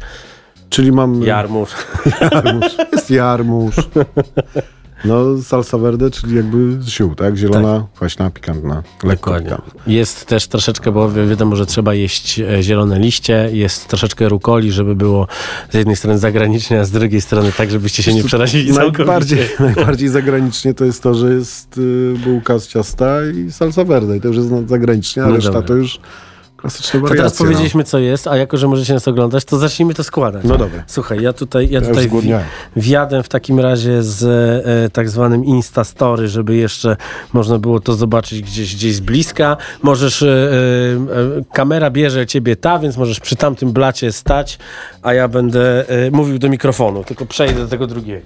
Czyli 0.70 0.92
mam... 0.92 1.24
Jarmuż. 1.24 1.70
Jarmuż. 2.32 2.66
Jest 2.94 3.12
jarmuż. 3.12 3.76
No, 5.06 5.42
salsa 5.42 5.78
verde, 5.78 6.12
czyli 6.12 6.36
jakby 6.36 6.80
ziół, 6.84 7.16
tak? 7.16 7.38
Zielona, 7.38 7.80
tak. 7.80 7.92
kwaśna, 7.96 8.30
pikantna, 8.30 8.84
lekko 9.04 9.32
pikantna. 9.32 9.62
Jest 9.88 10.26
też 10.26 10.48
troszeczkę, 10.48 10.92
bo 10.92 11.12
wiadomo, 11.12 11.56
że 11.56 11.66
trzeba 11.66 11.94
jeść 11.94 12.40
e, 12.40 12.64
zielone 12.64 13.00
liście, 13.00 13.50
jest 13.54 13.88
troszeczkę 13.88 14.30
rukoli, 14.30 14.72
żeby 14.72 14.96
było 14.96 15.28
z 15.72 15.74
jednej 15.74 15.96
strony 15.96 16.20
zagranicznie, 16.20 16.80
a 16.80 16.84
z 16.84 16.92
drugiej 16.92 17.22
strony 17.22 17.52
tak, 17.52 17.72
żebyście 17.72 18.04
się 18.04 18.14
nie 18.14 18.24
przerazili 18.24 18.72
najbardziej, 18.72 19.40
najbardziej 19.60 20.10
zagranicznie 20.10 20.74
to 20.74 20.86
jest 20.86 21.04
to, 21.04 21.14
że 21.14 21.34
jest 21.34 21.78
y, 21.78 22.14
bułka 22.24 22.60
z 22.60 22.68
ciasta 22.68 23.18
i 23.26 23.52
salsa 23.52 23.84
verde 23.84 24.18
i 24.18 24.22
to 24.22 24.28
już 24.28 24.38
jest 24.38 24.50
zagranicznie, 24.66 25.24
a 25.24 25.28
no 25.28 25.36
reszta 25.36 25.52
dobra. 25.52 25.68
to 25.68 25.74
już 25.74 26.00
Klasyczne 26.64 27.00
wariacje. 27.00 27.18
To 27.18 27.24
teraz 27.24 27.40
no. 27.40 27.46
powiedzieliśmy, 27.46 27.84
co 27.84 28.00
jest, 28.00 28.28
a 28.28 28.38
jako, 28.38 28.58
że 28.58 28.68
możecie 28.68 28.94
nas 28.94 29.08
oglądać, 29.08 29.46
to 29.46 29.58
zacznijmy 29.58 29.94
to 29.94 30.04
składać. 30.04 30.44
No 30.44 30.58
dobra. 30.58 30.84
Słuchaj, 30.88 31.22
ja 31.22 31.34
tutaj, 31.34 31.70
ja, 31.70 31.80
ja 31.80 31.88
tutaj 31.88 32.10
wjadę 32.76 33.24
w 33.24 33.30
takim 33.30 33.60
razie 33.60 34.04
z 34.04 34.24
e, 34.66 34.90
tak 34.90 35.10
zwanym 35.10 35.46
Insta 35.46 35.84
Story, 35.84 36.28
żeby 36.28 36.56
jeszcze 36.56 36.98
można 37.34 37.60
było 37.60 37.80
to 37.80 37.94
zobaczyć 37.94 38.42
gdzieś, 38.42 38.76
gdzieś 38.76 38.96
z 38.96 39.00
bliska. 39.00 39.58
Możesz, 39.82 40.24
e, 40.24 40.28
e, 40.28 41.54
kamera 41.54 41.90
bierze 41.90 42.28
ciebie 42.28 42.56
ta, 42.56 42.80
więc 42.80 42.98
możesz 42.98 43.20
przy 43.20 43.36
tamtym 43.36 43.72
blacie 43.72 44.12
stać, 44.12 44.60
a 45.02 45.14
ja 45.14 45.28
będę 45.28 45.90
e, 45.90 46.12
mówił 46.12 46.40
do 46.40 46.50
mikrofonu, 46.50 47.04
tylko 47.04 47.26
przejdę 47.26 47.62
do 47.62 47.68
tego 47.68 47.88
drugiego. 47.88 48.26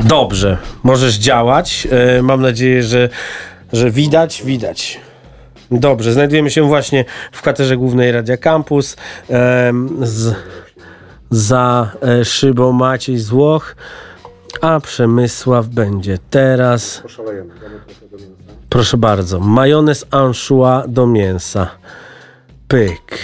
Dobrze, 0.00 0.58
możesz 0.82 1.14
działać. 1.14 1.88
E, 1.90 2.22
mam 2.22 2.42
nadzieję, 2.42 2.82
że, 2.82 3.08
że 3.72 3.90
widać, 3.90 4.42
widać. 4.44 5.05
Dobrze, 5.70 6.12
znajdujemy 6.12 6.50
się 6.50 6.62
właśnie 6.62 7.04
w 7.32 7.42
kwaterze 7.42 7.76
głównej 7.76 8.12
Radia 8.12 8.36
Campus. 8.36 8.96
z, 10.02 10.34
za 11.30 11.92
e, 12.02 12.24
szybą 12.24 12.72
Maciej 12.72 13.18
Złoch, 13.18 13.76
a 14.60 14.80
Przemysław 14.80 15.66
będzie 15.66 16.18
teraz. 16.30 17.02
Proszę 18.68 18.96
bardzo, 18.96 19.40
majonez 19.40 20.06
anchois 20.10 20.84
do 20.88 21.06
mięsa. 21.06 21.70
Pyk. 22.68 23.18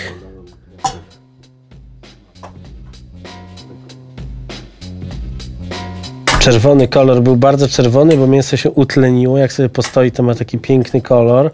Czerwony 6.43 6.88
kolor 6.88 7.22
był 7.22 7.36
bardzo 7.36 7.68
czerwony, 7.68 8.16
bo 8.16 8.26
mięso 8.26 8.57
się 8.57 8.70
utleniło. 8.70 9.38
Jak 9.38 9.53
sobie 9.53 9.68
postoi, 9.68 10.12
to 10.12 10.22
ma 10.22 10.34
taki 10.34 10.59
piękny 10.59 11.03
kolor, 11.03 11.51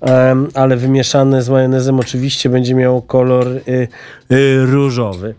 um, 0.00 0.48
ale 0.54 0.76
wymieszane 0.76 1.42
z 1.42 1.48
majonezem 1.48 2.00
oczywiście 2.00 2.48
będzie 2.48 2.74
miało 2.74 3.02
kolor 3.02 3.46
y, 3.48 3.88
y, 4.32 4.66
różowy. 4.66 5.34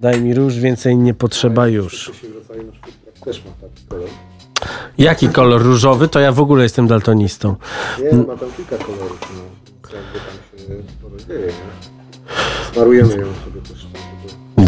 Daj 0.00 0.20
mi 0.20 0.34
róż, 0.34 0.54
więcej 0.54 0.96
nie 0.96 1.14
potrzeba 1.14 1.68
już. 1.68 2.12
Jaki 4.98 5.28
kolor 5.28 5.62
różowy? 5.62 6.08
To 6.08 6.20
ja 6.20 6.32
w 6.32 6.40
ogóle 6.40 6.62
jestem 6.62 6.86
daltonistą. 6.86 7.56
Nie, 8.12 8.18
ma 8.18 8.36
tam 8.36 8.48
kilka 8.56 8.84
kolorów. 8.84 9.20
No. 9.36 9.90
Tam 9.90 10.00
się 10.58 10.82
sporo 10.98 11.16
dzieje? 11.16 11.52
Smarujemy 12.72 13.16
ją 13.16 13.26
sobie 13.44 13.60
też. 13.60 13.81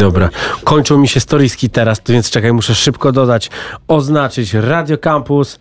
Dobra. 0.05 0.29
Kończą 0.65 0.99
mi 0.99 1.09
się 1.09 1.21
storiski 1.21 1.71
teraz, 1.71 2.01
więc 2.09 2.31
czekaj, 2.31 2.53
muszę 2.53 2.75
szybko 2.75 3.13
dodać, 3.13 3.51
oznaczyć 3.89 4.55
Radio 4.55 4.99
Campus, 4.99 5.59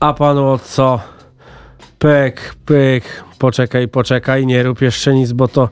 a 0.00 0.12
panu 0.14 0.58
co? 0.64 1.00
Pyk, 1.98 2.54
pyk, 2.66 3.24
poczekaj, 3.38 3.88
poczekaj, 3.88 4.46
nie 4.46 4.62
rób 4.62 4.82
jeszcze 4.82 5.14
nic, 5.14 5.32
bo 5.32 5.48
to 5.48 5.68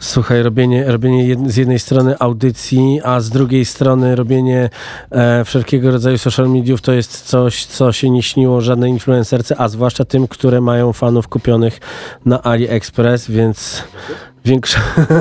Słuchaj, 0.00 0.42
robienie, 0.42 0.84
robienie 0.84 1.26
jed 1.26 1.50
z 1.50 1.56
jednej 1.56 1.78
strony 1.78 2.18
audycji, 2.18 3.00
a 3.04 3.20
z 3.20 3.30
drugiej 3.30 3.64
strony 3.64 4.16
robienie 4.16 4.70
e, 5.10 5.44
wszelkiego 5.44 5.90
rodzaju 5.90 6.18
social 6.18 6.48
mediów 6.48 6.80
to 6.80 6.92
jest 6.92 7.22
coś, 7.22 7.64
co 7.64 7.92
się 7.92 8.10
nie 8.10 8.22
śniło 8.22 8.60
żadnej 8.60 8.90
influencerce, 8.90 9.60
a 9.60 9.68
zwłaszcza 9.68 10.04
tym, 10.04 10.28
które 10.28 10.60
mają 10.60 10.92
fanów 10.92 11.28
kupionych 11.28 11.80
na 12.24 12.42
AliExpress, 12.42 13.30
więc 13.30 13.84
większa... 14.44 14.80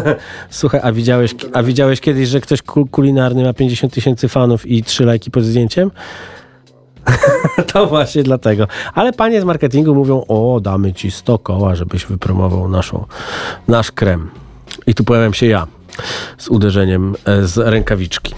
Słuchaj, 0.49 0.81
a 0.83 0.91
widziałeś, 0.91 1.35
a 1.53 1.63
widziałeś 1.63 2.01
kiedyś, 2.01 2.29
że 2.29 2.41
ktoś 2.41 2.61
kulinarny 2.91 3.43
ma 3.43 3.53
50 3.53 3.93
tysięcy 3.93 4.27
fanów 4.27 4.65
i 4.65 4.83
3 4.83 5.05
lajki 5.05 5.31
pod 5.31 5.43
zdjęciem? 5.43 5.91
to 7.73 7.87
właśnie 7.87 8.23
dlatego. 8.23 8.67
Ale 8.93 9.13
panie 9.13 9.41
z 9.41 9.43
marketingu 9.43 9.95
mówią, 9.95 10.23
o, 10.27 10.59
damy 10.59 10.93
ci 10.93 11.11
100 11.11 11.39
koła, 11.39 11.75
żebyś 11.75 12.05
wypromował 12.05 12.69
naszą, 12.69 13.05
nasz 13.67 13.91
krem. 13.91 14.29
I 14.87 14.93
tu 14.93 15.03
pojawiam 15.03 15.33
się 15.33 15.45
ja 15.45 15.67
z 16.37 16.47
uderzeniem 16.47 17.15
e, 17.25 17.47
z 17.47 17.57
rękawiczki. 17.57 18.35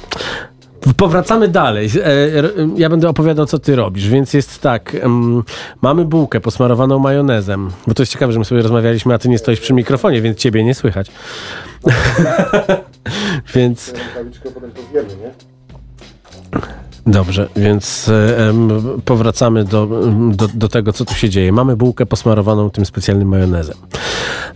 Powracamy 0.97 1.47
dalej. 1.47 1.89
E, 2.03 2.09
ja 2.75 2.89
będę 2.89 3.09
opowiadał, 3.09 3.45
co 3.45 3.59
ty 3.59 3.75
robisz, 3.75 4.07
więc 4.07 4.33
jest 4.33 4.61
tak. 4.61 4.97
Mamy 5.81 6.05
bułkę 6.05 6.39
posmarowaną 6.39 6.99
majonezem, 6.99 7.69
bo 7.87 7.93
to 7.93 8.01
jest 8.01 8.11
ciekawe, 8.11 8.33
że 8.33 8.39
my 8.39 8.45
sobie 8.45 8.61
rozmawialiśmy, 8.61 9.13
a 9.13 9.17
ty 9.17 9.29
nie 9.29 9.37
stoisz 9.37 9.59
przy 9.59 9.73
mikrofonie, 9.73 10.21
więc 10.21 10.37
ciebie 10.37 10.63
nie 10.63 10.75
słychać. 10.75 11.11
więc... 13.55 13.93
Rękawiczkę 13.93 14.51
potem 14.51 14.71
pozjemy, 14.71 15.07
nie? 15.07 15.31
Dobrze, 17.07 17.49
więc 17.55 18.11
powracamy 19.05 19.63
do, 19.63 19.87
do, 20.31 20.47
do, 20.47 20.67
tego, 20.69 20.93
co 20.93 21.05
tu 21.05 21.13
się 21.13 21.29
dzieje. 21.29 21.51
Mamy 21.51 21.75
bułkę 21.75 22.05
posmarowaną 22.05 22.69
tym 22.69 22.85
specjalnym 22.85 23.27
majonezem. 23.27 23.77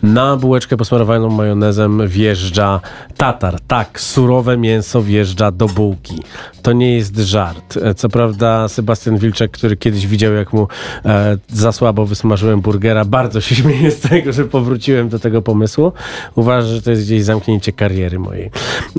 Na 0.04 0.38
bułeczkę 0.38 0.78
posmarowaną 0.78 1.30
majonezem 1.30 2.08
wjeżdża 2.08 2.80
tatar. 3.18 3.60
Tak, 3.68 4.00
surowe 4.00 4.58
mięso 4.58 5.02
wjeżdża 5.02 5.52
do 5.52 5.68
bułki. 5.68 6.16
To 6.62 6.74
nie 6.74 6.96
jest 6.96 7.18
żart. 7.18 7.78
E, 7.78 7.94
co 7.94 8.10
prawda 8.10 8.68
Sebastian 8.68 9.18
Wilczek, 9.18 9.52
który 9.52 9.78
kiedyś 9.78 10.08
widział, 10.08 10.34
jak 10.34 10.54
mu 10.54 10.68
e, 11.06 11.38
za 11.50 11.72
słabo 11.72 12.06
wysmażyłem 12.06 12.62
burgera, 12.62 13.06
bardzo 13.06 13.42
się 13.42 13.56
śmieje 13.62 13.92
z 13.92 14.00
tego, 14.00 14.34
że 14.34 14.46
powróciłem 14.46 15.10
do 15.10 15.20
tego 15.20 15.42
pomysłu. 15.42 15.92
Uważa, 16.36 16.68
że 16.68 16.82
to 16.82 16.92
jest 16.92 17.04
gdzieś 17.04 17.24
zamknięcie 17.24 17.72
kariery 17.72 18.20
mojej. 18.20 18.52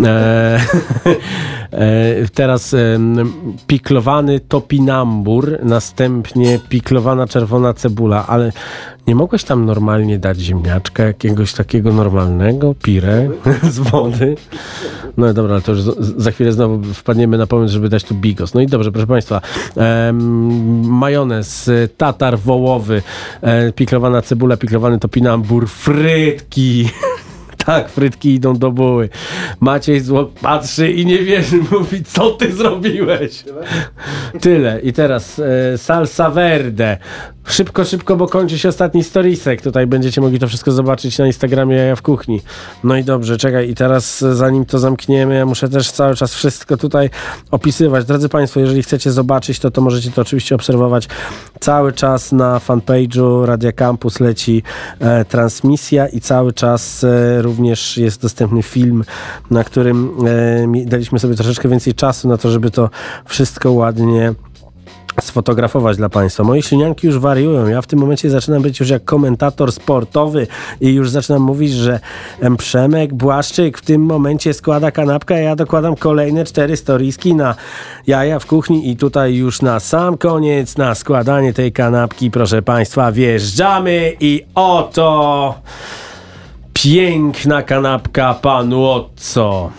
E, 0.04 0.60
teraz 2.34 2.74
piklowany 3.66 4.40
topinambur, 4.40 5.58
następnie 5.62 6.58
piklowana 6.68 7.26
czerwona 7.26 7.74
cebula, 7.74 8.26
ale 8.26 8.52
nie 9.06 9.14
mogłeś 9.14 9.44
tam 9.44 9.64
normalnie 9.64 10.18
dać 10.18 10.38
ziemniaczka 10.38 11.04
jakiegoś 11.04 11.52
takiego 11.52 11.92
normalnego, 11.92 12.74
pirę 12.82 13.28
z 13.72 13.78
wody? 13.78 14.36
No 15.16 15.34
dobra, 15.34 15.52
ale 15.52 15.62
to 15.62 15.72
już 15.72 15.80
za 16.16 16.30
chwilę 16.30 16.52
znowu 16.52 16.94
wpadniemy 16.94 17.38
na 17.38 17.46
pomysł, 17.46 17.72
żeby 17.72 17.88
dać 17.88 18.04
tu 18.04 18.14
bigos. 18.14 18.54
No 18.54 18.60
i 18.60 18.66
dobrze, 18.66 18.92
proszę 18.92 19.06
Państwa, 19.06 19.40
majonez, 20.82 21.70
tatar 21.96 22.38
wołowy, 22.38 23.02
e, 23.42 23.72
piklowana 23.72 24.22
cebula, 24.22 24.56
piklowany 24.56 24.98
topinambur, 24.98 25.68
frytki 25.68 26.88
tak, 27.66 27.88
frytki 27.88 28.34
idą 28.34 28.56
do 28.56 28.70
buły. 28.72 29.08
Maciej 29.60 30.00
Złok 30.00 30.32
patrzy 30.32 30.90
i 30.90 31.06
nie 31.06 31.18
wierzy, 31.18 31.56
mówi, 31.72 32.04
co 32.04 32.30
ty 32.30 32.52
zrobiłeś? 32.52 33.44
Tyle? 34.40 34.80
I 34.80 34.92
teraz 34.92 35.38
e, 35.38 35.78
salsa 35.78 36.30
verde. 36.30 36.98
Szybko, 37.48 37.84
szybko, 37.84 38.16
bo 38.16 38.26
kończy 38.26 38.58
się 38.58 38.68
ostatni 38.68 39.04
storisek. 39.04 39.62
Tutaj 39.62 39.86
będziecie 39.86 40.20
mogli 40.20 40.38
to 40.38 40.48
wszystko 40.48 40.72
zobaczyć 40.72 41.18
na 41.18 41.26
Instagramie 41.26 41.76
Jaja 41.76 41.96
w 41.96 42.02
Kuchni. 42.02 42.40
No 42.84 42.96
i 42.96 43.04
dobrze, 43.04 43.36
czekaj. 43.36 43.70
I 43.70 43.74
teraz 43.74 44.18
zanim 44.18 44.64
to 44.64 44.78
zamkniemy, 44.78 45.34
ja 45.34 45.46
muszę 45.46 45.68
też 45.68 45.90
cały 45.90 46.14
czas 46.14 46.34
wszystko 46.34 46.76
tutaj 46.76 47.10
opisywać. 47.50 48.04
Drodzy 48.04 48.28
Państwo, 48.28 48.60
jeżeli 48.60 48.82
chcecie 48.82 49.12
zobaczyć 49.12 49.58
to, 49.58 49.70
to 49.70 49.80
możecie 49.80 50.10
to 50.10 50.22
oczywiście 50.22 50.54
obserwować 50.54 51.08
cały 51.60 51.92
czas 51.92 52.32
na 52.32 52.58
fanpage'u 52.58 53.44
Radia 53.44 53.72
Campus 53.72 54.20
leci 54.20 54.62
e, 55.00 55.24
transmisja 55.24 56.06
i 56.06 56.20
cały 56.20 56.52
czas 56.52 57.04
e, 57.04 57.42
również 57.42 57.55
jest 57.96 58.22
dostępny 58.22 58.62
film, 58.62 59.04
na 59.50 59.64
którym 59.64 60.10
e, 60.26 60.86
daliśmy 60.86 61.18
sobie 61.18 61.34
troszeczkę 61.34 61.68
więcej 61.68 61.94
czasu 61.94 62.28
na 62.28 62.38
to, 62.38 62.50
żeby 62.50 62.70
to 62.70 62.90
wszystko 63.24 63.72
ładnie 63.72 64.34
sfotografować 65.20 65.96
dla 65.96 66.08
Państwa. 66.08 66.44
Moje 66.44 66.62
sinianki 66.62 67.06
już 67.06 67.18
wariują. 67.18 67.66
Ja 67.66 67.82
w 67.82 67.86
tym 67.86 67.98
momencie 67.98 68.30
zaczynam 68.30 68.62
być 68.62 68.80
już 68.80 68.88
jak 68.88 69.04
komentator 69.04 69.72
sportowy 69.72 70.46
i 70.80 70.94
już 70.94 71.10
zaczynam 71.10 71.42
mówić, 71.42 71.72
że 71.72 72.00
Przemek 72.58 73.14
Błaszczyk 73.14 73.78
w 73.78 73.82
tym 73.82 74.02
momencie 74.02 74.54
składa 74.54 74.90
kanapkę, 74.90 75.34
a 75.34 75.38
ja 75.38 75.56
dokładam 75.56 75.96
kolejne 75.96 76.44
cztery 76.44 76.76
storiski 76.76 77.34
na 77.34 77.54
jaja 78.06 78.38
w 78.38 78.46
kuchni 78.46 78.90
i 78.90 78.96
tutaj 78.96 79.34
już 79.34 79.62
na 79.62 79.80
sam 79.80 80.18
koniec, 80.18 80.76
na 80.76 80.94
składanie 80.94 81.52
tej 81.52 81.72
kanapki, 81.72 82.30
proszę 82.30 82.62
Państwa, 82.62 83.12
wjeżdżamy 83.12 84.12
i 84.20 84.42
oto 84.54 85.54
piękna 86.86 87.62
kanapka 87.62 88.34
panu 88.34 88.84
Otco. 88.84 89.70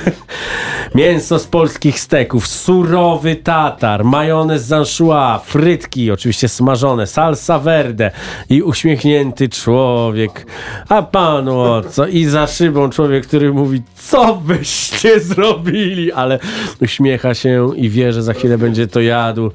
Mięso 0.94 1.38
z 1.38 1.46
polskich 1.46 2.00
steków, 2.00 2.46
surowy 2.46 3.36
tatar, 3.36 4.04
majonez 4.04 4.66
z 4.66 4.72
anchois, 4.72 5.42
frytki, 5.44 6.10
oczywiście 6.10 6.48
smażone, 6.48 7.06
salsa 7.06 7.58
verde 7.58 8.10
i 8.50 8.62
uśmiechnięty 8.62 9.48
człowiek. 9.48 10.46
A 10.88 11.02
panu 11.02 11.58
o 11.58 11.82
co? 11.82 12.06
I 12.06 12.24
za 12.24 12.46
szybą 12.46 12.90
człowiek, 12.90 13.26
który 13.26 13.52
mówi, 13.52 13.82
co 13.96 14.34
byście 14.34 15.20
zrobili? 15.20 16.12
Ale 16.12 16.38
uśmiecha 16.82 17.34
się 17.34 17.70
i 17.76 17.90
wie, 17.90 18.12
że 18.12 18.22
za 18.22 18.32
chwilę 18.32 18.58
będzie 18.58 18.86
to 18.86 19.00
jadł. 19.00 19.50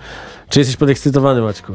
Czy 0.49 0.59
jesteś 0.59 0.77
podekscytowany, 0.77 1.41
Maćku? 1.41 1.73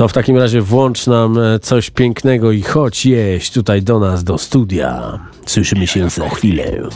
To 0.00 0.08
w 0.08 0.12
takim 0.12 0.36
razie 0.36 0.62
włącz 0.62 1.06
nam 1.06 1.38
e, 1.38 1.58
coś 1.58 1.90
pięknego 1.90 2.52
i 2.52 2.62
chodź 2.62 3.06
jeść 3.06 3.52
tutaj 3.52 3.82
do 3.82 3.98
nas, 3.98 4.24
do 4.24 4.38
studia. 4.38 5.18
Słyszymy 5.46 5.86
się 5.86 6.10
za 6.10 6.28
chwilę. 6.28 6.88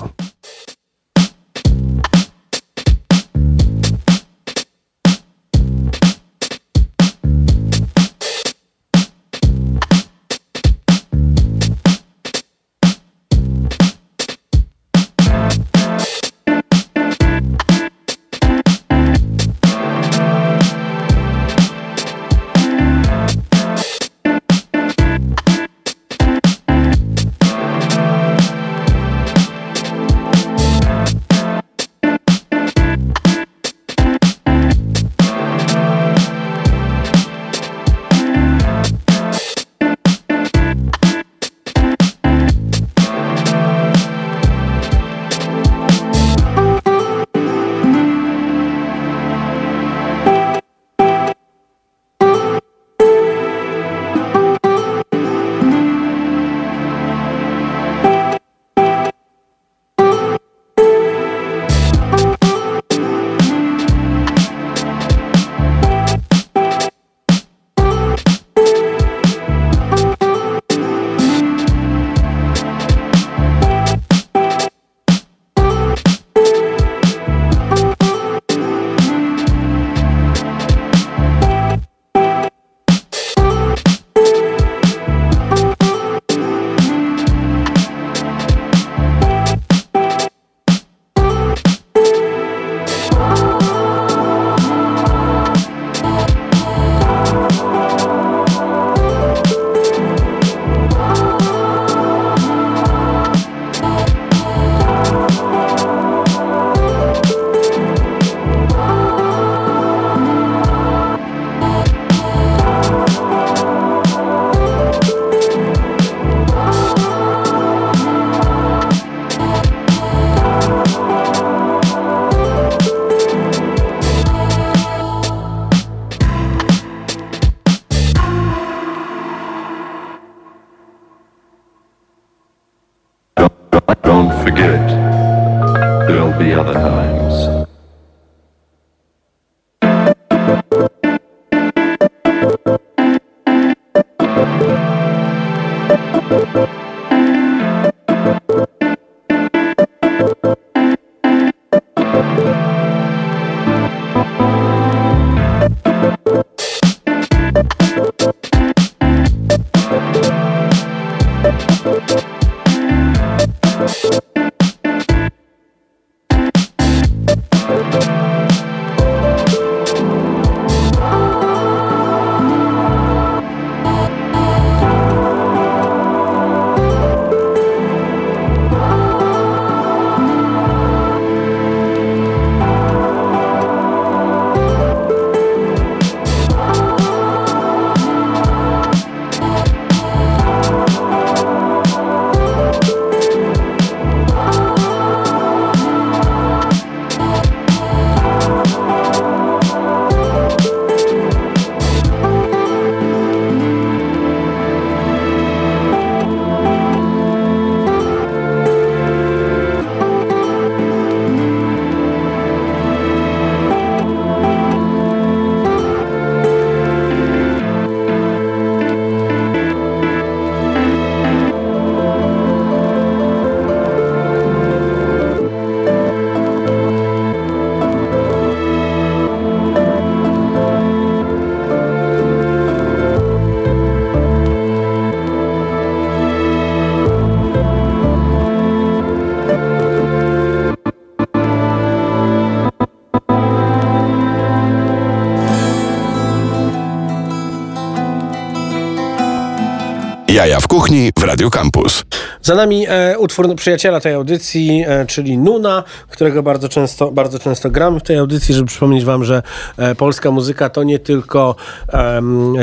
Jaja 250.34 250.60
w 250.60 250.68
kuchni 250.68 251.12
w 251.18 251.22
Radio 251.22 251.50
Campus. 251.50 252.04
Za 252.42 252.54
nami 252.54 252.86
e, 252.88 253.18
utwór 253.18 253.56
przyjaciela 253.56 254.00
tej 254.00 254.14
audycji, 254.14 254.84
e, 254.86 255.06
czyli 255.06 255.38
Nuna, 255.38 255.84
którego 256.10 256.42
bardzo 256.42 256.68
często, 256.68 257.10
bardzo 257.10 257.38
często 257.38 257.70
gram 257.70 258.00
w 258.00 258.02
tej 258.02 258.16
audycji, 258.16 258.54
żeby 258.54 258.68
przypomnieć 258.68 259.04
wam, 259.04 259.24
że 259.24 259.42
e, 259.76 259.94
polska 259.94 260.30
muzyka 260.30 260.70
to 260.70 260.82
nie 260.82 260.98
tylko 260.98 261.56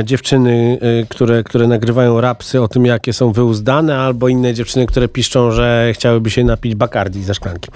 dziewczyny, 0.03 0.79
e, 0.81 1.05
które, 1.05 1.43
które 1.43 1.67
nagrywają 1.67 2.21
rapsy 2.21 2.61
o 2.61 2.67
tym, 2.67 2.85
jakie 2.85 3.13
są 3.13 3.31
wyuzdane, 3.31 3.97
albo 3.97 4.27
inne 4.27 4.53
dziewczyny, 4.53 4.85
które 4.85 5.07
piszczą, 5.07 5.51
że 5.51 5.91
chciałyby 5.93 6.29
się 6.29 6.43
napić 6.43 6.75
bakardi 6.75 7.23
ze 7.23 7.33
szklanki. 7.33 7.71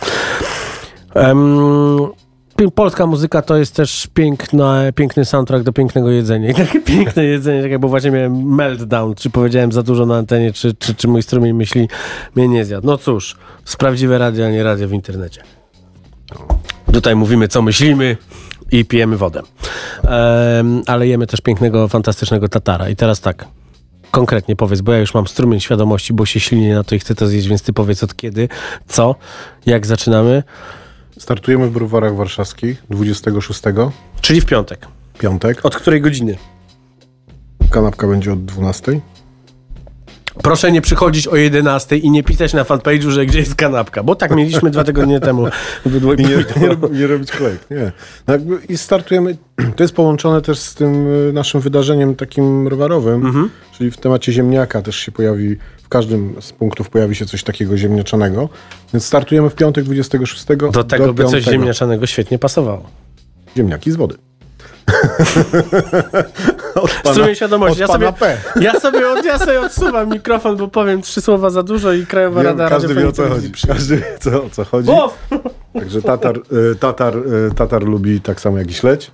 Polska 2.76 3.06
muzyka 3.06 3.42
to 3.42 3.58
jest 3.58 3.76
też 3.76 4.08
piękna, 4.14 4.84
piękny 4.96 5.26
soundtrack 5.26 5.64
do 5.64 5.74
pięknego 5.74 6.12
jedzenia. 6.12 6.50
I 6.50 6.54
takie 6.54 6.82
piękne 6.96 7.24
jedzenie, 7.26 7.70
tak 7.70 7.80
bo 7.80 7.88
właśnie 7.88 8.12
miałem 8.12 8.56
meltdown, 8.56 9.16
czy 9.16 9.30
powiedziałem 9.30 9.72
za 9.72 9.84
dużo 9.84 10.06
na 10.06 10.18
antenie, 10.18 10.54
czy, 10.54 10.74
czy, 10.74 10.96
czy 10.96 11.08
mój 11.08 11.24
strumień 11.24 11.54
myśli 11.54 11.90
mnie 12.36 12.48
nie 12.48 12.66
zjadł. 12.66 12.88
No 12.88 12.98
cóż, 12.98 13.36
z 13.66 13.76
prawdziwe 13.76 14.18
radio, 14.18 14.46
a 14.46 14.50
nie 14.50 14.64
radio 14.64 14.88
w 14.88 14.94
internecie. 14.94 15.42
Tutaj 16.94 17.16
mówimy, 17.16 17.48
co 17.48 17.62
myślimy 17.62 18.18
i 18.72 18.86
pijemy 18.86 19.18
wodę. 19.18 19.42
Ale 20.88 21.08
jemy 21.08 21.28
też 21.28 21.42
pięknego, 21.42 21.88
fantastycznego 21.88 22.50
tatara. 22.50 22.90
I 22.90 22.96
teraz 22.96 23.22
tak, 23.22 23.48
konkretnie 24.12 24.56
powiedz, 24.56 24.82
bo 24.82 24.92
ja 24.92 25.00
już 25.00 25.14
mam 25.14 25.28
strumień 25.28 25.60
świadomości, 25.60 26.14
bo 26.14 26.26
się 26.26 26.40
silnie 26.40 26.76
na 26.76 26.84
to 26.84 26.96
i 26.96 27.00
chcę 27.00 27.16
to 27.16 27.28
zjeść, 27.28 27.48
więc 27.48 27.64
ty 27.64 27.74
powiedz 27.74 28.04
od 28.04 28.16
kiedy, 28.16 28.50
co, 28.88 29.16
jak 29.66 29.86
zaczynamy. 29.86 30.44
Startujemy 31.20 31.68
w 31.68 31.72
browarach 31.72 32.16
warszawskich 32.16 32.84
26. 32.90 33.62
Czyli 34.22 34.42
w 34.42 34.46
piątek. 34.46 34.88
Piątek. 35.20 35.66
Od 35.66 35.76
której 35.76 36.02
godziny? 36.02 36.38
Kanapka 37.72 38.08
będzie 38.08 38.34
od 38.34 38.46
12. 38.46 39.02
Proszę 40.44 40.72
nie 40.72 40.82
przychodzić 40.82 41.28
o 41.28 41.36
11 41.36 41.98
i 41.98 42.12
nie 42.12 42.24
pisać 42.24 42.54
na 42.54 42.64
fanpage'u, 42.64 43.10
że 43.10 43.26
gdzie 43.26 43.40
jest 43.40 43.56
kanapka, 43.56 44.04
bo 44.04 44.16
tak 44.16 44.36
mieliśmy 44.36 44.72
dwa 44.72 44.84
tygodnie 44.84 45.20
temu. 45.20 45.48
I 45.86 45.90
nie, 46.24 46.28
nie, 46.68 47.00
nie 47.00 47.08
robić 47.08 47.32
kolejek. 47.32 47.66
Nie. 47.72 47.92
No 48.28 48.36
I 48.70 48.78
startujemy, 48.78 49.38
to 49.76 49.84
jest 49.84 49.96
połączone 49.96 50.42
też 50.42 50.60
z 50.60 50.76
tym 50.76 51.08
y, 51.08 51.34
naszym 51.34 51.62
wydarzeniem 51.62 52.16
takim 52.16 52.68
rowerowym, 52.68 53.26
mhm. 53.26 53.50
czyli 53.78 53.92
w 53.92 53.98
temacie 53.98 54.32
ziemniaka 54.32 54.82
też 54.82 54.96
się 54.96 55.12
pojawi, 55.12 55.58
w 55.86 55.90
każdym 55.90 56.36
z 56.42 56.52
punktów 56.52 56.90
pojawi 56.90 57.16
się 57.16 57.26
coś 57.26 57.44
takiego 57.44 57.78
ziemniaczanego. 57.78 58.50
Więc 58.94 59.06
startujemy 59.06 59.50
w 59.50 59.56
piątek 59.56 59.84
26. 59.84 60.46
Do 60.72 60.84
tego 60.84 61.06
do 61.06 61.14
by 61.14 61.26
coś 61.26 61.44
ziemniaczanego 61.44 62.06
świetnie 62.06 62.40
pasowało. 62.40 62.90
Ziemniaki 63.58 63.92
z 63.92 63.96
wody. 63.96 64.16
Strumień 67.12 67.36
świadomości. 67.36 67.82
Ja 67.82 67.88
sobie, 67.88 68.14
ja, 68.62 68.80
sobie 68.80 69.10
od, 69.10 69.26
ja 69.26 69.40
sobie 69.40 69.62
odsuwam 69.62 70.10
mikrofon, 70.10 70.58
bo 70.58 70.68
powiem 70.68 71.02
trzy 71.02 71.22
słowa 71.22 71.50
za 71.50 71.64
dużo 71.64 71.94
i 71.94 72.06
Krajowa 72.06 72.44
Wiem, 72.44 72.58
Rada 72.58 72.70
Każdy 72.70 72.96
wie 72.96 73.08
o 73.08 73.12
co 73.12 73.30
chodzi. 73.30 73.52
Każdy 73.68 73.98
wie 73.98 74.18
co, 74.20 74.44
o 74.44 74.50
co 74.50 74.66
chodzi. 74.66 74.92
Także 75.74 76.02
tatar, 76.02 76.38
y, 76.38 76.76
tatar, 76.76 77.18
y, 77.18 77.54
tatar 77.56 77.84
lubi 77.84 78.22
tak 78.22 78.42
samo 78.42 78.58
jak 78.58 78.72
i 78.72 78.74
śledź. 78.74 79.12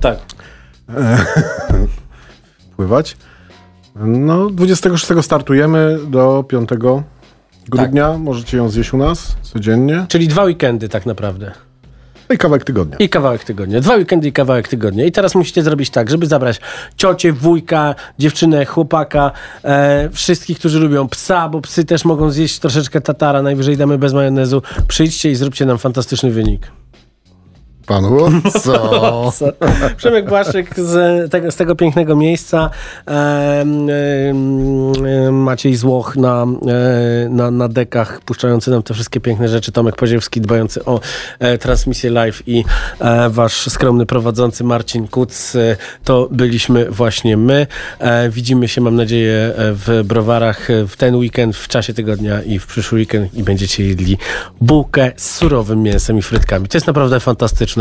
Tak. 0.00 0.18
Pływać. 2.76 3.16
No, 4.00 4.50
26 4.50 5.06
startujemy 5.22 5.98
do 6.08 6.44
5 6.48 6.68
grudnia. 7.68 8.08
Tak. 8.08 8.20
Możecie 8.20 8.56
ją 8.56 8.68
zjeść 8.68 8.92
u 8.92 8.96
nas 8.96 9.36
codziennie. 9.42 10.06
Czyli 10.08 10.28
dwa 10.28 10.44
weekendy 10.44 10.88
tak 10.88 11.06
naprawdę. 11.06 11.52
No 12.28 12.34
i 12.34 12.38
kawałek 12.38 12.64
tygodnia. 12.64 12.96
I 12.98 13.08
kawałek 13.08 13.44
tygodnia. 13.44 13.80
Dwa 13.80 13.96
weekendy 13.96 14.28
i 14.28 14.32
kawałek 14.32 14.68
tygodnia. 14.68 15.04
I 15.04 15.12
teraz 15.12 15.34
musicie 15.34 15.62
zrobić 15.62 15.90
tak, 15.90 16.10
żeby 16.10 16.26
zabrać 16.26 16.60
ciocię, 16.96 17.32
wujka, 17.32 17.94
dziewczynę, 18.18 18.64
chłopaka, 18.64 19.30
e, 19.64 20.08
wszystkich, 20.12 20.58
którzy 20.58 20.80
lubią 20.80 21.08
psa, 21.08 21.48
bo 21.48 21.60
psy 21.60 21.84
też 21.84 22.04
mogą 22.04 22.30
zjeść 22.30 22.58
troszeczkę 22.58 23.00
tatara, 23.00 23.42
najwyżej 23.42 23.76
damy 23.76 23.98
bez 23.98 24.12
majonezu. 24.12 24.62
Przyjdźcie 24.88 25.30
i 25.30 25.34
zróbcie 25.34 25.66
nam 25.66 25.78
fantastyczny 25.78 26.30
wynik. 26.30 26.70
Panu 27.86 28.30
co? 28.62 29.32
Przemek 29.96 30.28
Błaszczyk 30.28 30.80
z 30.80 31.30
tego, 31.30 31.50
z 31.50 31.56
tego 31.56 31.76
pięknego 31.76 32.16
miejsca. 32.16 32.70
E, 33.08 33.10
e, 33.10 34.34
Maciej 35.32 35.76
Złoch 35.76 36.16
na, 36.16 36.46
e, 36.66 37.28
na, 37.28 37.50
na 37.50 37.68
dekach, 37.68 38.20
puszczający 38.20 38.70
nam 38.70 38.82
te 38.82 38.94
wszystkie 38.94 39.20
piękne 39.20 39.48
rzeczy. 39.48 39.72
Tomek 39.72 39.96
Poziewski 39.96 40.40
dbający 40.40 40.84
o 40.84 41.00
e, 41.38 41.58
transmisję 41.58 42.10
live 42.10 42.42
i 42.46 42.64
e, 43.00 43.30
wasz 43.30 43.70
skromny 43.70 44.06
prowadzący 44.06 44.64
Marcin 44.64 45.08
Kuc. 45.08 45.56
E, 45.56 45.76
to 46.04 46.28
byliśmy 46.30 46.90
właśnie 46.90 47.36
my. 47.36 47.66
widzimy 48.30 48.68
się, 48.68 48.80
mam 48.80 48.96
nadzieję, 48.96 49.52
w 49.56 50.02
browarach 50.04 50.68
w 50.88 50.96
ten 50.96 51.16
weekend, 51.16 51.56
w 51.56 51.68
czasie 51.68 51.94
tygodnia 51.94 52.42
i 52.42 52.58
w 52.58 52.66
przyszły 52.66 52.98
weekend 52.98 53.34
i 53.34 53.42
będziecie 53.42 53.84
jedli 53.84 54.18
bułkę 54.60 55.12
z 55.16 55.34
surowym 55.34 55.82
mięsem 55.82 56.18
i 56.18 56.22
frytkami. 56.22 56.68
To 56.68 56.76
jest 56.76 56.86
naprawdę 56.86 57.20
fantastyczne 57.20 57.75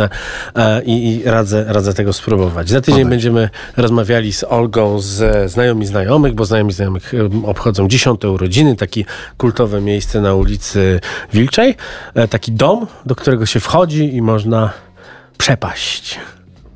E, 0.55 0.83
i, 0.83 1.07
i 1.07 1.23
radzę, 1.23 1.65
radzę 1.67 1.93
tego 1.93 2.13
spróbować. 2.13 2.69
Za 2.69 2.81
tydzień 2.81 3.09
będziemy 3.09 3.49
rozmawiali 3.77 4.33
z 4.33 4.43
Olgą 4.43 4.99
z 4.99 5.51
Znajomi 5.51 5.85
Znajomych, 5.85 6.33
bo 6.33 6.45
Znajomi 6.45 6.73
Znajomych 6.73 7.13
obchodzą 7.45 7.87
dziesiąte 7.87 8.29
urodziny, 8.29 8.75
takie 8.75 9.05
kultowe 9.37 9.81
miejsce 9.81 10.21
na 10.21 10.35
ulicy 10.35 10.99
Wilczej, 11.33 11.75
e, 12.13 12.27
taki 12.27 12.51
dom, 12.51 12.87
do 13.05 13.15
którego 13.15 13.45
się 13.45 13.59
wchodzi 13.59 14.15
i 14.15 14.21
można 14.21 14.73
przepaść. 15.37 16.19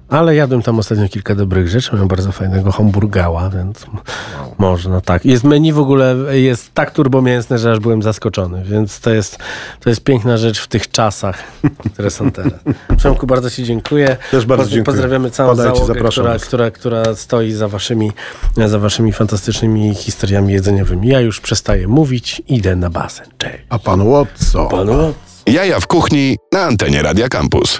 Ale 0.09 0.35
jadłem 0.35 0.61
tam 0.61 0.79
ostatnio 0.79 1.09
kilka 1.09 1.35
dobrych 1.35 1.67
rzeczy. 1.67 1.89
Miałem 1.93 2.07
bardzo 2.07 2.31
fajnego 2.31 2.71
hamburgała, 2.71 3.49
więc 3.49 3.85
można 4.57 5.01
tak. 5.01 5.25
Jest 5.25 5.43
menu 5.43 5.73
w 5.73 5.79
ogóle, 5.79 6.15
jest 6.31 6.73
tak 6.73 6.91
turbomięsne, 6.91 7.57
że 7.57 7.71
aż 7.71 7.79
byłem 7.79 8.01
zaskoczony, 8.01 8.63
więc 8.63 8.99
to 8.99 9.09
jest, 9.09 9.37
to 9.79 9.89
jest 9.89 10.03
piękna 10.03 10.37
rzecz 10.37 10.59
w 10.59 10.67
tych 10.67 10.91
czasach, 10.91 11.43
które 11.93 12.11
są 12.11 12.31
teraz. 12.31 12.53
Przemku, 12.97 13.27
bardzo 13.27 13.49
Ci 13.49 13.63
dziękuję. 13.63 14.17
Też 14.31 14.45
bardzo 14.45 14.63
Poz- 14.63 14.71
dziękuję. 14.73 14.85
Pozdrawiamy 14.85 15.31
całą 15.31 15.49
Padajcie, 15.49 15.75
załogę, 15.85 16.09
która, 16.09 16.39
która, 16.39 16.71
która 16.71 17.15
stoi 17.15 17.51
za 17.51 17.67
waszymi, 17.67 18.11
za 18.67 18.79
waszymi 18.79 19.13
fantastycznymi 19.13 19.95
historiami 19.95 20.53
jedzeniowymi. 20.53 21.07
Ja 21.07 21.19
już 21.19 21.39
przestaję 21.41 21.87
mówić, 21.87 22.41
idę 22.47 22.75
na 22.75 22.89
basen. 22.89 23.25
Cześć. 23.37 23.57
A 23.69 23.79
pan 23.79 24.09
Watson? 24.09 24.69
Panu. 24.69 25.13
Jaja 25.45 25.79
w 25.79 25.87
kuchni 25.87 26.37
na 26.53 26.63
antenie 26.63 27.01
Radia 27.01 27.29
Campus. 27.29 27.77